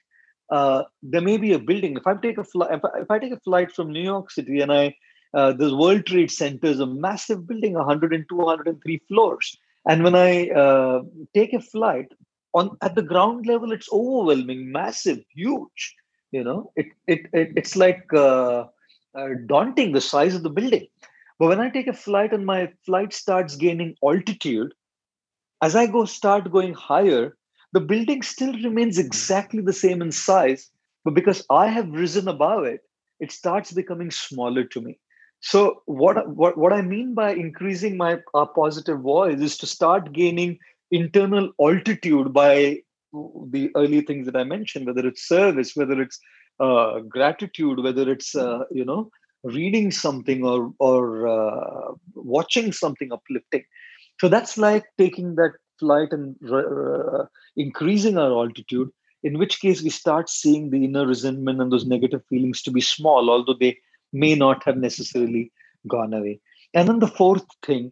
uh, 0.51 0.83
there 1.01 1.21
may 1.21 1.37
be 1.37 1.53
a 1.53 1.59
building. 1.59 1.97
If 1.97 2.05
I 2.05 2.13
take 2.13 2.37
a 2.37 2.43
flight, 2.43 2.69
if, 2.71 2.81
if 2.95 3.09
I, 3.09 3.17
take 3.17 3.33
a 3.33 3.39
flight 3.39 3.71
from 3.71 3.91
New 3.91 4.03
York 4.03 4.29
City 4.29 4.61
and 4.61 4.71
I, 4.71 4.95
uh, 5.33 5.53
the 5.53 5.75
World 5.75 6.05
Trade 6.05 6.29
Center 6.29 6.67
is 6.67 6.79
a 6.79 6.85
massive 6.85 7.47
building, 7.47 7.73
102, 7.73 8.35
103 8.35 9.01
floors. 9.07 9.57
And 9.87 10.03
when 10.03 10.13
I 10.13 10.49
uh, 10.49 11.01
take 11.33 11.53
a 11.53 11.59
flight, 11.59 12.11
on 12.53 12.77
at 12.81 12.95
the 12.95 13.01
ground 13.01 13.45
level 13.45 13.71
it's 13.71 13.89
overwhelming 13.91 14.71
massive 14.71 15.19
huge 15.33 15.95
you 16.31 16.43
know 16.43 16.71
it, 16.75 16.87
it, 17.07 17.21
it 17.33 17.53
it's 17.55 17.75
like 17.75 18.05
uh, 18.13 18.65
uh, 19.15 19.29
daunting 19.45 19.91
the 19.91 20.01
size 20.01 20.35
of 20.35 20.43
the 20.43 20.49
building. 20.49 20.87
But 21.39 21.47
when 21.47 21.59
i 21.61 21.69
take 21.69 21.87
a 21.87 21.93
flight 21.93 22.33
and 22.33 22.45
my 22.45 22.71
flight 22.85 23.13
starts 23.13 23.55
gaining 23.55 23.95
altitude 24.03 24.73
as 25.61 25.75
i 25.75 25.85
go 25.87 26.05
start 26.05 26.51
going 26.51 26.73
higher 26.73 27.37
the 27.71 27.79
building 27.79 28.21
still 28.23 28.53
remains 28.53 28.97
exactly 28.97 29.61
the 29.61 29.73
same 29.73 30.01
in 30.01 30.11
size 30.11 30.69
but 31.05 31.13
because 31.13 31.45
i 31.49 31.67
have 31.67 31.89
risen 31.91 32.27
above 32.27 32.63
it 32.65 32.81
it 33.19 33.31
starts 33.31 33.71
becoming 33.71 34.11
smaller 34.11 34.63
to 34.63 34.81
me. 34.81 34.97
So 35.41 35.81
what 35.85 36.29
what, 36.35 36.57
what 36.57 36.73
i 36.73 36.81
mean 36.81 37.13
by 37.13 37.31
increasing 37.33 37.97
my 37.97 38.19
uh, 38.33 38.45
positive 38.45 38.99
voice 38.99 39.39
is 39.39 39.57
to 39.59 39.65
start 39.65 40.11
gaining 40.13 40.57
internal 40.91 41.51
altitude 41.59 42.33
by 42.33 42.79
the 43.51 43.71
early 43.75 44.01
things 44.01 44.25
that 44.25 44.35
I 44.35 44.43
mentioned, 44.43 44.85
whether 44.85 45.07
it's 45.07 45.27
service, 45.27 45.75
whether 45.75 45.99
it's 46.01 46.19
uh, 46.59 46.99
gratitude, 46.99 47.79
whether 47.83 48.09
it's 48.11 48.35
uh, 48.35 48.63
you 48.71 48.85
know 48.85 49.09
reading 49.43 49.91
something 49.91 50.45
or 50.45 50.73
or 50.79 51.27
uh, 51.27 51.93
watching 52.15 52.71
something 52.71 53.11
uplifting. 53.11 53.63
So 54.19 54.27
that's 54.27 54.57
like 54.57 54.85
taking 54.97 55.35
that 55.35 55.53
flight 55.79 56.09
and 56.11 56.35
uh, 56.51 57.25
increasing 57.55 58.17
our 58.17 58.31
altitude. 58.31 58.89
In 59.23 59.37
which 59.37 59.59
case, 59.59 59.81
we 59.81 59.89
start 59.89 60.29
seeing 60.29 60.69
the 60.69 60.85
inner 60.85 61.05
resentment 61.05 61.61
and 61.61 61.71
those 61.71 61.85
negative 61.85 62.21
feelings 62.29 62.61
to 62.63 62.71
be 62.71 62.81
small, 62.81 63.29
although 63.29 63.55
they 63.59 63.77
may 64.13 64.35
not 64.35 64.63
have 64.63 64.77
necessarily 64.77 65.51
gone 65.87 66.13
away. 66.13 66.39
And 66.73 66.87
then 66.87 66.99
the 66.99 67.07
fourth 67.07 67.45
thing 67.65 67.91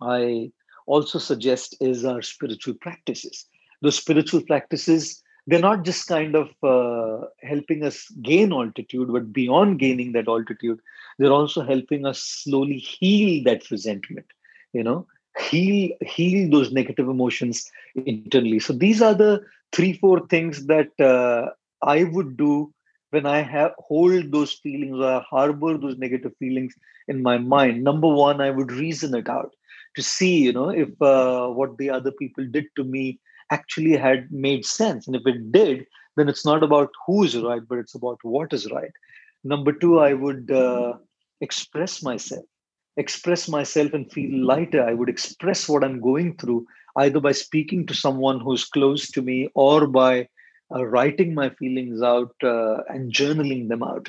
I 0.00 0.50
also 0.86 1.18
suggest 1.18 1.76
is 1.80 2.04
our 2.04 2.22
spiritual 2.22 2.74
practices. 2.74 3.46
Those 3.82 3.96
spiritual 3.96 4.42
practices, 4.42 5.22
they're 5.46 5.58
not 5.60 5.84
just 5.84 6.06
kind 6.06 6.34
of 6.34 6.50
uh, 6.62 7.26
helping 7.42 7.84
us 7.84 8.08
gain 8.22 8.52
altitude, 8.52 9.12
but 9.12 9.32
beyond 9.32 9.78
gaining 9.78 10.12
that 10.12 10.28
altitude, 10.28 10.80
they're 11.18 11.32
also 11.32 11.62
helping 11.62 12.06
us 12.06 12.20
slowly 12.20 12.78
heal 12.78 13.42
that 13.44 13.70
resentment. 13.70 14.26
You 14.72 14.82
know, 14.82 15.06
heal 15.38 15.90
heal 16.00 16.50
those 16.50 16.72
negative 16.72 17.08
emotions 17.08 17.70
internally 18.06 18.58
so 18.60 18.72
these 18.72 19.02
are 19.02 19.14
the 19.14 19.42
three 19.72 19.92
four 19.92 20.26
things 20.28 20.66
that 20.66 20.88
uh, 21.00 21.50
i 21.82 22.04
would 22.04 22.36
do 22.36 22.72
when 23.10 23.26
i 23.26 23.40
have 23.40 23.72
hold 23.78 24.30
those 24.30 24.52
feelings 24.52 24.96
or 24.96 25.04
I 25.04 25.24
harbor 25.28 25.76
those 25.76 25.98
negative 25.98 26.32
feelings 26.38 26.74
in 27.08 27.22
my 27.22 27.38
mind 27.38 27.82
number 27.82 28.08
one 28.08 28.40
i 28.40 28.50
would 28.50 28.70
reason 28.70 29.14
it 29.14 29.28
out 29.28 29.52
to 29.94 30.02
see 30.02 30.36
you 30.38 30.52
know 30.52 30.68
if 30.68 30.90
uh, 31.02 31.48
what 31.48 31.76
the 31.78 31.90
other 31.90 32.12
people 32.12 32.46
did 32.46 32.66
to 32.76 32.84
me 32.84 33.18
actually 33.50 33.96
had 33.96 34.30
made 34.30 34.64
sense 34.64 35.06
and 35.06 35.16
if 35.16 35.26
it 35.26 35.52
did 35.52 35.86
then 36.16 36.28
it's 36.28 36.44
not 36.44 36.62
about 36.62 36.90
who 37.06 37.24
is 37.24 37.36
right 37.38 37.68
but 37.68 37.78
it's 37.78 37.94
about 37.94 38.18
what 38.22 38.52
is 38.52 38.70
right 38.72 38.92
number 39.44 39.72
two 39.72 39.98
i 40.00 40.12
would 40.12 40.50
uh, 40.50 40.94
express 41.40 42.02
myself 42.02 42.44
express 42.96 43.48
myself 43.48 43.92
and 43.92 44.10
feel 44.10 44.44
lighter. 44.44 44.82
I 44.82 44.94
would 44.94 45.08
express 45.08 45.68
what 45.68 45.84
I'm 45.84 46.00
going 46.00 46.36
through 46.36 46.66
either 46.96 47.20
by 47.20 47.32
speaking 47.32 47.86
to 47.86 47.94
someone 47.94 48.40
who's 48.40 48.64
close 48.64 49.10
to 49.10 49.22
me 49.22 49.48
or 49.54 49.86
by 49.86 50.28
uh, 50.74 50.84
writing 50.84 51.34
my 51.34 51.50
feelings 51.50 52.02
out 52.02 52.34
uh, 52.42 52.82
and 52.88 53.12
journaling 53.12 53.68
them 53.68 53.82
out. 53.82 54.08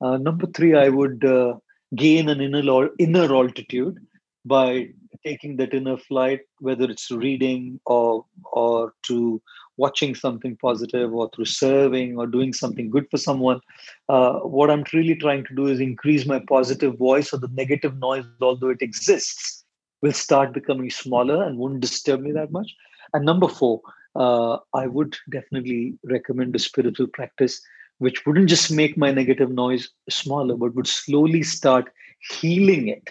Uh, 0.00 0.18
number 0.18 0.46
three, 0.46 0.74
I 0.74 0.90
would 0.90 1.24
uh, 1.24 1.54
gain 1.94 2.28
an 2.28 2.40
inner, 2.40 2.90
inner 2.98 3.34
altitude 3.34 3.98
by 4.44 4.90
taking 5.26 5.56
that 5.56 5.74
inner 5.74 5.96
flight, 5.96 6.40
whether 6.60 6.84
it's 6.84 7.10
reading 7.10 7.80
or 7.84 8.24
or 8.52 8.94
to 9.08 9.42
watching 9.76 10.14
something 10.14 10.56
positive 10.56 11.12
or 11.12 11.28
through 11.30 11.44
serving 11.44 12.16
or 12.16 12.26
doing 12.26 12.52
something 12.52 12.88
good 12.88 13.06
for 13.10 13.18
someone. 13.18 13.60
Uh, 14.08 14.34
what 14.56 14.70
I'm 14.70 14.84
really 14.92 15.16
trying 15.16 15.44
to 15.44 15.54
do 15.54 15.66
is 15.66 15.80
increase 15.80 16.26
my 16.26 16.38
positive 16.38 16.96
voice 16.96 17.30
so 17.30 17.36
the 17.36 17.48
negative 17.62 17.98
noise, 17.98 18.24
although 18.40 18.70
it 18.70 18.80
exists, 18.80 19.64
will 20.00 20.12
start 20.12 20.54
becoming 20.54 20.90
smaller 20.90 21.42
and 21.42 21.58
won't 21.58 21.80
disturb 21.80 22.20
me 22.22 22.32
that 22.32 22.52
much. 22.52 22.74
And 23.12 23.26
number 23.26 23.48
four, 23.48 23.82
uh, 24.14 24.58
I 24.72 24.86
would 24.86 25.16
definitely 25.30 25.98
recommend 26.04 26.56
a 26.56 26.58
spiritual 26.58 27.08
practice 27.08 27.60
which 27.98 28.24
wouldn't 28.26 28.48
just 28.48 28.70
make 28.70 28.96
my 28.96 29.10
negative 29.10 29.50
noise 29.50 29.88
smaller, 30.08 30.56
but 30.56 30.74
would 30.74 30.86
slowly 30.86 31.42
start 31.42 31.90
healing 32.30 32.88
it 32.88 33.10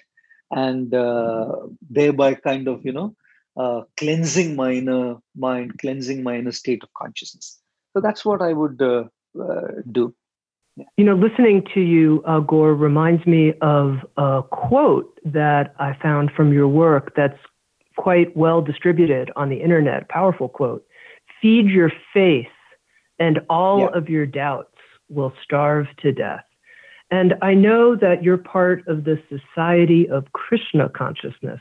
and 0.51 0.93
uh, 0.93 1.55
thereby 1.89 2.35
kind 2.35 2.67
of, 2.67 2.85
you 2.85 2.91
know, 2.91 3.15
uh, 3.57 3.81
cleansing 3.97 4.55
my 4.55 4.73
inner 4.73 5.15
mind, 5.35 5.79
cleansing 5.79 6.23
my 6.23 6.37
inner 6.37 6.51
state 6.51 6.83
of 6.83 6.89
consciousness. 6.93 7.59
So 7.93 8.01
that's 8.01 8.25
what 8.25 8.41
I 8.41 8.53
would 8.53 8.81
uh, 8.81 9.05
uh, 9.41 9.67
do. 9.91 10.13
Yeah. 10.75 10.85
You 10.97 11.05
know, 11.05 11.15
listening 11.15 11.63
to 11.73 11.79
you, 11.79 12.21
uh, 12.27 12.41
Gaur, 12.41 12.75
reminds 12.75 13.25
me 13.25 13.53
of 13.61 13.99
a 14.17 14.43
quote 14.51 15.17
that 15.23 15.73
I 15.79 15.97
found 16.01 16.31
from 16.35 16.51
your 16.51 16.67
work 16.67 17.13
that's 17.15 17.39
quite 17.95 18.35
well 18.35 18.61
distributed 18.61 19.31
on 19.37 19.49
the 19.49 19.61
internet. 19.61 20.09
Powerful 20.09 20.49
quote 20.49 20.85
Feed 21.41 21.67
your 21.67 21.91
faith, 22.13 22.47
and 23.19 23.39
all 23.49 23.79
yeah. 23.79 23.97
of 23.97 24.09
your 24.09 24.25
doubts 24.25 24.75
will 25.09 25.31
starve 25.43 25.87
to 26.01 26.11
death. 26.11 26.43
And 27.11 27.35
I 27.41 27.53
know 27.53 27.95
that 27.95 28.23
you're 28.23 28.37
part 28.37 28.87
of 28.87 29.03
the 29.03 29.21
Society 29.29 30.09
of 30.09 30.31
Krishna 30.33 30.89
Consciousness. 30.89 31.59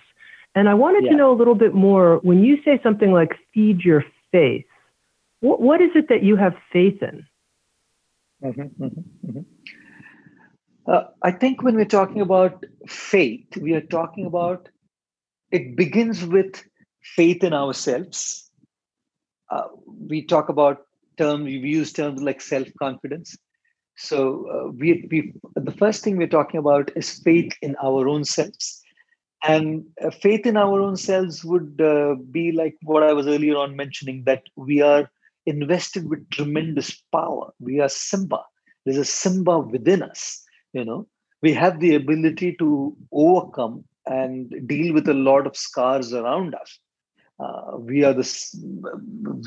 And 0.54 0.68
I 0.68 0.74
wanted 0.74 1.04
yeah. 1.04 1.10
to 1.10 1.16
know 1.16 1.32
a 1.32 1.36
little 1.36 1.54
bit 1.54 1.74
more 1.74 2.18
when 2.18 2.44
you 2.44 2.62
say 2.64 2.80
something 2.82 3.12
like 3.12 3.32
feed 3.52 3.80
your 3.80 4.04
faith, 4.32 4.64
what, 5.40 5.60
what 5.60 5.80
is 5.80 5.90
it 5.94 6.08
that 6.08 6.22
you 6.22 6.36
have 6.36 6.54
faith 6.72 7.02
in? 7.02 7.26
Mm-hmm, 8.42 8.84
mm-hmm, 8.84 9.30
mm-hmm. 9.30 9.40
Uh, 10.86 11.04
I 11.22 11.30
think 11.32 11.62
when 11.62 11.76
we're 11.76 11.86
talking 11.86 12.20
about 12.20 12.64
faith, 12.86 13.56
we 13.56 13.74
are 13.74 13.80
talking 13.80 14.26
about 14.26 14.68
it 15.50 15.76
begins 15.76 16.24
with 16.24 16.62
faith 17.00 17.44
in 17.44 17.52
ourselves. 17.52 18.50
Uh, 19.50 19.68
we 19.86 20.24
talk 20.24 20.48
about 20.48 20.86
terms, 21.16 21.44
we 21.44 21.58
use 21.58 21.92
terms 21.92 22.20
like 22.20 22.40
self 22.40 22.68
confidence. 22.78 23.36
So, 23.96 24.46
uh, 24.50 24.70
we, 24.72 25.06
we, 25.10 25.32
the 25.54 25.72
first 25.72 26.02
thing 26.02 26.16
we're 26.16 26.26
talking 26.26 26.58
about 26.58 26.90
is 26.96 27.20
faith 27.20 27.52
in 27.62 27.76
our 27.82 28.08
own 28.08 28.24
selves. 28.24 28.82
And 29.46 29.84
uh, 30.02 30.10
faith 30.10 30.46
in 30.46 30.56
our 30.56 30.80
own 30.80 30.96
selves 30.96 31.44
would 31.44 31.80
uh, 31.80 32.16
be 32.30 32.50
like 32.52 32.76
what 32.82 33.02
i 33.02 33.12
was 33.12 33.26
earlier 33.26 33.56
on 33.56 33.76
mentioning 33.76 34.24
that 34.24 34.42
we 34.56 34.80
are 34.80 35.10
invested 35.46 36.08
with 36.08 36.28
tremendous 36.30 37.02
power. 37.12 37.52
We 37.60 37.80
are 37.80 37.88
simba. 37.88 38.40
There's 38.84 38.98
a 38.98 39.04
simba 39.04 39.58
within 39.58 40.02
us 40.02 40.44
you 40.74 40.84
know. 40.84 41.06
We 41.40 41.54
have 41.54 41.80
the 41.80 41.94
ability 41.94 42.56
to 42.58 42.94
overcome 43.12 43.84
and 44.06 44.52
deal 44.66 44.92
with 44.92 45.08
a 45.08 45.14
lot 45.14 45.46
of 45.46 45.56
scars 45.56 46.12
around 46.12 46.54
us. 46.54 46.78
Uh, 47.38 47.78
we 47.78 48.04
are 48.04 48.12
this 48.12 48.54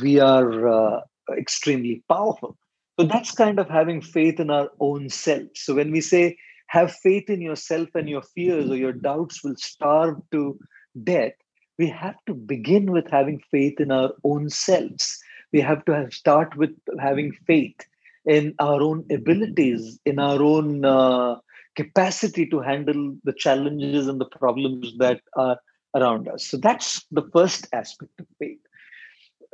we 0.02 0.20
are 0.20 0.68
uh, 0.68 1.02
extremely 1.38 2.04
powerful 2.10 2.58
so 3.00 3.06
that's 3.06 3.32
kind 3.32 3.60
of 3.60 3.70
having 3.70 4.02
faith 4.02 4.40
in 4.40 4.50
our 4.50 4.70
own 4.80 5.10
self. 5.10 5.48
So 5.56 5.76
when 5.76 5.92
we 5.92 6.02
say 6.02 6.38
have 6.68 6.92
faith 6.92 7.30
in 7.30 7.42
yourself 7.42 7.90
and 7.96 8.10
your 8.10 8.22
fears 8.22 8.70
or 8.70 8.76
your 8.76 8.94
doubts 8.94 9.44
will 9.44 9.56
starve 9.58 10.18
to 10.32 10.60
death 11.04 11.34
we 11.78 11.88
have 11.90 12.16
to 12.26 12.34
begin 12.34 12.92
with 12.92 13.10
having 13.10 13.42
faith 13.52 13.80
in 13.80 13.92
our 13.92 14.12
own 14.24 14.50
selves. 14.50 15.20
We 15.54 15.62
have 15.62 15.86
to 15.86 15.94
have, 15.94 16.14
start 16.14 16.58
with 16.58 16.72
having 17.00 17.32
faith 17.46 17.80
in 18.26 18.56
our 18.60 18.82
own 18.82 19.06
abilities 19.10 20.00
in 20.06 20.20
our 20.20 20.42
own 20.42 20.84
uh, 20.84 21.36
capacity 21.78 22.46
to 22.48 22.60
handle 22.60 23.16
the 23.24 23.32
challenges 23.32 24.08
and 24.08 24.20
the 24.20 24.26
problems 24.26 24.98
that 24.98 25.22
are 25.38 25.58
around 25.96 26.28
us. 26.28 26.46
So 26.46 26.58
that's 26.58 27.06
the 27.12 27.30
first 27.32 27.68
aspect 27.72 28.20
of 28.20 28.26
faith 28.38 28.60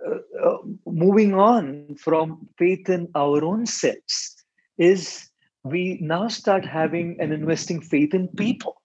uh, 0.06 0.48
uh, 0.48 0.58
moving 0.86 1.34
on 1.34 1.96
from 1.96 2.48
faith 2.58 2.90
in 2.90 3.10
our 3.16 3.44
own 3.44 3.66
selves 3.66 4.36
is 4.78 5.30
we 5.64 5.98
now 6.02 6.28
start 6.28 6.66
having 6.66 7.18
and 7.20 7.32
investing 7.32 7.82
faith 7.82 8.14
in 8.14 8.28
people. 8.30 8.82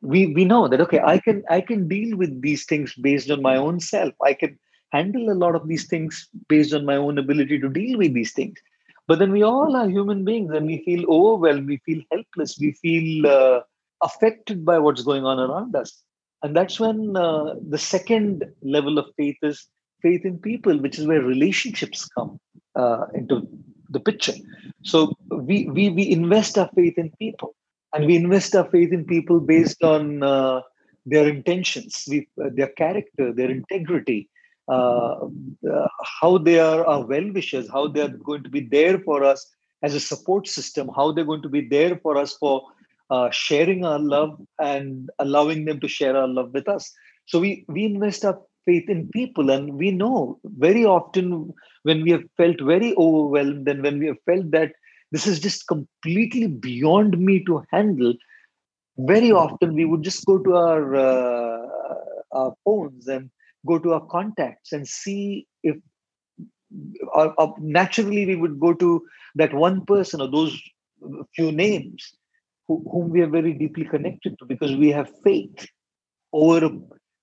We 0.00 0.26
we 0.28 0.44
know 0.44 0.68
that 0.68 0.80
okay 0.80 1.00
i 1.04 1.18
can 1.18 1.42
i 1.50 1.60
can 1.60 1.88
deal 1.88 2.16
with 2.16 2.40
these 2.40 2.64
things 2.66 2.94
based 2.94 3.30
on 3.30 3.42
my 3.42 3.56
own 3.56 3.80
self. 3.80 4.14
I 4.24 4.34
can 4.34 4.58
handle 4.90 5.30
a 5.30 5.40
lot 5.42 5.56
of 5.56 5.66
these 5.66 5.86
things 5.88 6.28
based 6.48 6.72
on 6.72 6.84
my 6.84 6.96
own 6.96 7.18
ability 7.18 7.58
to 7.60 7.68
deal 7.68 7.98
with 7.98 8.14
these 8.14 8.32
things. 8.32 8.58
But 9.08 9.18
then 9.18 9.32
we 9.32 9.42
all 9.42 9.74
are 9.74 9.88
human 9.88 10.24
beings 10.24 10.52
and 10.52 10.66
we 10.66 10.84
feel 10.84 11.10
overwhelmed 11.10 11.66
we 11.66 11.78
feel 11.78 12.02
helpless 12.12 12.58
we 12.60 12.72
feel 12.72 13.26
uh, 13.26 13.60
affected 14.02 14.64
by 14.64 14.78
what's 14.78 15.02
going 15.02 15.24
on 15.24 15.38
around 15.38 15.74
us. 15.74 16.02
And 16.42 16.56
that's 16.56 16.78
when 16.78 17.16
uh, 17.16 17.54
the 17.68 17.78
second 17.78 18.44
level 18.62 18.98
of 18.98 19.06
faith 19.16 19.36
is 19.42 19.68
faith 20.02 20.24
in 20.24 20.38
people 20.38 20.78
which 20.78 20.98
is 20.98 21.06
where 21.06 21.22
relationships 21.22 22.08
come 22.16 22.38
uh, 22.76 23.06
into 23.14 23.48
the 23.90 24.00
picture. 24.00 24.34
So 24.82 25.14
we, 25.30 25.66
we, 25.66 25.90
we 25.90 26.10
invest 26.10 26.58
our 26.58 26.70
faith 26.74 26.98
in 26.98 27.10
people 27.18 27.54
and 27.94 28.06
we 28.06 28.16
invest 28.16 28.54
our 28.54 28.68
faith 28.70 28.92
in 28.92 29.04
people 29.04 29.40
based 29.40 29.82
on 29.82 30.22
uh, 30.22 30.62
their 31.06 31.28
intentions, 31.28 32.04
we, 32.08 32.28
uh, 32.42 32.48
their 32.54 32.68
character, 32.68 33.32
their 33.32 33.50
integrity, 33.50 34.28
uh, 34.68 35.26
uh 35.70 35.88
how 36.20 36.38
they 36.38 36.60
are 36.60 36.86
our 36.86 37.04
well 37.04 37.32
wishers, 37.32 37.68
how 37.68 37.88
they 37.88 38.00
are 38.00 38.08
going 38.08 38.42
to 38.42 38.48
be 38.48 38.60
there 38.60 38.98
for 39.00 39.24
us 39.24 39.50
as 39.82 39.94
a 39.94 40.00
support 40.00 40.46
system, 40.46 40.88
how 40.94 41.10
they're 41.10 41.24
going 41.24 41.42
to 41.42 41.48
be 41.48 41.66
there 41.68 41.98
for 42.02 42.16
us 42.16 42.36
for 42.38 42.62
uh, 43.10 43.28
sharing 43.30 43.84
our 43.84 43.98
love 43.98 44.40
and 44.58 45.10
allowing 45.18 45.64
them 45.64 45.80
to 45.80 45.88
share 45.88 46.16
our 46.16 46.28
love 46.28 46.52
with 46.54 46.68
us. 46.68 46.92
So 47.26 47.40
we, 47.40 47.64
we 47.68 47.84
invest 47.84 48.24
our 48.24 48.40
faith 48.64 48.88
in 48.88 49.08
people. 49.08 49.50
And 49.50 49.74
we 49.74 49.90
know 49.90 50.38
very 50.44 50.84
often 50.84 51.52
when 51.82 52.02
we 52.02 52.10
have 52.10 52.24
felt 52.36 52.60
very 52.60 52.94
overwhelmed 52.96 53.68
and 53.68 53.82
when 53.82 53.98
we 53.98 54.06
have 54.06 54.22
felt 54.26 54.50
that 54.52 54.72
this 55.10 55.26
is 55.26 55.40
just 55.40 55.66
completely 55.66 56.46
beyond 56.46 57.18
me 57.18 57.44
to 57.44 57.62
handle, 57.70 58.14
very 58.98 59.30
often 59.32 59.74
we 59.74 59.84
would 59.84 60.02
just 60.02 60.24
go 60.24 60.38
to 60.38 60.56
our, 60.56 60.94
uh, 60.96 61.66
our 62.32 62.54
phones 62.64 63.08
and 63.08 63.30
go 63.66 63.78
to 63.78 63.92
our 63.92 64.06
contacts 64.06 64.72
and 64.72 64.86
see 64.86 65.46
if 65.62 65.76
uh, 67.14 67.30
uh, 67.38 67.52
naturally 67.58 68.26
we 68.26 68.36
would 68.36 68.58
go 68.58 68.72
to 68.72 69.02
that 69.34 69.52
one 69.52 69.84
person 69.84 70.20
or 70.20 70.30
those 70.30 70.58
few 71.34 71.52
names 71.52 72.14
who, 72.68 72.84
whom 72.90 73.10
we 73.10 73.20
are 73.20 73.28
very 73.28 73.52
deeply 73.52 73.84
connected 73.84 74.38
to 74.38 74.46
because 74.46 74.74
we 74.76 74.90
have 74.90 75.10
faith 75.22 75.66
over 76.32 76.70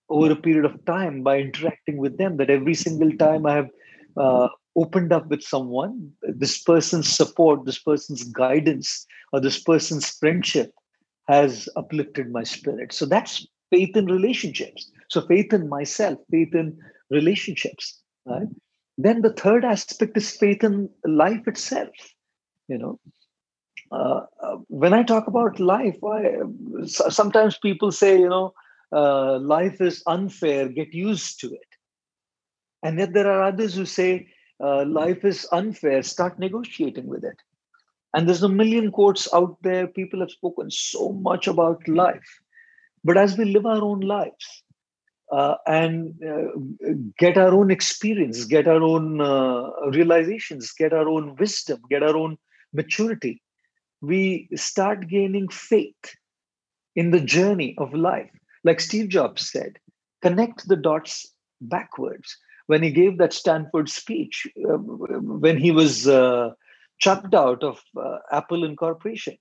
over 0.10 0.32
a 0.32 0.36
period 0.36 0.66
of 0.66 0.84
time 0.86 1.24
by 1.24 1.40
interacting 1.40 1.98
with 1.98 2.18
them 2.18 2.38
that 2.38 2.50
every 2.50 2.74
single 2.74 3.12
time 3.18 3.46
i 3.46 3.54
have 3.54 3.70
uh, 4.18 4.48
opened 4.76 5.12
up 5.12 5.28
with 5.28 5.42
someone 5.42 6.12
this 6.22 6.62
person's 6.62 7.10
support 7.10 7.66
this 7.66 7.80
person's 7.80 8.24
guidance 8.24 9.06
or 9.34 9.40
this 9.40 9.62
person's 9.62 10.10
friendship 10.10 10.72
has 11.28 11.70
uplifted 11.76 12.32
my 12.32 12.44
spirit. 12.44 12.92
So 12.92 13.06
that's 13.06 13.46
faith 13.70 13.96
in 13.96 14.06
relationships. 14.06 14.92
So 15.10 15.22
faith 15.28 15.54
in 15.54 15.70
myself 15.70 16.18
faith 16.32 16.56
in 16.56 16.78
relationships 17.12 18.02
right? 18.26 18.48
Then 18.98 19.22
the 19.22 19.34
third 19.34 19.64
aspect 19.64 20.18
is 20.18 20.36
faith 20.36 20.64
in 20.64 20.90
life 21.06 21.48
itself 21.48 21.90
you 22.68 22.78
know? 22.78 23.00
Uh, 23.92 24.22
uh 24.44 24.58
when 24.68 24.94
i 24.94 25.02
talk 25.02 25.26
about 25.28 25.60
life 25.60 25.98
I, 26.04 26.36
sometimes 26.86 27.58
people 27.58 27.92
say 27.92 28.20
you 28.20 28.30
know 28.30 28.54
uh, 28.92 29.40
life 29.40 29.82
is 29.82 30.04
unfair, 30.08 30.70
get 30.70 30.94
used 30.94 31.40
to 31.42 31.48
it. 31.54 31.68
And 32.84 33.00
yet 33.00 33.14
there 33.14 33.32
are 33.32 33.44
others 33.44 33.76
who 33.76 33.86
say 33.86 34.30
uh, 34.64 34.86
life 34.86 35.24
is 35.24 35.48
unfair, 35.52 36.02
start 36.04 36.40
negotiating 36.40 37.08
with 37.08 37.24
it. 37.24 37.38
And 38.14 38.28
there's 38.28 38.44
a 38.44 38.50
million 38.50 38.92
quotes 38.92 39.32
out 39.34 39.58
there. 39.62 39.88
People 39.88 40.22
have 40.22 40.32
spoken 40.32 40.72
so 40.72 41.12
much 41.12 41.48
about 41.48 41.88
life. 41.88 42.40
But 43.04 43.18
as 43.18 43.38
we 43.38 43.46
live 43.46 43.66
our 43.66 43.82
own 43.82 44.00
lives 44.02 44.64
uh, 45.32 45.56
and 45.68 46.16
uh, 46.24 46.90
get 47.18 47.38
our 47.38 47.54
own 47.54 47.70
experience, 47.72 48.46
get 48.46 48.68
our 48.68 48.82
own 48.82 49.22
uh, 49.22 49.70
realizations, 49.92 50.74
get 50.74 50.92
our 50.92 51.08
own 51.08 51.36
wisdom, 51.36 51.80
get 51.90 52.02
our 52.04 52.18
own 52.18 52.38
maturity, 52.74 53.42
we 54.02 54.50
start 54.56 55.08
gaining 55.08 55.48
faith 55.50 56.16
in 56.96 57.12
the 57.12 57.20
journey 57.20 57.76
of 57.78 57.94
life. 57.94 58.32
Like 58.64 58.80
Steve 58.80 59.10
Jobs 59.10 59.50
said, 59.50 59.80
connect 60.22 60.68
the 60.68 60.76
dots 60.76 61.28
backwards. 61.62 62.38
When 62.68 62.84
he 62.84 62.92
gave 62.92 63.18
that 63.18 63.34
Stanford 63.34 63.90
speech, 63.90 64.48
uh, 64.70 64.78
when 64.78 65.58
he 65.58 65.72
was 65.72 66.08
uh, 66.08 66.52
chucked 67.00 67.34
out 67.34 67.64
of 67.64 67.82
uh, 67.98 68.18
Apple 68.32 68.64
Incorporation 68.64 69.38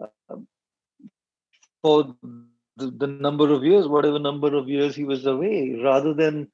uh, 0.00 0.36
for 1.82 2.16
the, 2.76 2.90
the, 2.90 3.06
number 3.06 3.52
of 3.52 3.62
years, 3.62 3.86
whatever 3.86 4.18
number 4.18 4.56
of 4.56 4.68
years 4.68 4.96
he 4.96 5.04
was 5.04 5.24
away, 5.24 5.78
rather 5.84 6.12
than 6.12 6.48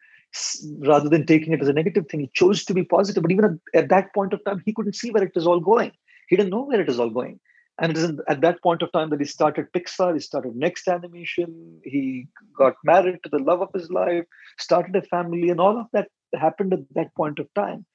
rather 0.81 1.09
than 1.09 1.27
taking 1.27 1.53
it 1.53 1.63
as 1.63 1.69
a 1.69 1.73
negative 1.73 2.07
thing, 2.09 2.21
he 2.21 2.31
chose 2.35 2.65
to 2.65 2.75
be 2.75 2.85
positive. 2.85 3.23
But 3.23 3.33
even 3.33 3.45
at, 3.45 3.81
at 3.81 3.89
that 3.89 4.15
point 4.15 4.33
of 4.33 4.45
time, 4.45 4.63
he 4.65 4.73
couldn't 4.73 4.95
see 4.95 5.11
where 5.11 5.25
it 5.25 5.35
was 5.35 5.47
all 5.47 5.61
going. 5.61 5.93
He 6.29 6.37
didn't 6.37 6.51
know 6.51 6.65
where 6.65 6.81
it 6.81 6.87
was 6.87 7.01
all 7.01 7.11
going. 7.11 7.41
And 7.81 8.21
at 8.29 8.43
that 8.43 8.63
point 8.63 8.83
of 8.83 8.93
time 8.93 9.09
that 9.09 9.21
he 9.21 9.27
started 9.27 9.73
Pixar, 9.73 10.13
he 10.13 10.21
started 10.21 10.55
Next 10.55 10.87
Animation, 10.87 11.81
he 11.83 12.29
got 12.57 12.75
married 12.85 13.21
to 13.23 13.31
the 13.31 13.39
love 13.39 13.63
of 13.63 13.71
his 13.75 13.91
life, 13.91 14.25
started 14.59 14.95
a 14.97 15.03
family, 15.03 15.49
and 15.49 15.59
all 15.59 15.81
of 15.81 15.87
that 15.95 16.09
happened 16.39 16.75
at 16.75 16.81
that 16.95 17.15
point 17.15 17.39
of 17.39 17.49
time. 17.55 17.87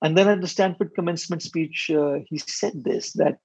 And 0.00 0.16
then 0.16 0.26
at 0.28 0.40
the 0.40 0.48
Stanford 0.48 0.94
commencement 0.94 1.42
speech, 1.42 1.90
uh, 1.90 2.20
he 2.26 2.38
said 2.38 2.84
this 2.84 3.12
that 3.12 3.38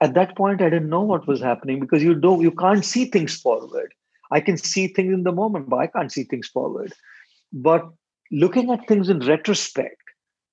at 0.00 0.14
that 0.14 0.36
point 0.36 0.60
I 0.60 0.70
didn't 0.70 0.88
know 0.88 1.02
what 1.02 1.28
was 1.28 1.40
happening 1.40 1.78
because 1.78 2.02
you 2.02 2.14
don't 2.14 2.40
you 2.40 2.50
can't 2.50 2.84
see 2.84 3.04
things 3.04 3.36
forward. 3.40 3.94
I 4.30 4.40
can 4.40 4.56
see 4.56 4.88
things 4.88 5.14
in 5.14 5.22
the 5.22 5.32
moment, 5.32 5.68
but 5.68 5.76
I 5.76 5.86
can't 5.86 6.12
see 6.12 6.24
things 6.24 6.48
forward. 6.48 6.92
But 7.52 7.88
looking 8.30 8.70
at 8.70 8.86
things 8.88 9.08
in 9.08 9.20
retrospect, 9.20 10.02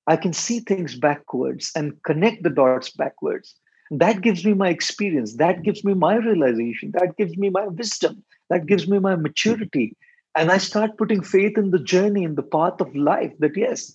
I 0.08 0.16
can 0.16 0.34
see 0.34 0.60
things 0.60 0.96
backwards 0.96 1.72
and 1.76 2.02
connect 2.04 2.44
the 2.44 2.50
dots 2.50 2.92
backwards. 2.92 3.56
That 3.92 4.22
gives 4.22 4.46
me 4.46 4.54
my 4.54 4.70
experience. 4.70 5.36
That 5.36 5.64
gives 5.64 5.84
me 5.84 5.94
my 5.94 6.16
realization. 6.16 6.92
That 6.94 7.18
gives 7.18 7.38
me 7.38 7.50
my 7.50 7.68
wisdom. 7.68 8.24
That 8.50 8.66
gives 8.66 8.88
me 8.88 9.00
my 9.00 9.16
maturity. 9.16 9.96
And 10.36 10.52
I 10.52 10.58
start 10.58 10.98
putting 10.98 11.24
faith 11.24 11.58
in 11.58 11.72
the 11.72 11.80
journey, 11.80 12.24
in 12.24 12.36
the 12.36 12.44
path 12.44 12.82
of 12.82 12.96
life 12.96 13.32
that 13.40 13.56
yes, 13.56 13.94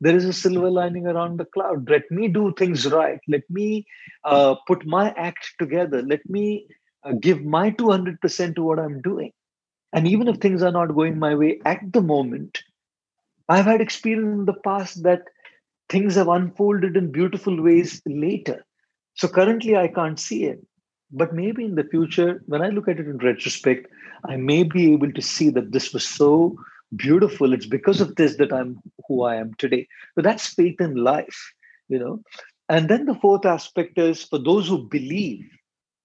there 0.00 0.16
is 0.16 0.24
a 0.24 0.32
silver 0.32 0.70
lining 0.70 1.06
around 1.06 1.38
the 1.38 1.44
cloud. 1.44 1.88
Let 1.88 2.10
me 2.10 2.28
do 2.28 2.52
things 2.58 2.90
right. 2.90 3.20
Let 3.28 3.48
me 3.48 3.86
uh, 4.24 4.56
put 4.66 4.86
my 4.86 5.10
act 5.12 5.54
together. 5.58 6.02
Let 6.02 6.28
me 6.28 6.66
uh, 7.04 7.12
give 7.12 7.44
my 7.44 7.70
200% 7.70 8.54
to 8.56 8.62
what 8.62 8.78
I'm 8.78 9.00
doing. 9.00 9.32
And 9.92 10.06
even 10.06 10.28
if 10.28 10.36
things 10.36 10.62
are 10.62 10.72
not 10.72 10.94
going 10.94 11.18
my 11.18 11.34
way 11.34 11.60
at 11.64 11.92
the 11.92 12.00
moment, 12.00 12.62
I've 13.48 13.64
had 13.64 13.80
experience 13.80 14.38
in 14.38 14.44
the 14.44 14.60
past 14.64 15.02
that 15.02 15.22
things 15.88 16.14
have 16.14 16.28
unfolded 16.28 16.96
in 16.96 17.10
beautiful 17.10 17.60
ways 17.60 18.00
later. 18.06 18.64
So 19.20 19.28
currently, 19.28 19.76
I 19.76 19.88
can't 19.88 20.18
see 20.18 20.44
it. 20.44 20.66
But 21.12 21.34
maybe 21.34 21.62
in 21.62 21.74
the 21.74 21.84
future, 21.84 22.42
when 22.46 22.62
I 22.62 22.70
look 22.70 22.88
at 22.88 22.98
it 22.98 23.06
in 23.06 23.18
retrospect, 23.18 23.86
I 24.24 24.36
may 24.36 24.62
be 24.62 24.94
able 24.94 25.12
to 25.12 25.20
see 25.20 25.50
that 25.50 25.72
this 25.72 25.92
was 25.92 26.08
so 26.08 26.56
beautiful. 26.96 27.52
It's 27.52 27.66
because 27.66 28.00
of 28.00 28.16
this 28.16 28.38
that 28.38 28.50
I'm 28.50 28.80
who 29.06 29.24
I 29.24 29.36
am 29.36 29.52
today. 29.58 29.86
So 30.14 30.22
that's 30.22 30.54
faith 30.54 30.80
in 30.80 30.94
life, 30.94 31.52
you 31.88 31.98
know. 31.98 32.22
And 32.70 32.88
then 32.88 33.04
the 33.04 33.14
fourth 33.14 33.44
aspect 33.44 33.98
is 33.98 34.24
for 34.24 34.38
those 34.38 34.66
who 34.66 34.88
believe, 34.88 35.44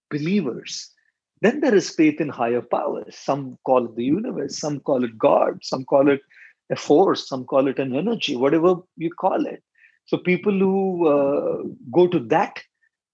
believers, 0.10 0.92
then 1.40 1.62
there 1.62 1.74
is 1.74 1.90
faith 1.90 2.20
in 2.20 2.28
higher 2.28 2.62
powers. 2.62 3.16
Some 3.16 3.58
call 3.66 3.86
it 3.86 3.96
the 3.96 4.04
universe, 4.04 4.60
some 4.60 4.82
call 4.82 5.06
it 5.06 5.18
God, 5.18 5.60
some 5.62 5.86
call 5.86 6.10
it 6.10 6.20
a 6.70 6.76
force, 6.76 7.30
some 7.30 7.46
call 7.46 7.70
it 7.70 7.80
an 7.80 7.96
energy, 7.96 8.36
whatever 8.36 8.76
you 8.98 9.10
call 9.10 9.46
it. 9.46 9.64
So 10.06 10.18
people 10.18 10.60
who 10.60 11.08
uh, 11.08 11.64
go 11.94 12.08
to 12.08 12.20
that 12.20 12.62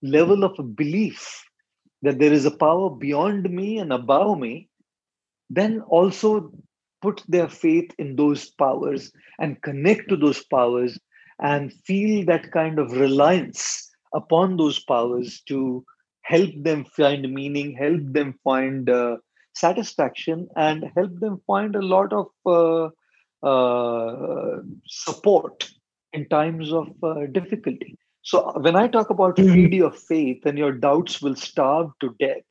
level 0.01 0.43
of 0.43 0.75
belief 0.75 1.43
that 2.01 2.19
there 2.19 2.33
is 2.33 2.45
a 2.45 2.57
power 2.57 2.89
beyond 2.89 3.49
me 3.49 3.77
and 3.77 3.93
above 3.93 4.39
me, 4.39 4.69
then 5.49 5.81
also 5.81 6.51
put 7.01 7.23
their 7.27 7.47
faith 7.47 7.91
in 7.97 8.15
those 8.15 8.49
powers 8.49 9.11
and 9.39 9.61
connect 9.61 10.09
to 10.09 10.15
those 10.15 10.43
powers 10.45 10.99
and 11.39 11.73
feel 11.85 12.25
that 12.25 12.51
kind 12.51 12.79
of 12.79 12.91
reliance 12.91 13.89
upon 14.13 14.57
those 14.57 14.83
powers 14.83 15.41
to 15.47 15.83
help 16.23 16.49
them 16.57 16.85
find 16.85 17.31
meaning, 17.33 17.75
help 17.75 18.01
them 18.03 18.33
find 18.43 18.89
uh, 18.89 19.17
satisfaction, 19.55 20.47
and 20.55 20.85
help 20.95 21.11
them 21.19 21.41
find 21.47 21.75
a 21.75 21.81
lot 21.81 22.13
of 22.13 22.27
uh, 22.45 22.89
uh, 23.45 24.57
support 24.85 25.69
in 26.13 26.27
times 26.29 26.71
of 26.71 26.89
uh, 27.03 27.25
difficulty. 27.31 27.97
So 28.23 28.51
when 28.59 28.75
I 28.75 28.87
talk 28.87 29.09
about 29.09 29.35
mm-hmm. 29.35 29.53
feed 29.53 29.73
your 29.73 29.91
faith 29.91 30.45
and 30.45 30.57
your 30.57 30.71
doubts 30.71 31.21
will 31.21 31.35
starve 31.35 31.91
to 32.01 32.15
death, 32.19 32.43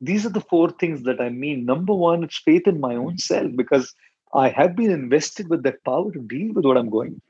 these 0.00 0.24
are 0.24 0.30
the 0.30 0.40
four 0.40 0.70
things 0.70 1.02
that 1.02 1.20
I 1.20 1.28
mean. 1.28 1.64
Number 1.64 1.92
one, 1.92 2.24
it's 2.24 2.38
faith 2.38 2.66
in 2.66 2.80
my 2.80 2.94
own 2.94 3.18
self 3.18 3.54
because 3.56 3.92
I 4.32 4.48
have 4.48 4.76
been 4.76 4.90
invested 4.90 5.48
with 5.48 5.62
that 5.64 5.82
power 5.84 6.10
to 6.12 6.20
deal 6.20 6.54
with 6.54 6.64
what 6.64 6.76
I'm 6.76 6.88
going. 6.88 7.20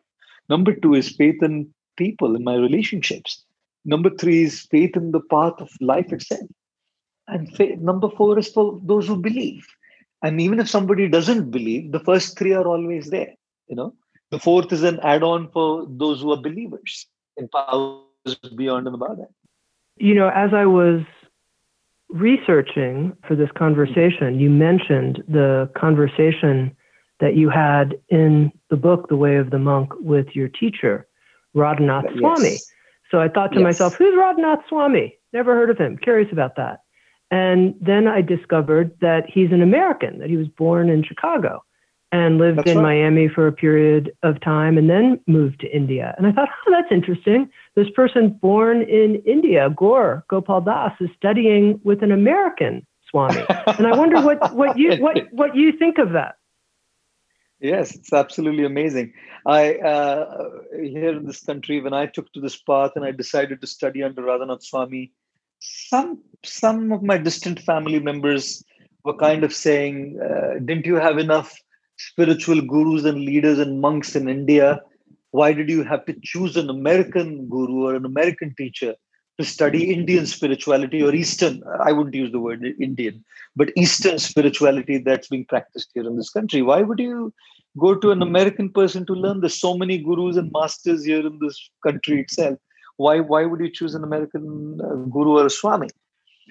Number 0.48 0.74
two 0.74 0.94
is 0.94 1.16
faith 1.16 1.42
in 1.42 1.72
people, 1.96 2.36
in 2.36 2.44
my 2.44 2.54
relationships. 2.54 3.44
Number 3.84 4.10
three 4.10 4.44
is 4.44 4.60
faith 4.60 4.96
in 4.96 5.12
the 5.12 5.20
path 5.20 5.54
of 5.58 5.70
life 5.80 6.12
itself. 6.12 6.48
And 7.28 7.54
faith, 7.56 7.78
number 7.78 8.10
four 8.10 8.38
is 8.38 8.48
for 8.48 8.78
those 8.84 9.06
who 9.06 9.16
believe. 9.16 9.66
And 10.22 10.40
even 10.40 10.60
if 10.60 10.68
somebody 10.68 11.08
doesn't 11.08 11.50
believe, 11.50 11.92
the 11.92 12.00
first 12.00 12.36
three 12.36 12.52
are 12.52 12.66
always 12.66 13.08
there. 13.08 13.34
You 13.68 13.76
know, 13.76 13.94
the 14.30 14.38
fourth 14.38 14.70
is 14.72 14.82
an 14.82 15.00
add-on 15.00 15.50
for 15.50 15.86
those 15.88 16.20
who 16.20 16.32
are 16.32 16.42
believers 16.42 17.06
in 17.36 17.48
powers 17.48 18.02
beyond 18.56 18.86
and 18.86 18.94
above 18.94 19.18
that. 19.18 19.30
You 19.96 20.14
know, 20.14 20.30
as 20.34 20.52
I 20.54 20.66
was 20.66 21.02
researching 22.08 23.16
for 23.26 23.36
this 23.36 23.50
conversation, 23.56 24.38
you 24.38 24.50
mentioned 24.50 25.22
the 25.28 25.70
conversation 25.76 26.76
that 27.20 27.36
you 27.36 27.50
had 27.50 27.96
in 28.08 28.50
the 28.70 28.76
book, 28.76 29.08
The 29.08 29.16
Way 29.16 29.36
of 29.36 29.50
the 29.50 29.58
Monk, 29.58 29.92
with 30.00 30.28
your 30.34 30.48
teacher, 30.48 31.06
Radhanath 31.54 32.04
yes. 32.04 32.18
Swami. 32.18 32.56
So 33.10 33.20
I 33.20 33.28
thought 33.28 33.52
to 33.52 33.58
yes. 33.58 33.64
myself, 33.64 33.94
who's 33.94 34.14
Radhanath 34.14 34.62
Swami? 34.68 35.16
Never 35.32 35.54
heard 35.54 35.70
of 35.70 35.78
him. 35.78 35.98
Curious 35.98 36.32
about 36.32 36.56
that. 36.56 36.80
And 37.30 37.74
then 37.80 38.08
I 38.08 38.22
discovered 38.22 38.96
that 39.00 39.24
he's 39.28 39.52
an 39.52 39.62
American, 39.62 40.18
that 40.18 40.30
he 40.30 40.36
was 40.36 40.48
born 40.48 40.88
in 40.88 41.04
Chicago 41.04 41.62
and 42.12 42.38
lived 42.38 42.58
that's 42.58 42.70
in 42.70 42.78
right. 42.78 42.98
Miami 42.98 43.28
for 43.28 43.46
a 43.46 43.52
period 43.52 44.12
of 44.22 44.40
time 44.40 44.76
and 44.76 44.90
then 44.90 45.20
moved 45.26 45.60
to 45.60 45.74
India. 45.74 46.14
And 46.18 46.26
I 46.26 46.32
thought, 46.32 46.48
oh, 46.66 46.72
that's 46.72 46.90
interesting. 46.90 47.48
This 47.76 47.88
person 47.90 48.30
born 48.30 48.82
in 48.82 49.22
India, 49.26 49.70
Gaur 49.70 50.24
Gopal 50.28 50.60
Das, 50.60 50.92
is 51.00 51.10
studying 51.16 51.80
with 51.84 52.02
an 52.02 52.10
American 52.10 52.86
Swami. 53.08 53.44
and 53.66 53.86
I 53.86 53.96
wonder 53.96 54.20
what, 54.20 54.54
what 54.54 54.78
you 54.78 54.96
what 54.96 55.18
what 55.30 55.54
you 55.54 55.72
think 55.72 55.98
of 55.98 56.12
that. 56.12 56.36
Yes, 57.60 57.94
it's 57.94 58.12
absolutely 58.12 58.64
amazing. 58.64 59.12
I 59.46 59.74
uh, 59.74 60.48
here 60.72 61.16
in 61.16 61.26
this 61.26 61.42
country, 61.42 61.80
when 61.80 61.92
I 61.92 62.06
took 62.06 62.32
to 62.32 62.40
this 62.40 62.56
path 62.56 62.92
and 62.96 63.04
I 63.04 63.12
decided 63.12 63.60
to 63.60 63.66
study 63.66 64.02
under 64.02 64.22
Radhanath 64.22 64.62
Swami, 64.62 65.12
some 65.60 66.20
some 66.44 66.90
of 66.90 67.02
my 67.02 67.18
distant 67.18 67.60
family 67.60 68.00
members 68.00 68.64
were 69.04 69.16
kind 69.16 69.44
of 69.44 69.52
saying, 69.52 70.18
uh, 70.20 70.58
"Didn't 70.64 70.86
you 70.86 70.96
have 70.96 71.18
enough 71.18 71.54
spiritual 72.08 72.60
gurus 72.62 73.04
and 73.04 73.20
leaders 73.20 73.58
and 73.58 73.80
monks 73.80 74.16
in 74.16 74.28
India. 74.28 74.80
Why 75.32 75.52
did 75.52 75.68
you 75.68 75.82
have 75.84 76.04
to 76.06 76.14
choose 76.22 76.56
an 76.56 76.70
American 76.70 77.48
guru 77.48 77.84
or 77.88 77.94
an 77.94 78.04
American 78.04 78.54
teacher 78.56 78.94
to 79.38 79.44
study 79.44 79.92
Indian 79.92 80.26
spirituality 80.26 81.02
or 81.02 81.14
Eastern? 81.14 81.62
I 81.88 81.92
wouldn't 81.92 82.14
use 82.14 82.32
the 82.32 82.40
word 82.40 82.64
Indian, 82.80 83.24
but 83.54 83.72
Eastern 83.76 84.18
spirituality 84.18 84.98
that's 84.98 85.28
being 85.28 85.44
practiced 85.44 85.90
here 85.94 86.06
in 86.06 86.16
this 86.16 86.30
country. 86.30 86.62
Why 86.62 86.82
would 86.82 86.98
you 86.98 87.32
go 87.78 87.94
to 87.94 88.10
an 88.10 88.22
American 88.22 88.70
person 88.70 89.06
to 89.06 89.12
learn? 89.12 89.40
There's 89.40 89.60
so 89.60 89.76
many 89.76 89.98
gurus 89.98 90.36
and 90.36 90.50
masters 90.52 91.04
here 91.04 91.24
in 91.26 91.38
this 91.40 91.70
country 91.86 92.20
itself. 92.20 92.58
Why, 92.96 93.20
why 93.20 93.44
would 93.44 93.60
you 93.60 93.70
choose 93.70 93.94
an 93.94 94.04
American 94.04 94.78
uh, 94.84 94.94
guru 95.10 95.38
or 95.38 95.46
a 95.46 95.50
Swami? 95.50 95.88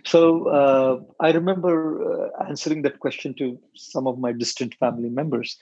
So 0.06 0.48
uh, 0.48 1.00
I 1.20 1.32
remember 1.32 2.30
uh, 2.34 2.46
answering 2.48 2.82
that 2.84 3.00
question 3.00 3.34
to 3.36 3.60
some 3.76 4.08
of 4.08 4.20
my 4.20 4.32
distant 4.32 4.76
family 4.76 5.10
members. 5.10 5.58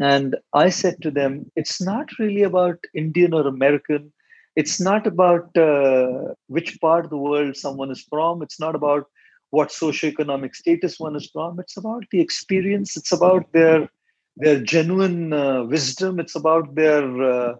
And 0.00 0.36
I 0.54 0.70
said 0.70 1.02
to 1.02 1.10
them, 1.10 1.50
it's 1.56 1.80
not 1.80 2.18
really 2.18 2.42
about 2.42 2.78
Indian 2.94 3.34
or 3.34 3.46
American. 3.46 4.12
It's 4.56 4.80
not 4.80 5.06
about 5.06 5.56
uh, 5.56 6.34
which 6.46 6.80
part 6.80 7.04
of 7.04 7.10
the 7.10 7.16
world 7.16 7.56
someone 7.56 7.90
is 7.90 8.02
from. 8.02 8.42
It's 8.42 8.60
not 8.60 8.74
about 8.74 9.06
what 9.50 9.70
socioeconomic 9.70 10.54
status 10.54 10.98
one 10.98 11.16
is 11.16 11.28
from. 11.30 11.58
It's 11.58 11.76
about 11.76 12.04
the 12.10 12.20
experience. 12.20 12.96
It's 12.96 13.12
about 13.12 13.52
their 13.52 13.88
their 14.36 14.60
genuine 14.60 15.32
uh, 15.32 15.64
wisdom. 15.64 16.20
It's 16.20 16.36
about 16.36 16.74
their 16.74 17.22
uh, 17.22 17.54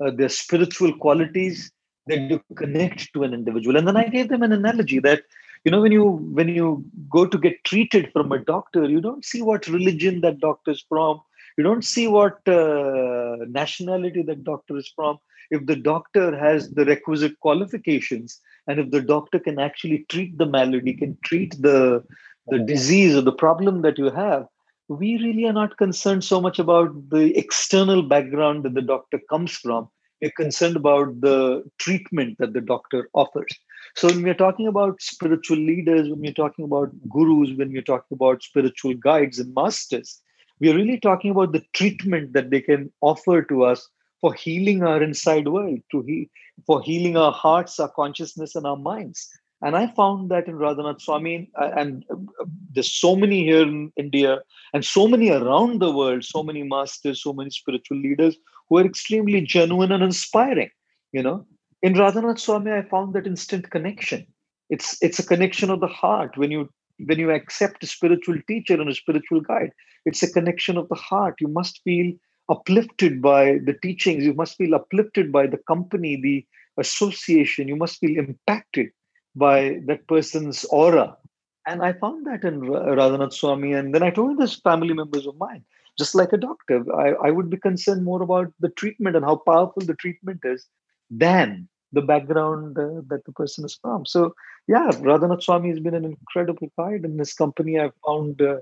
uh, 0.00 0.10
their 0.10 0.30
spiritual 0.30 0.96
qualities 0.98 1.70
that 2.06 2.28
do 2.28 2.40
connect 2.56 3.12
to 3.12 3.22
an 3.22 3.34
individual. 3.34 3.76
And 3.76 3.86
then 3.86 3.96
I 3.96 4.08
gave 4.08 4.28
them 4.28 4.42
an 4.42 4.52
analogy 4.52 4.98
that 5.00 5.22
you 5.64 5.70
know 5.70 5.80
when 5.80 5.92
you 5.92 6.04
when 6.38 6.48
you 6.48 6.84
go 7.10 7.26
to 7.26 7.38
get 7.38 7.64
treated 7.64 8.10
from 8.12 8.32
a 8.32 8.38
doctor, 8.38 8.84
you 8.84 9.00
don't 9.00 9.24
see 9.24 9.42
what 9.42 9.66
religion 9.66 10.20
that 10.20 10.38
doctor 10.38 10.72
is 10.72 10.84
from. 10.88 11.20
You 11.56 11.64
don't 11.64 11.84
see 11.84 12.06
what 12.08 12.46
uh, 12.48 13.36
nationality 13.48 14.22
that 14.22 14.44
doctor 14.44 14.76
is 14.76 14.90
from. 14.94 15.18
If 15.50 15.66
the 15.66 15.76
doctor 15.76 16.36
has 16.36 16.70
the 16.70 16.84
requisite 16.84 17.38
qualifications, 17.40 18.40
and 18.66 18.80
if 18.80 18.90
the 18.90 19.00
doctor 19.00 19.38
can 19.38 19.58
actually 19.58 20.04
treat 20.08 20.36
the 20.36 20.46
malady, 20.46 20.94
can 20.94 21.16
treat 21.24 21.54
the 21.60 22.04
the 22.48 22.58
disease 22.58 23.16
or 23.16 23.22
the 23.22 23.32
problem 23.32 23.82
that 23.82 23.98
you 23.98 24.10
have, 24.10 24.46
we 24.88 25.16
really 25.16 25.46
are 25.46 25.52
not 25.52 25.78
concerned 25.78 26.24
so 26.24 26.40
much 26.40 26.58
about 26.58 27.08
the 27.08 27.36
external 27.38 28.02
background 28.02 28.64
that 28.64 28.74
the 28.74 28.82
doctor 28.82 29.18
comes 29.30 29.52
from. 29.52 29.88
We're 30.20 30.30
concerned 30.30 30.76
about 30.76 31.20
the 31.20 31.64
treatment 31.78 32.36
that 32.38 32.52
the 32.52 32.60
doctor 32.60 33.08
offers. 33.14 33.52
So 33.94 34.08
when 34.08 34.22
we're 34.22 34.34
talking 34.34 34.66
about 34.66 35.00
spiritual 35.00 35.58
leaders, 35.58 36.08
when 36.08 36.20
we're 36.20 36.32
talking 36.32 36.64
about 36.64 36.90
gurus, 37.08 37.50
when 37.56 37.72
we're 37.72 37.82
talking 37.82 38.14
about 38.14 38.42
spiritual 38.42 38.94
guides 38.94 39.38
and 39.38 39.54
masters, 39.54 40.20
we're 40.60 40.76
really 40.76 40.98
talking 40.98 41.30
about 41.30 41.52
the 41.52 41.62
treatment 41.74 42.32
that 42.32 42.50
they 42.50 42.60
can 42.60 42.92
offer 43.00 43.42
to 43.42 43.64
us 43.64 43.88
for 44.20 44.32
healing 44.32 44.82
our 44.82 45.02
inside 45.02 45.48
world, 45.48 45.80
to 45.90 46.02
he, 46.02 46.30
for 46.66 46.82
healing 46.82 47.16
our 47.16 47.32
hearts, 47.32 47.78
our 47.78 47.90
consciousness, 47.90 48.54
and 48.54 48.66
our 48.66 48.76
minds. 48.76 49.28
And 49.62 49.76
I 49.76 49.86
found 49.88 50.30
that 50.30 50.46
in 50.46 50.54
Radhanath 50.54 51.00
Swami, 51.00 51.50
uh, 51.60 51.70
and 51.76 52.04
uh, 52.10 52.44
there's 52.72 52.92
so 52.92 53.16
many 53.16 53.44
here 53.44 53.62
in 53.62 53.92
India, 53.96 54.40
and 54.72 54.84
so 54.84 55.08
many 55.08 55.30
around 55.30 55.80
the 55.80 55.90
world, 55.90 56.24
so 56.24 56.42
many 56.42 56.62
masters, 56.62 57.22
so 57.22 57.32
many 57.32 57.50
spiritual 57.50 57.98
leaders 57.98 58.36
who 58.68 58.78
are 58.78 58.84
extremely 58.84 59.40
genuine 59.40 59.92
and 59.92 60.02
inspiring. 60.02 60.70
You 61.12 61.22
know, 61.22 61.46
in 61.84 61.92
Radhanath 61.92 62.40
Swami, 62.40 62.70
I 62.72 62.80
found 62.80 63.12
that 63.12 63.26
instant 63.26 63.70
connection. 63.70 64.26
It's 64.70 64.96
it's 65.02 65.18
a 65.18 65.26
connection 65.26 65.68
of 65.68 65.80
the 65.80 65.86
heart 65.86 66.38
when 66.38 66.50
you 66.50 66.70
when 67.08 67.18
you 67.18 67.30
accept 67.30 67.84
a 67.84 67.86
spiritual 67.86 68.38
teacher 68.48 68.80
and 68.80 68.88
a 68.88 68.94
spiritual 68.94 69.42
guide. 69.42 69.72
It's 70.06 70.22
a 70.22 70.32
connection 70.32 70.78
of 70.78 70.88
the 70.88 70.94
heart. 70.94 71.34
You 71.40 71.48
must 71.48 71.82
feel 71.84 72.14
uplifted 72.48 73.20
by 73.20 73.58
the 73.66 73.74
teachings. 73.82 74.24
You 74.24 74.32
must 74.32 74.56
feel 74.56 74.74
uplifted 74.74 75.30
by 75.30 75.46
the 75.46 75.58
company, 75.72 76.18
the 76.18 76.46
association. 76.78 77.68
You 77.68 77.76
must 77.76 77.98
feel 77.98 78.18
impacted 78.18 78.88
by 79.36 79.80
that 79.86 80.08
person's 80.08 80.64
aura. 80.64 81.18
And 81.66 81.82
I 81.82 81.92
found 81.92 82.26
that 82.26 82.44
in 82.44 82.62
Radhanath 82.62 83.34
Swami. 83.34 83.74
And 83.74 83.94
then 83.94 84.02
I 84.02 84.10
told 84.10 84.38
this 84.38 84.58
family 84.58 84.94
members 84.94 85.26
of 85.26 85.36
mine, 85.36 85.62
just 85.98 86.14
like 86.14 86.32
a 86.32 86.38
doctor, 86.38 86.82
I, 86.96 87.28
I 87.28 87.30
would 87.30 87.50
be 87.50 87.58
concerned 87.58 88.04
more 88.04 88.22
about 88.22 88.50
the 88.60 88.70
treatment 88.70 89.16
and 89.16 89.24
how 89.24 89.36
powerful 89.36 89.82
the 89.84 89.94
treatment 89.94 90.40
is 90.44 90.66
than 91.10 91.68
the 91.94 92.02
background 92.02 92.78
uh, 92.78 93.02
that 93.08 93.24
the 93.24 93.32
person 93.32 93.64
is 93.64 93.78
from. 93.80 94.06
So, 94.06 94.34
yeah, 94.66 94.88
Radhanath 94.90 95.42
Swami 95.42 95.70
has 95.70 95.80
been 95.80 95.94
an 95.94 96.04
incredible 96.04 96.68
guide. 96.78 97.04
In 97.04 97.18
his 97.18 97.32
company, 97.32 97.78
I've 97.78 97.94
found 98.06 98.40
uh, 98.42 98.58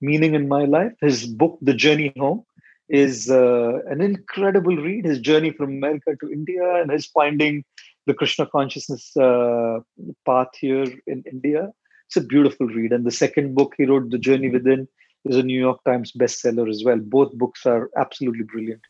meaning 0.00 0.34
in 0.34 0.48
my 0.48 0.64
life. 0.64 0.92
His 1.00 1.26
book, 1.26 1.58
The 1.62 1.74
Journey 1.74 2.12
Home, 2.18 2.44
is 2.88 3.30
uh, 3.30 3.78
an 3.88 4.00
incredible 4.00 4.76
read. 4.76 5.04
His 5.04 5.20
journey 5.20 5.50
from 5.50 5.70
America 5.70 6.16
to 6.20 6.32
India 6.32 6.74
and 6.80 6.90
his 6.90 7.06
finding 7.06 7.64
the 8.06 8.14
Krishna 8.14 8.46
consciousness 8.46 9.16
uh, 9.16 9.80
path 10.26 10.48
here 10.60 10.86
in 11.06 11.22
India. 11.30 11.72
It's 12.08 12.16
a 12.16 12.20
beautiful 12.20 12.66
read. 12.66 12.92
And 12.92 13.06
the 13.06 13.10
second 13.10 13.54
book 13.54 13.74
he 13.76 13.84
wrote, 13.84 14.10
The 14.10 14.18
Journey 14.18 14.50
Within, 14.50 14.88
is 15.24 15.36
a 15.36 15.42
New 15.42 15.58
York 15.58 15.82
Times 15.84 16.12
bestseller 16.12 16.68
as 16.68 16.82
well. 16.84 16.98
Both 16.98 17.32
books 17.34 17.64
are 17.64 17.90
absolutely 17.96 18.44
brilliant. 18.44 18.82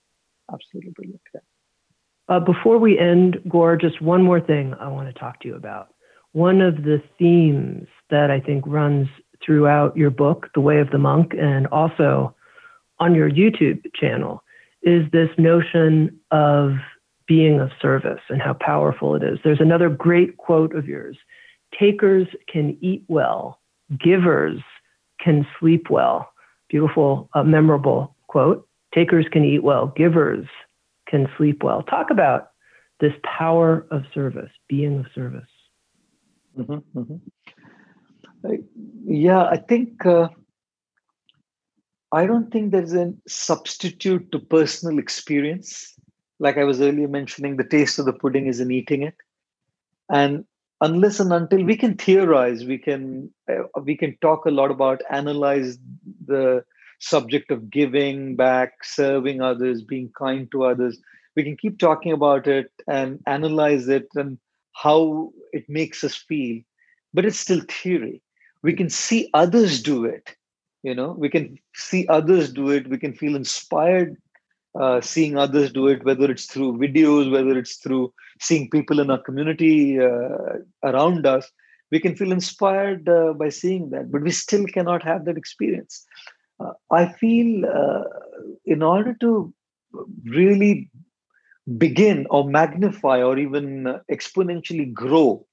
Absolutely 0.53 0.93
brilliant. 0.93 1.21
Yeah. 1.35 1.41
Uh, 2.33 2.41
before 2.41 2.79
we 2.79 2.99
end, 2.99 3.39
Gaur, 3.47 3.77
just 3.77 4.01
one 4.01 4.23
more 4.23 4.41
thing 4.41 4.73
I 4.81 4.89
want 4.89 5.07
to 5.07 5.13
talk 5.13 5.41
to 5.41 5.49
you 5.49 5.55
about. 5.55 5.89
One 6.33 6.63
of 6.63 6.77
the 6.77 7.03
themes 7.19 7.87
that 8.09 8.31
I 8.31 8.41
think 8.41 8.65
runs 8.67 9.07
throughout 9.45 9.95
your 9.99 10.09
book, 10.09 10.49
The 10.55 10.63
Way 10.63 10.79
of 10.79 10.89
the 10.89 10.97
Monk, 10.97 11.35
and 11.39 11.67
also 11.67 12.35
on 13.01 13.15
your 13.15 13.31
YouTube 13.31 13.83
channel, 13.95 14.43
is 14.83 15.03
this 15.13 15.29
notion 15.37 16.19
of 16.31 16.77
being 17.27 17.61
of 17.61 17.69
service 17.83 18.23
and 18.31 18.41
how 18.41 18.55
powerful 18.55 19.15
it 19.15 19.23
is. 19.23 19.39
There's 19.45 19.61
another 19.61 19.91
great 19.91 20.39
quote 20.39 20.75
of 20.75 20.89
yours 20.89 21.19
Takers 21.79 22.29
can 22.51 22.79
eat 22.81 23.05
well, 23.09 23.61
givers 24.03 24.59
can 25.21 25.47
sleep 25.61 25.91
well. 25.91 26.33
Beautiful, 26.71 27.29
uh, 27.35 27.43
memorable 27.43 28.17
quote. 28.29 28.67
Takers 28.95 29.27
can 29.31 29.45
eat 29.45 29.63
well, 29.63 29.93
givers 29.95 30.47
can 31.13 31.29
sleep 31.37 31.63
well. 31.63 31.85
Talk 31.85 32.11
about 32.11 32.49
this 32.99 33.13
power 33.23 33.87
of 33.93 34.03
service, 34.13 34.51
being 34.69 34.99
of 35.01 35.07
service. 35.15 35.53
Mm-hmm, 36.59 36.99
mm-hmm. 36.99 38.55
yeah, 39.07 39.45
I 39.45 39.57
think 39.57 40.05
uh, 40.05 40.29
I 42.11 42.27
don't 42.27 42.51
think 42.53 42.73
there's 42.73 42.95
a 42.95 43.15
substitute 43.29 44.33
to 44.33 44.41
personal 44.41 44.99
experience 44.99 45.93
like 46.43 46.59
I 46.59 46.65
was 46.65 46.81
earlier 46.81 47.09
mentioning, 47.09 47.57
the 47.57 47.65
taste 47.65 48.01
of 48.01 48.05
the 48.05 48.13
pudding 48.13 48.49
is 48.49 48.59
in 48.59 48.73
eating 48.73 49.05
it. 49.05 49.15
And 50.11 50.45
unless 50.81 51.21
and 51.21 51.33
until 51.33 51.63
we 51.65 51.77
can 51.77 51.97
theorize, 51.97 52.65
we 52.65 52.79
can 52.79 53.33
uh, 53.49 53.81
we 53.81 53.97
can 53.97 54.19
talk 54.21 54.45
a 54.45 54.51
lot 54.51 54.73
about 54.73 55.03
analyze 55.09 55.79
the 56.27 56.65
subject 57.03 57.51
of 57.51 57.71
giving 57.71 58.37
back, 58.37 58.85
serving 58.85 59.41
others, 59.41 59.83
being 59.83 60.11
kind 60.17 60.51
to 60.53 60.65
others. 60.65 60.99
We 61.37 61.43
can 61.45 61.57
keep 61.57 61.79
talking 61.79 62.13
about 62.13 62.47
it 62.47 62.71
and 62.87 63.21
analyze 63.27 63.89
it 63.89 64.09
and 64.15 64.39
how 64.75 65.33
it 65.53 65.69
makes 65.69 66.05
us 66.05 66.15
feel, 66.15 66.63
but 67.13 67.25
it's 67.25 67.41
still 67.41 67.63
theory. 67.69 68.23
We 68.63 68.75
can 68.75 68.89
see 68.89 69.29
others 69.35 69.83
do 69.83 70.05
it. 70.05 70.37
You 70.83 70.95
know, 70.95 71.15
we 71.19 71.29
can 71.29 71.59
see 71.75 72.07
others 72.09 72.53
do 72.53 72.71
it. 72.71 72.89
We 72.89 72.99
can 72.99 73.15
feel 73.15 73.37
inspired 73.37 74.17
uh, 74.79 75.01
seeing 75.01 75.37
others 75.37 75.73
do 75.73 75.89
it, 75.89 76.05
whether 76.05 76.31
it's 76.31 76.47
through 76.47 76.79
videos, 76.79 77.31
whether 77.31 77.59
it's 77.59 77.77
through 77.77 78.13
seeing 78.41 78.71
people 78.71 79.01
in 79.01 79.11
our 79.11 79.23
community 79.23 80.01
uh, 80.01 80.59
around 80.83 81.27
us, 81.27 81.51
we 81.91 82.01
can 82.01 82.17
feel 82.17 82.33
inspired 82.33 83.07
uh, 83.09 83.35
by 83.35 83.51
seeing 83.51 83.91
that, 83.91 84.11
but 84.11 84.23
we 84.23 84.31
still 84.31 84.65
cannot 84.65 85.03
have 85.03 85.27
that 85.27 85.37
experience. 85.37 86.07
Uh, 86.61 86.73
I 86.91 87.07
feel 87.07 87.65
uh, 87.67 88.05
in 88.65 88.83
order 88.83 89.15
to 89.21 89.53
really 90.25 90.91
begin 91.79 92.27
or 92.31 92.49
magnify 92.49 93.23
or 93.23 93.39
even 93.39 94.01
exponentially 94.11 94.93
grow 94.93 95.47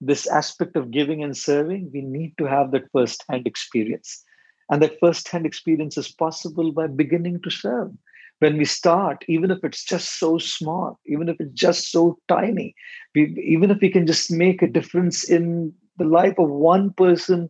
this 0.00 0.26
aspect 0.26 0.76
of 0.76 0.90
giving 0.90 1.22
and 1.22 1.36
serving, 1.36 1.90
we 1.92 2.00
need 2.02 2.34
to 2.38 2.44
have 2.44 2.72
that 2.72 2.90
first 2.92 3.24
hand 3.28 3.46
experience. 3.46 4.24
And 4.70 4.82
that 4.82 4.98
first 5.00 5.28
hand 5.28 5.46
experience 5.46 5.96
is 5.96 6.10
possible 6.10 6.72
by 6.72 6.86
beginning 6.88 7.40
to 7.42 7.50
serve 7.50 7.92
when 8.40 8.56
we 8.56 8.64
start, 8.64 9.24
even 9.28 9.52
if 9.52 9.62
it's 9.62 9.84
just 9.84 10.18
so 10.18 10.36
small, 10.38 10.98
even 11.06 11.28
if 11.28 11.36
it's 11.38 11.52
just 11.52 11.92
so 11.92 12.18
tiny, 12.26 12.74
we, 13.14 13.32
even 13.46 13.70
if 13.70 13.80
we 13.80 13.88
can 13.88 14.04
just 14.04 14.32
make 14.32 14.62
a 14.62 14.66
difference 14.66 15.22
in 15.22 15.72
the 15.96 16.04
life 16.04 16.34
of 16.38 16.50
one 16.50 16.92
person 16.94 17.48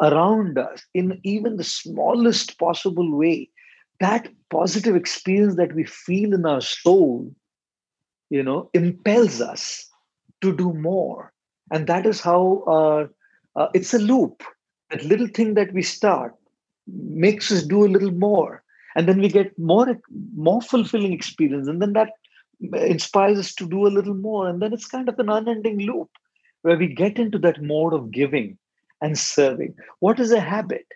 around 0.00 0.58
us 0.58 0.84
in 0.94 1.20
even 1.24 1.56
the 1.56 1.64
smallest 1.64 2.58
possible 2.58 3.16
way, 3.16 3.48
that 4.00 4.28
positive 4.50 4.94
experience 4.94 5.56
that 5.56 5.74
we 5.74 5.84
feel 5.84 6.34
in 6.34 6.46
our 6.46 6.60
soul, 6.60 7.34
you 8.30 8.42
know, 8.42 8.70
impels 8.74 9.40
us 9.40 9.88
to 10.40 10.56
do 10.56 10.72
more. 10.72 11.32
And 11.72 11.86
that 11.86 12.06
is 12.06 12.20
how 12.20 12.62
uh, 12.66 13.60
uh, 13.60 13.68
it's 13.74 13.92
a 13.92 13.98
loop. 13.98 14.42
That 14.90 15.04
little 15.04 15.28
thing 15.28 15.54
that 15.54 15.72
we 15.74 15.82
start 15.82 16.34
makes 16.86 17.50
us 17.52 17.62
do 17.62 17.84
a 17.84 17.92
little 17.92 18.12
more 18.12 18.62
and 18.96 19.08
then 19.08 19.20
we 19.20 19.28
get 19.28 19.58
more 19.58 19.98
more 20.34 20.62
fulfilling 20.62 21.12
experience 21.12 21.68
and 21.68 21.82
then 21.82 21.92
that 21.92 22.10
inspires 22.72 23.38
us 23.38 23.54
to 23.54 23.68
do 23.68 23.86
a 23.86 23.94
little 23.96 24.14
more 24.14 24.48
and 24.48 24.62
then 24.62 24.72
it's 24.72 24.88
kind 24.88 25.08
of 25.08 25.18
an 25.18 25.28
unending 25.28 25.78
loop 25.80 26.08
where 26.62 26.76
we 26.76 26.88
get 26.88 27.18
into 27.18 27.38
that 27.38 27.62
mode 27.62 27.92
of 27.92 28.10
giving 28.10 28.58
and 29.00 29.18
serving 29.18 29.74
what 30.00 30.20
is 30.20 30.32
a 30.32 30.40
habit 30.40 30.86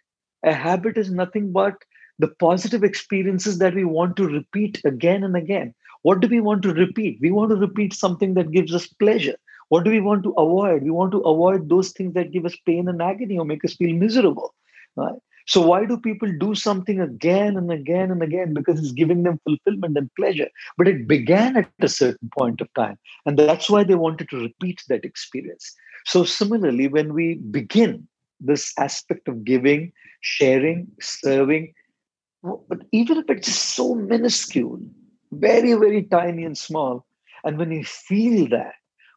a 0.44 0.53
habit 0.53 0.96
is 0.96 1.11
nothing 1.11 1.53
but 1.53 1.74
the 2.18 2.28
positive 2.28 2.84
experiences 2.84 3.59
that 3.59 3.74
we 3.74 3.84
want 3.84 4.16
to 4.16 4.26
repeat 4.26 4.80
again 4.84 5.24
and 5.24 5.36
again 5.36 5.74
what 6.03 6.20
do 6.20 6.28
we 6.28 6.40
want 6.40 6.62
to 6.62 6.74
repeat 6.74 7.18
we 7.20 7.30
want 7.30 7.50
to 7.50 7.57
repeat 7.57 7.94
something 7.94 8.34
that 8.34 8.50
gives 8.50 8.74
us 8.74 8.86
pleasure 8.86 9.36
what 9.68 9.84
do 9.84 9.90
we 9.90 10.00
want 10.00 10.22
to 10.22 10.32
avoid 10.32 10.82
we 10.82 10.90
want 10.90 11.12
to 11.12 11.20
avoid 11.20 11.68
those 11.68 11.92
things 11.92 12.14
that 12.14 12.32
give 12.32 12.44
us 12.44 12.57
pain 12.66 12.88
and 12.88 13.03
agony 13.03 13.38
or 13.38 13.44
make 13.44 13.64
us 13.64 13.74
feel 13.74 13.94
miserable 13.96 14.55
right 14.96 15.20
so 15.46 15.61
why 15.61 15.84
do 15.84 15.96
people 15.98 16.30
do 16.38 16.55
something 16.55 17.00
again 17.00 17.57
and 17.57 17.70
again 17.72 18.11
and 18.11 18.22
again? 18.22 18.55
Because 18.55 18.78
it's 18.78 18.92
giving 18.92 19.22
them 19.22 19.40
fulfillment 19.44 19.96
and 19.98 20.11
pleasure. 20.14 20.48
But 20.78 20.88
it 20.88 21.09
began 21.09 21.57
at 21.57 21.68
a 21.80 21.88
certain 21.88 22.30
point 22.36 22.61
of 22.61 22.72
time. 22.74 22.98
And 23.26 23.38
that's 23.38 23.68
why 23.68 23.84
they 23.84 23.94
wanted 23.94 24.28
to 24.30 24.40
repeat 24.40 24.82
that 24.88 25.05
experience. 25.05 25.74
So 26.05 26.24
similarly, 26.24 26.88
when 26.88 27.14
we 27.14 27.34
begin 27.34 28.09
this 28.40 28.72
aspect 28.78 29.28
of 29.28 29.44
giving, 29.44 29.92
sharing, 30.20 30.88
serving, 31.00 31.74
but 32.42 32.82
even 32.90 33.18
if 33.18 33.30
it's 33.30 33.55
so 33.55 33.94
minuscule, 33.94 34.80
very, 35.30 35.74
very 35.74 36.03
tiny 36.03 36.44
and 36.44 36.59
small, 36.59 37.07
and 37.44 37.57
when 37.59 37.70
we 37.70 37.82
feel 37.84 38.48
that, 38.48 38.74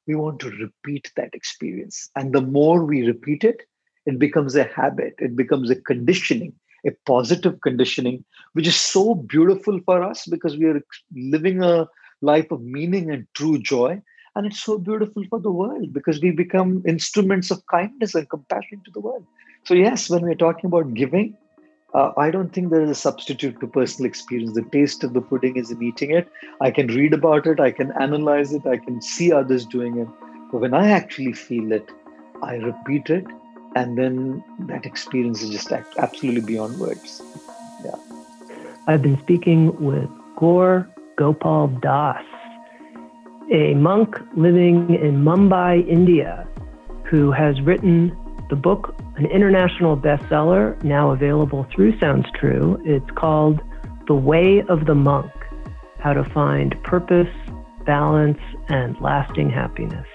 we 0.08 0.16
want 0.16 0.40
to 0.40 0.50
repeat 0.52 1.12
that 1.16 1.34
experience. 1.34 2.10
And 2.16 2.34
the 2.34 2.42
more 2.42 2.84
we 2.86 3.02
repeat 3.08 3.44
it, 3.44 3.64
it 4.06 4.20
becomes 4.20 4.56
a 4.56 4.66
habit, 4.66 5.16
it 5.18 5.36
becomes 5.36 5.72
a 5.72 5.76
conditioning, 5.76 6.54
a 6.86 6.92
positive 7.08 7.62
conditioning, 7.62 8.24
which 8.54 8.68
is 8.68 8.76
so 8.76 9.16
beautiful 9.16 9.80
for 9.86 10.04
us 10.04 10.28
because 10.28 10.58
we 10.58 10.66
are 10.66 10.82
living 11.16 11.64
a 11.64 11.88
life 12.22 12.52
of 12.52 12.62
meaning 12.62 13.10
and 13.10 13.26
true 13.34 13.58
joy. 13.58 14.00
And 14.36 14.46
it's 14.46 14.62
so 14.62 14.78
beautiful 14.78 15.24
for 15.30 15.40
the 15.40 15.52
world 15.52 15.94
because 15.94 16.22
we 16.22 16.32
become 16.32 16.84
instruments 16.86 17.52
of 17.52 17.66
kindness 17.68 18.16
and 18.16 18.30
compassion 18.30 18.82
to 18.86 18.92
the 18.92 19.00
world. 19.00 19.26
So, 19.64 19.74
yes, 19.74 20.10
when 20.10 20.24
we're 20.24 20.36
talking 20.36 20.68
about 20.68 20.94
giving, 20.94 21.38
uh, 21.94 22.12
I 22.18 22.30
don't 22.30 22.52
think 22.52 22.70
there 22.70 22.82
is 22.82 22.90
a 22.90 22.96
substitute 22.96 23.60
to 23.62 23.68
personal 23.68 24.08
experience. 24.08 24.54
The 24.54 24.64
taste 24.64 25.06
of 25.06 25.14
the 25.14 25.22
pudding 25.22 25.56
is 25.56 25.72
in 25.72 25.82
eating 25.82 26.12
it. 26.12 26.28
I 26.60 26.70
can 26.70 26.88
read 26.88 27.14
about 27.14 27.48
it, 27.48 27.62
I 27.62 27.72
can 27.72 27.94
analyze 27.94 28.52
it, 28.52 28.68
I 28.68 28.78
can 28.78 29.02
see 29.02 29.32
others 29.32 29.66
doing 29.66 29.98
it. 30.00 30.08
But 30.52 30.60
when 30.60 30.74
I 30.74 30.92
actually 30.92 31.32
feel 31.32 31.72
it, 31.72 31.90
I 32.44 32.56
repeat 32.56 33.10
it, 33.10 33.26
and 33.78 33.98
then 33.98 34.44
that 34.68 34.86
experience 34.86 35.42
is 35.42 35.52
just 35.52 35.72
absolutely 35.72 36.42
beyond 36.42 36.78
words. 36.80 37.22
Yeah. 37.86 37.96
I've 38.88 39.02
been 39.02 39.18
speaking 39.22 39.76
with 39.82 40.10
Gaur 40.36 40.88
Gopal 41.16 41.68
Das, 41.82 42.22
a 43.52 43.74
monk 43.76 44.18
living 44.36 44.93
in 44.96 45.24
Mumbai, 45.24 45.88
India, 45.88 46.48
who 47.06 47.32
has 47.32 47.62
written 47.62 48.16
the 48.50 48.56
book, 48.56 48.96
an 49.18 49.26
international 49.26 49.98
bestseller, 49.98 50.82
now 50.84 51.12
available 51.12 51.66
through 51.74 51.98
Sounds 52.00 52.26
True. 52.39 52.82
It's 52.86 53.10
called 53.12 53.62
The 54.08 54.16
Way 54.16 54.64
of 54.70 54.86
the 54.86 54.96
Monk 54.96 55.32
How 56.00 56.14
to 56.14 56.24
Find 56.24 56.82
Purpose, 56.84 57.34
Balance, 57.86 58.39
and 58.70 59.00
Lasting 59.00 59.50
Happiness. 59.50 60.08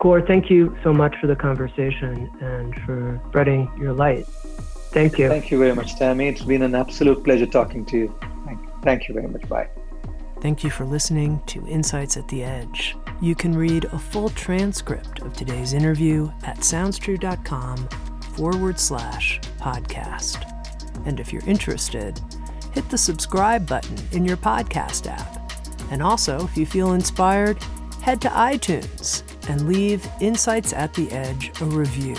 Gaur, 0.00 0.20
thank 0.20 0.48
you 0.48 0.76
so 0.82 0.92
much 0.92 1.16
for 1.20 1.26
the 1.26 1.36
conversation 1.36 2.30
and 2.40 2.74
for 2.82 3.20
spreading 3.28 3.70
your 3.78 3.92
light. 3.92 4.26
Thank 4.92 5.18
you. 5.18 5.28
Thank 5.28 5.50
you 5.50 5.58
very 5.58 5.74
much, 5.74 5.96
Tami. 5.96 6.30
It's 6.30 6.42
been 6.42 6.62
an 6.62 6.74
absolute 6.74 7.24
pleasure 7.24 7.46
talking 7.46 7.84
to 7.86 7.98
you. 7.98 8.18
Thank 8.46 8.62
you, 8.62 8.72
thank 8.82 9.08
you 9.08 9.14
very 9.14 9.28
much. 9.28 9.46
Bye. 9.48 9.68
Thank 10.40 10.62
you 10.62 10.70
for 10.70 10.84
listening 10.84 11.42
to 11.46 11.66
Insights 11.66 12.16
at 12.16 12.28
the 12.28 12.44
Edge. 12.44 12.96
You 13.20 13.34
can 13.34 13.56
read 13.56 13.86
a 13.86 13.98
full 13.98 14.28
transcript 14.30 15.20
of 15.22 15.32
today's 15.32 15.72
interview 15.72 16.30
at 16.44 16.58
soundstrue.com 16.58 17.88
forward 18.36 18.78
slash 18.78 19.40
podcast. 19.58 20.44
And 21.06 21.18
if 21.18 21.32
you're 21.32 21.44
interested, 21.44 22.20
hit 22.72 22.88
the 22.88 22.98
subscribe 22.98 23.66
button 23.66 23.96
in 24.12 24.24
your 24.24 24.36
podcast 24.36 25.10
app. 25.10 25.50
And 25.90 26.00
also, 26.00 26.44
if 26.44 26.56
you 26.56 26.66
feel 26.66 26.92
inspired, 26.92 27.60
head 28.02 28.20
to 28.20 28.28
iTunes 28.28 29.24
and 29.48 29.66
leave 29.66 30.06
Insights 30.20 30.72
at 30.72 30.94
the 30.94 31.10
Edge 31.10 31.50
a 31.60 31.64
review. 31.64 32.16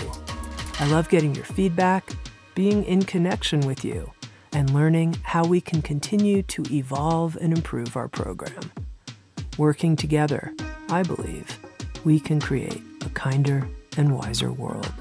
I 0.78 0.86
love 0.88 1.08
getting 1.08 1.34
your 1.34 1.44
feedback, 1.44 2.10
being 2.54 2.84
in 2.84 3.02
connection 3.02 3.60
with 3.60 3.82
you 3.82 4.12
and 4.52 4.74
learning 4.74 5.16
how 5.22 5.44
we 5.44 5.60
can 5.60 5.82
continue 5.82 6.42
to 6.42 6.64
evolve 6.70 7.36
and 7.40 7.52
improve 7.52 7.96
our 7.96 8.08
program. 8.08 8.72
Working 9.58 9.96
together, 9.96 10.54
I 10.88 11.02
believe, 11.02 11.58
we 12.04 12.20
can 12.20 12.40
create 12.40 12.82
a 13.04 13.10
kinder 13.10 13.68
and 13.96 14.16
wiser 14.16 14.52
world. 14.52 14.92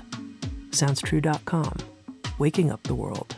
SoundsTrue.com, 0.72 1.74
waking 2.38 2.72
up 2.72 2.84
the 2.84 2.95
world. 2.95 3.36